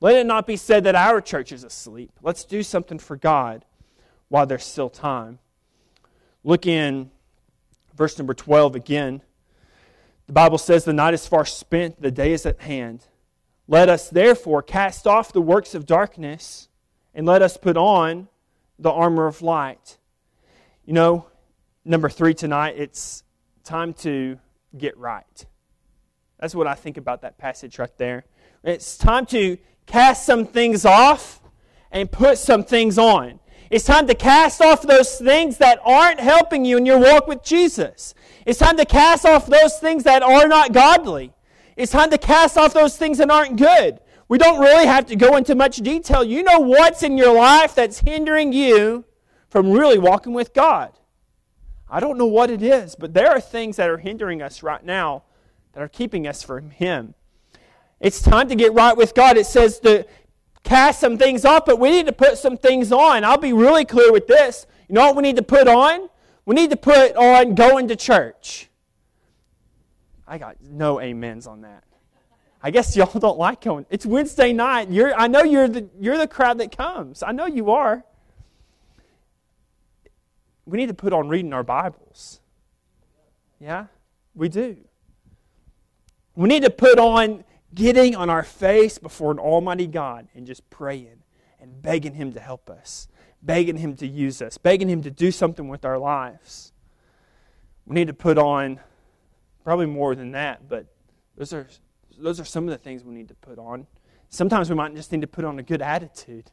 Let 0.00 0.14
it 0.14 0.26
not 0.26 0.46
be 0.46 0.56
said 0.56 0.84
that 0.84 0.94
our 0.94 1.20
church 1.20 1.50
is 1.52 1.64
asleep. 1.64 2.12
Let's 2.22 2.44
do 2.44 2.62
something 2.62 2.98
for 2.98 3.16
God 3.16 3.64
while 4.28 4.46
there's 4.46 4.64
still 4.64 4.90
time. 4.90 5.40
Look 6.44 6.66
in 6.66 7.10
verse 7.94 8.16
number 8.16 8.34
12 8.34 8.76
again. 8.76 9.22
The 10.28 10.32
Bible 10.32 10.58
says, 10.58 10.84
The 10.84 10.92
night 10.92 11.14
is 11.14 11.26
far 11.26 11.44
spent, 11.44 12.00
the 12.00 12.10
day 12.10 12.32
is 12.32 12.46
at 12.46 12.60
hand. 12.60 13.06
Let 13.68 13.88
us 13.88 14.08
therefore 14.08 14.62
cast 14.62 15.06
off 15.06 15.32
the 15.32 15.40
works 15.40 15.74
of 15.74 15.86
darkness 15.86 16.68
and 17.14 17.26
let 17.26 17.42
us 17.42 17.56
put 17.56 17.76
on 17.76 18.28
the 18.78 18.90
armor 18.90 19.26
of 19.26 19.42
light. 19.42 19.98
You 20.84 20.94
know, 20.94 21.26
number 21.84 22.08
three 22.08 22.34
tonight, 22.34 22.74
it's 22.76 23.22
time 23.64 23.94
to 23.94 24.38
get 24.76 24.96
right. 24.96 25.46
That's 26.40 26.54
what 26.54 26.66
I 26.66 26.74
think 26.74 26.96
about 26.96 27.22
that 27.22 27.38
passage 27.38 27.78
right 27.78 27.96
there. 27.98 28.24
It's 28.64 28.98
time 28.98 29.26
to 29.26 29.58
cast 29.86 30.26
some 30.26 30.44
things 30.44 30.84
off 30.84 31.40
and 31.92 32.10
put 32.10 32.38
some 32.38 32.64
things 32.64 32.98
on. 32.98 33.38
It's 33.70 33.84
time 33.84 34.06
to 34.08 34.14
cast 34.14 34.60
off 34.60 34.82
those 34.82 35.16
things 35.16 35.58
that 35.58 35.78
aren't 35.84 36.20
helping 36.20 36.64
you 36.64 36.76
in 36.76 36.84
your 36.84 36.98
walk 36.98 37.26
with 37.26 37.42
Jesus. 37.42 38.14
It's 38.44 38.58
time 38.58 38.76
to 38.76 38.84
cast 38.84 39.24
off 39.24 39.46
those 39.46 39.78
things 39.78 40.04
that 40.04 40.22
are 40.22 40.48
not 40.48 40.72
godly. 40.72 41.32
It's 41.76 41.92
time 41.92 42.10
to 42.10 42.18
cast 42.18 42.56
off 42.56 42.74
those 42.74 42.96
things 42.96 43.18
that 43.18 43.30
aren't 43.30 43.56
good. 43.56 44.00
We 44.28 44.38
don't 44.38 44.60
really 44.60 44.86
have 44.86 45.06
to 45.06 45.16
go 45.16 45.36
into 45.36 45.54
much 45.54 45.76
detail. 45.78 46.24
You 46.24 46.42
know 46.42 46.58
what's 46.58 47.02
in 47.02 47.18
your 47.18 47.34
life 47.34 47.74
that's 47.74 48.00
hindering 48.00 48.52
you 48.52 49.04
from 49.50 49.70
really 49.70 49.98
walking 49.98 50.32
with 50.32 50.54
God. 50.54 50.98
I 51.88 52.00
don't 52.00 52.16
know 52.16 52.26
what 52.26 52.50
it 52.50 52.62
is, 52.62 52.94
but 52.94 53.12
there 53.12 53.28
are 53.30 53.40
things 53.40 53.76
that 53.76 53.90
are 53.90 53.98
hindering 53.98 54.40
us 54.40 54.62
right 54.62 54.82
now 54.82 55.24
that 55.72 55.82
are 55.82 55.88
keeping 55.88 56.26
us 56.26 56.42
from 56.42 56.70
Him. 56.70 57.14
It's 58.00 58.22
time 58.22 58.48
to 58.48 58.54
get 58.54 58.72
right 58.72 58.96
with 58.96 59.14
God. 59.14 59.36
It 59.36 59.46
says 59.46 59.78
to 59.80 60.06
cast 60.64 61.00
some 61.00 61.18
things 61.18 61.44
off, 61.44 61.66
but 61.66 61.78
we 61.78 61.90
need 61.90 62.06
to 62.06 62.12
put 62.12 62.38
some 62.38 62.56
things 62.56 62.92
on. 62.92 63.24
I'll 63.24 63.36
be 63.36 63.52
really 63.52 63.84
clear 63.84 64.10
with 64.10 64.26
this. 64.26 64.66
You 64.88 64.94
know 64.94 65.06
what 65.06 65.16
we 65.16 65.22
need 65.22 65.36
to 65.36 65.42
put 65.42 65.68
on? 65.68 66.08
We 66.46 66.54
need 66.54 66.70
to 66.70 66.76
put 66.76 67.14
on 67.16 67.54
going 67.54 67.88
to 67.88 67.96
church. 67.96 68.70
I 70.26 70.38
got 70.38 70.56
no 70.60 71.00
amens 71.00 71.46
on 71.46 71.62
that. 71.62 71.84
I 72.62 72.70
guess 72.70 72.96
y'all 72.96 73.18
don't 73.18 73.38
like 73.38 73.60
going. 73.60 73.86
It's 73.90 74.06
Wednesday 74.06 74.52
night. 74.52 74.90
You're, 74.90 75.14
I 75.14 75.26
know 75.26 75.42
you're 75.42 75.68
the, 75.68 75.88
you're 75.98 76.18
the 76.18 76.28
crowd 76.28 76.58
that 76.58 76.76
comes. 76.76 77.22
I 77.22 77.32
know 77.32 77.46
you 77.46 77.70
are 77.70 78.04
we 80.66 80.78
need 80.78 80.88
to 80.88 80.94
put 80.94 81.12
on 81.12 81.28
reading 81.28 81.52
our 81.52 81.62
Bibles. 81.62 82.40
Yeah, 83.60 83.86
we 84.34 84.48
do. 84.48 84.76
We 86.34 86.48
need 86.48 86.62
to 86.62 86.70
put 86.70 86.98
on 86.98 87.44
getting 87.74 88.16
on 88.16 88.30
our 88.30 88.42
face 88.42 88.98
before 88.98 89.32
an 89.32 89.38
almighty 89.38 89.86
God 89.86 90.28
and 90.34 90.46
just 90.46 90.68
praying 90.70 91.22
and 91.60 91.80
begging 91.82 92.14
Him 92.14 92.32
to 92.32 92.40
help 92.40 92.70
us, 92.70 93.08
begging 93.42 93.76
Him 93.76 93.96
to 93.96 94.06
use 94.06 94.40
us, 94.40 94.58
begging 94.58 94.88
Him 94.88 95.02
to 95.02 95.10
do 95.10 95.30
something 95.30 95.68
with 95.68 95.84
our 95.84 95.98
lives. 95.98 96.72
We 97.86 97.94
need 97.94 98.06
to 98.06 98.14
put 98.14 98.38
on 98.38 98.80
probably 99.64 99.86
more 99.86 100.14
than 100.14 100.32
that, 100.32 100.68
but 100.68 100.86
those 101.36 101.52
are, 101.52 101.66
those 102.18 102.40
are 102.40 102.44
some 102.44 102.64
of 102.64 102.70
the 102.70 102.78
things 102.78 103.04
we 103.04 103.14
need 103.14 103.28
to 103.28 103.34
put 103.34 103.58
on. 103.58 103.86
Sometimes 104.28 104.70
we 104.70 104.76
might 104.76 104.94
just 104.94 105.12
need 105.12 105.20
to 105.20 105.26
put 105.26 105.44
on 105.44 105.58
a 105.58 105.62
good 105.62 105.82
attitude. 105.82 106.50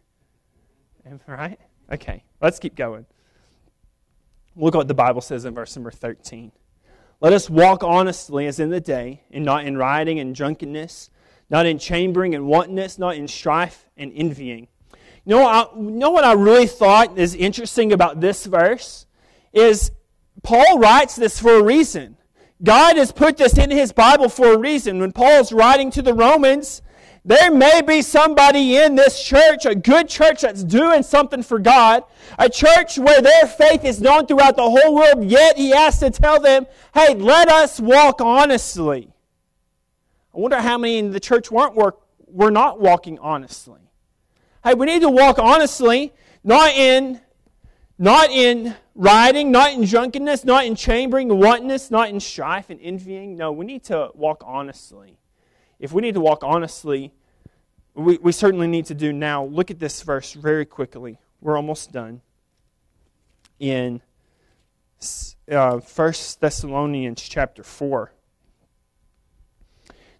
Right? 1.27 1.59
Okay, 1.91 2.23
let's 2.41 2.59
keep 2.59 2.75
going. 2.75 3.05
Look 4.55 4.75
what 4.75 4.87
the 4.87 4.93
Bible 4.93 5.21
says 5.21 5.45
in 5.45 5.53
verse 5.53 5.75
number 5.75 5.91
13. 5.91 6.51
Let 7.21 7.33
us 7.33 7.49
walk 7.49 7.83
honestly 7.83 8.45
as 8.47 8.59
in 8.59 8.69
the 8.69 8.79
day, 8.79 9.23
and 9.31 9.43
not 9.43 9.65
in 9.65 9.77
rioting 9.77 10.19
and 10.19 10.35
drunkenness, 10.35 11.09
not 11.49 11.65
in 11.65 11.79
chambering 11.79 12.35
and 12.35 12.47
wantonness, 12.47 12.99
not 12.99 13.15
in 13.15 13.27
strife 13.27 13.89
and 13.97 14.11
envying. 14.15 14.67
You 15.25 15.35
know, 15.35 15.45
I, 15.45 15.65
you 15.75 15.91
know 15.91 16.11
what 16.11 16.23
I 16.23 16.33
really 16.33 16.67
thought 16.67 17.17
is 17.17 17.35
interesting 17.35 17.91
about 17.91 18.21
this 18.21 18.45
verse? 18.45 19.05
Is 19.51 19.91
Paul 20.43 20.79
writes 20.79 21.15
this 21.15 21.39
for 21.39 21.59
a 21.59 21.63
reason. 21.63 22.17
God 22.61 22.97
has 22.97 23.11
put 23.11 23.37
this 23.37 23.57
in 23.57 23.71
his 23.71 23.91
Bible 23.91 24.29
for 24.29 24.53
a 24.53 24.57
reason. 24.57 24.99
When 24.99 25.11
Paul's 25.11 25.53
writing 25.53 25.91
to 25.91 26.01
the 26.01 26.13
Romans, 26.13 26.81
there 27.23 27.51
may 27.51 27.81
be 27.81 28.01
somebody 28.01 28.77
in 28.77 28.95
this 28.95 29.23
church, 29.23 29.65
a 29.65 29.75
good 29.75 30.09
church 30.09 30.41
that's 30.41 30.63
doing 30.63 31.03
something 31.03 31.43
for 31.43 31.59
God, 31.59 32.03
a 32.37 32.49
church 32.49 32.97
where 32.97 33.21
their 33.21 33.45
faith 33.45 33.85
is 33.85 34.01
known 34.01 34.25
throughout 34.25 34.55
the 34.55 34.69
whole 34.69 34.95
world, 34.95 35.23
yet 35.23 35.57
he 35.57 35.69
has 35.71 35.99
to 35.99 36.09
tell 36.09 36.39
them, 36.39 36.65
hey, 36.93 37.13
let 37.13 37.49
us 37.49 37.79
walk 37.79 38.19
honestly. 38.19 39.13
I 40.33 40.37
wonder 40.39 40.59
how 40.61 40.77
many 40.77 40.97
in 40.97 41.11
the 41.11 41.19
church 41.19 41.51
weren't 41.51 41.75
work, 41.75 41.99
were 42.27 42.51
not 42.51 42.79
walking 42.79 43.19
honestly. 43.19 43.81
Hey, 44.63 44.73
we 44.73 44.85
need 44.85 45.01
to 45.01 45.09
walk 45.09 45.39
honestly, 45.39 46.13
not 46.43 46.71
in 46.71 47.21
not 48.01 48.31
in 48.31 48.75
rioting, 48.99 49.51
not 49.51 49.73
in 49.73 49.85
drunkenness, 49.85 50.45
not 50.45 50.65
in 50.65 50.75
chambering, 50.75 51.29
wantonness, 51.39 51.89
not 51.89 52.09
in 52.09 52.19
strife 52.19 52.69
and 52.69 52.79
envying. 52.83 53.35
No, 53.35 53.51
we 53.51 53.65
need 53.65 53.83
to 53.85 54.11
walk 54.13 54.43
honestly 54.45 55.17
if 55.79 55.93
we 55.93 56.01
need 56.01 56.13
to 56.15 56.19
walk 56.19 56.43
honestly, 56.43 57.13
we, 57.93 58.17
we 58.17 58.31
certainly 58.31 58.67
need 58.67 58.85
to 58.87 58.93
do 58.93 59.13
now. 59.13 59.45
Look 59.45 59.71
at 59.71 59.79
this 59.79 60.01
verse 60.03 60.33
very 60.33 60.65
quickly. 60.65 61.17
We're 61.41 61.55
almost 61.55 61.91
done. 61.91 62.21
In 63.59 64.01
uh, 65.49 65.79
1 65.79 66.13
Thessalonians 66.39 67.21
chapter 67.21 67.63
4, 67.63 68.11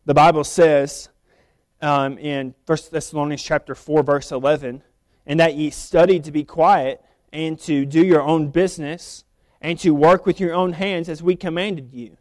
the 0.05 0.13
Bible 0.13 0.45
says 0.45 1.09
um, 1.81 2.17
in 2.17 2.55
1 2.65 2.77
Thessalonians 2.91 3.43
chapter 3.43 3.75
4, 3.75 4.03
verse 4.03 4.31
11, 4.31 4.81
and 5.25 5.39
that 5.39 5.55
ye 5.55 5.69
study 5.69 6.19
to 6.21 6.31
be 6.31 6.43
quiet 6.43 7.03
and 7.31 7.59
to 7.61 7.85
do 7.85 8.03
your 8.03 8.21
own 8.21 8.49
business 8.49 9.23
and 9.61 9.79
to 9.79 9.93
work 9.93 10.25
with 10.25 10.39
your 10.39 10.53
own 10.53 10.73
hands 10.73 11.09
as 11.09 11.21
we 11.21 11.35
commanded 11.35 11.93
you 11.93 12.17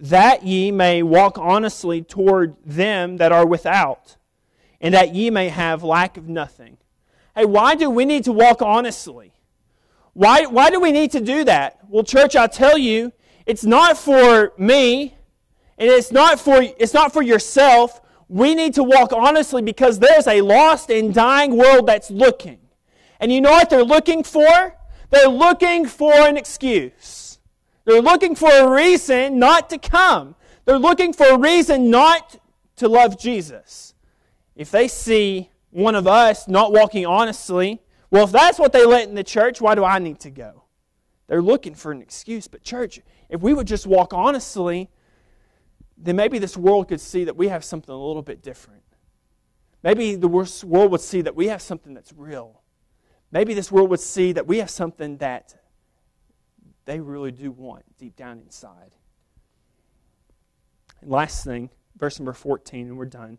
that 0.00 0.44
ye 0.44 0.70
may 0.70 1.02
walk 1.02 1.38
honestly 1.38 2.02
toward 2.02 2.56
them 2.64 3.16
that 3.16 3.32
are 3.32 3.46
without, 3.46 4.16
and 4.80 4.94
that 4.94 5.14
ye 5.14 5.30
may 5.30 5.48
have 5.48 5.82
lack 5.82 6.16
of 6.16 6.28
nothing. 6.28 6.78
Hey, 7.34 7.44
why 7.44 7.74
do 7.74 7.90
we 7.90 8.04
need 8.04 8.24
to 8.24 8.32
walk 8.32 8.62
honestly? 8.62 9.32
Why, 10.12 10.46
why 10.46 10.70
do 10.70 10.80
we 10.80 10.92
need 10.92 11.12
to 11.12 11.20
do 11.20 11.44
that? 11.44 11.78
Well, 11.88 12.04
church, 12.04 12.36
I'll 12.36 12.48
tell 12.48 12.78
you, 12.78 13.12
it's 13.46 13.64
not 13.64 13.96
for 13.96 14.52
me, 14.58 15.16
and 15.76 15.88
it's 15.88 16.12
not 16.12 16.40
for, 16.40 16.62
it's 16.62 16.94
not 16.94 17.12
for 17.12 17.22
yourself. 17.22 18.00
We 18.28 18.54
need 18.54 18.74
to 18.74 18.82
walk 18.82 19.12
honestly 19.12 19.62
because 19.62 19.98
there's 19.98 20.26
a 20.26 20.40
lost 20.40 20.90
and 20.90 21.14
dying 21.14 21.56
world 21.56 21.86
that's 21.86 22.10
looking. 22.10 22.58
And 23.20 23.32
you 23.32 23.40
know 23.40 23.50
what 23.50 23.70
they're 23.70 23.84
looking 23.84 24.22
for? 24.22 24.76
They're 25.10 25.28
looking 25.28 25.86
for 25.86 26.12
an 26.12 26.36
excuse. 26.36 27.38
They're 27.84 28.02
looking 28.02 28.34
for 28.34 28.50
a 28.50 28.70
reason 28.70 29.38
not 29.38 29.70
to 29.70 29.78
come. 29.78 30.34
They're 30.64 30.78
looking 30.78 31.12
for 31.12 31.26
a 31.26 31.38
reason 31.38 31.90
not 31.90 32.38
to 32.76 32.88
love 32.88 33.18
Jesus. 33.18 33.94
If 34.54 34.70
they 34.70 34.88
see 34.88 35.50
one 35.70 35.94
of 35.94 36.06
us 36.06 36.46
not 36.48 36.72
walking 36.72 37.06
honestly, 37.06 37.80
well, 38.10 38.24
if 38.24 38.32
that's 38.32 38.58
what 38.58 38.72
they 38.72 38.84
let 38.84 39.08
in 39.08 39.14
the 39.14 39.24
church, 39.24 39.60
why 39.60 39.74
do 39.74 39.84
I 39.84 39.98
need 39.98 40.20
to 40.20 40.30
go? 40.30 40.64
They're 41.26 41.42
looking 41.42 41.74
for 41.74 41.92
an 41.92 42.02
excuse. 42.02 42.48
But, 42.48 42.62
church, 42.62 43.00
if 43.28 43.40
we 43.40 43.52
would 43.52 43.66
just 43.66 43.86
walk 43.86 44.12
honestly, 44.14 44.88
then 45.96 46.16
maybe 46.16 46.38
this 46.38 46.56
world 46.56 46.88
could 46.88 47.00
see 47.00 47.24
that 47.24 47.36
we 47.36 47.48
have 47.48 47.64
something 47.64 47.94
a 47.94 47.98
little 47.98 48.22
bit 48.22 48.42
different. 48.42 48.82
Maybe 49.82 50.14
the 50.14 50.28
world 50.28 50.90
would 50.90 51.00
see 51.00 51.22
that 51.22 51.34
we 51.34 51.48
have 51.48 51.62
something 51.62 51.94
that's 51.94 52.12
real. 52.12 52.57
Maybe 53.30 53.54
this 53.54 53.70
world 53.70 53.90
would 53.90 54.00
see 54.00 54.32
that 54.32 54.46
we 54.46 54.58
have 54.58 54.70
something 54.70 55.18
that 55.18 55.54
they 56.84 57.00
really 57.00 57.30
do 57.30 57.50
want 57.50 57.84
deep 57.98 58.16
down 58.16 58.38
inside. 58.38 58.96
And 61.00 61.10
last 61.10 61.44
thing, 61.44 61.70
verse 61.96 62.18
number 62.18 62.32
14, 62.32 62.86
and 62.86 62.96
we're 62.96 63.04
done. 63.04 63.38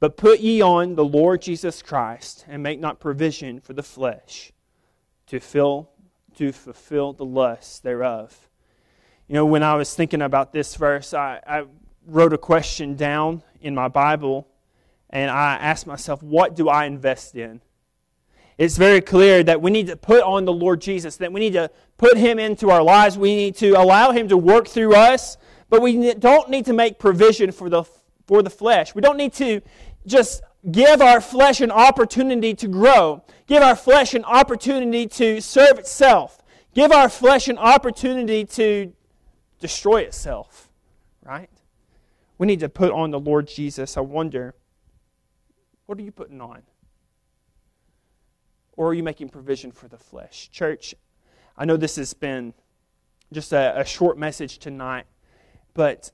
But 0.00 0.16
put 0.16 0.40
ye 0.40 0.60
on 0.62 0.94
the 0.96 1.04
Lord 1.04 1.42
Jesus 1.42 1.82
Christ, 1.82 2.44
and 2.48 2.62
make 2.62 2.80
not 2.80 3.00
provision 3.00 3.60
for 3.60 3.74
the 3.74 3.82
flesh 3.82 4.52
to 5.26 5.40
fill 5.40 5.90
to 6.36 6.52
fulfill 6.52 7.12
the 7.12 7.24
lusts 7.24 7.78
thereof. 7.78 8.48
You 9.28 9.34
know, 9.34 9.46
when 9.46 9.62
I 9.62 9.74
was 9.74 9.94
thinking 9.94 10.20
about 10.20 10.52
this 10.52 10.74
verse, 10.74 11.14
I, 11.14 11.40
I 11.46 11.64
wrote 12.06 12.32
a 12.32 12.38
question 12.38 12.96
down 12.96 13.42
in 13.60 13.74
my 13.74 13.88
Bible, 13.88 14.48
and 15.10 15.30
I 15.30 15.54
asked 15.54 15.86
myself, 15.86 16.22
what 16.22 16.56
do 16.56 16.68
I 16.68 16.86
invest 16.86 17.36
in? 17.36 17.60
It's 18.56 18.76
very 18.76 19.00
clear 19.00 19.42
that 19.42 19.60
we 19.60 19.70
need 19.70 19.88
to 19.88 19.96
put 19.96 20.22
on 20.22 20.44
the 20.44 20.52
Lord 20.52 20.80
Jesus, 20.80 21.16
that 21.16 21.32
we 21.32 21.40
need 21.40 21.54
to 21.54 21.70
put 21.96 22.16
Him 22.16 22.38
into 22.38 22.70
our 22.70 22.82
lives. 22.82 23.18
We 23.18 23.34
need 23.34 23.56
to 23.56 23.72
allow 23.72 24.12
Him 24.12 24.28
to 24.28 24.36
work 24.36 24.68
through 24.68 24.94
us, 24.94 25.36
but 25.68 25.82
we 25.82 26.14
don't 26.14 26.48
need 26.50 26.66
to 26.66 26.72
make 26.72 26.98
provision 26.98 27.50
for 27.50 27.68
the, 27.68 27.84
for 28.26 28.42
the 28.42 28.50
flesh. 28.50 28.94
We 28.94 29.02
don't 29.02 29.16
need 29.16 29.32
to 29.34 29.60
just 30.06 30.42
give 30.70 31.02
our 31.02 31.20
flesh 31.20 31.60
an 31.60 31.70
opportunity 31.70 32.54
to 32.54 32.68
grow, 32.68 33.24
give 33.46 33.62
our 33.62 33.76
flesh 33.76 34.14
an 34.14 34.24
opportunity 34.24 35.06
to 35.06 35.40
serve 35.40 35.78
itself, 35.78 36.38
give 36.74 36.92
our 36.92 37.08
flesh 37.08 37.48
an 37.48 37.58
opportunity 37.58 38.44
to 38.44 38.92
destroy 39.60 40.02
itself, 40.02 40.70
right? 41.22 41.50
We 42.38 42.46
need 42.46 42.60
to 42.60 42.68
put 42.68 42.92
on 42.92 43.10
the 43.10 43.20
Lord 43.20 43.48
Jesus. 43.48 43.96
I 43.96 44.00
wonder, 44.00 44.54
what 45.86 45.98
are 45.98 46.02
you 46.02 46.12
putting 46.12 46.40
on? 46.40 46.62
Or 48.76 48.88
are 48.88 48.94
you 48.94 49.02
making 49.02 49.28
provision 49.28 49.70
for 49.70 49.88
the 49.88 49.98
flesh? 49.98 50.50
Church, 50.50 50.94
I 51.56 51.64
know 51.64 51.76
this 51.76 51.96
has 51.96 52.14
been 52.14 52.54
just 53.32 53.52
a, 53.52 53.80
a 53.80 53.84
short 53.84 54.18
message 54.18 54.58
tonight, 54.58 55.06
but 55.74 56.10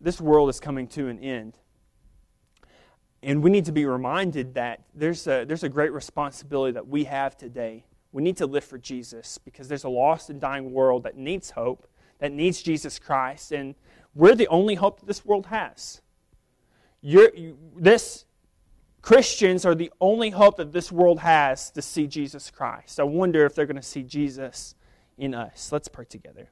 this 0.00 0.20
world 0.20 0.48
is 0.48 0.60
coming 0.60 0.86
to 0.88 1.08
an 1.08 1.18
end. 1.18 1.58
And 3.22 3.42
we 3.42 3.50
need 3.50 3.64
to 3.64 3.72
be 3.72 3.84
reminded 3.84 4.54
that 4.54 4.82
there's 4.94 5.26
a, 5.26 5.44
there's 5.44 5.64
a 5.64 5.68
great 5.68 5.92
responsibility 5.92 6.72
that 6.72 6.86
we 6.86 7.04
have 7.04 7.36
today. 7.36 7.84
We 8.12 8.22
need 8.22 8.36
to 8.38 8.46
live 8.46 8.64
for 8.64 8.78
Jesus 8.78 9.38
because 9.38 9.68
there's 9.68 9.84
a 9.84 9.88
lost 9.88 10.30
and 10.30 10.40
dying 10.40 10.72
world 10.72 11.02
that 11.02 11.16
needs 11.16 11.50
hope, 11.50 11.88
that 12.20 12.32
needs 12.32 12.62
Jesus 12.62 12.98
Christ, 12.98 13.52
and 13.52 13.74
we're 14.14 14.34
the 14.34 14.48
only 14.48 14.76
hope 14.76 15.00
that 15.00 15.06
this 15.06 15.24
world 15.24 15.46
has. 15.46 16.00
You, 17.00 17.56
this 17.76 18.24
Christians 19.08 19.64
are 19.64 19.74
the 19.74 19.90
only 20.02 20.28
hope 20.28 20.58
that 20.58 20.70
this 20.70 20.92
world 20.92 21.20
has 21.20 21.70
to 21.70 21.80
see 21.80 22.06
Jesus 22.06 22.50
Christ. 22.50 23.00
I 23.00 23.04
wonder 23.04 23.46
if 23.46 23.54
they're 23.54 23.64
going 23.64 23.76
to 23.76 23.82
see 23.82 24.02
Jesus 24.02 24.74
in 25.16 25.34
us. 25.34 25.72
Let's 25.72 25.88
pray 25.88 26.04
together. 26.04 26.50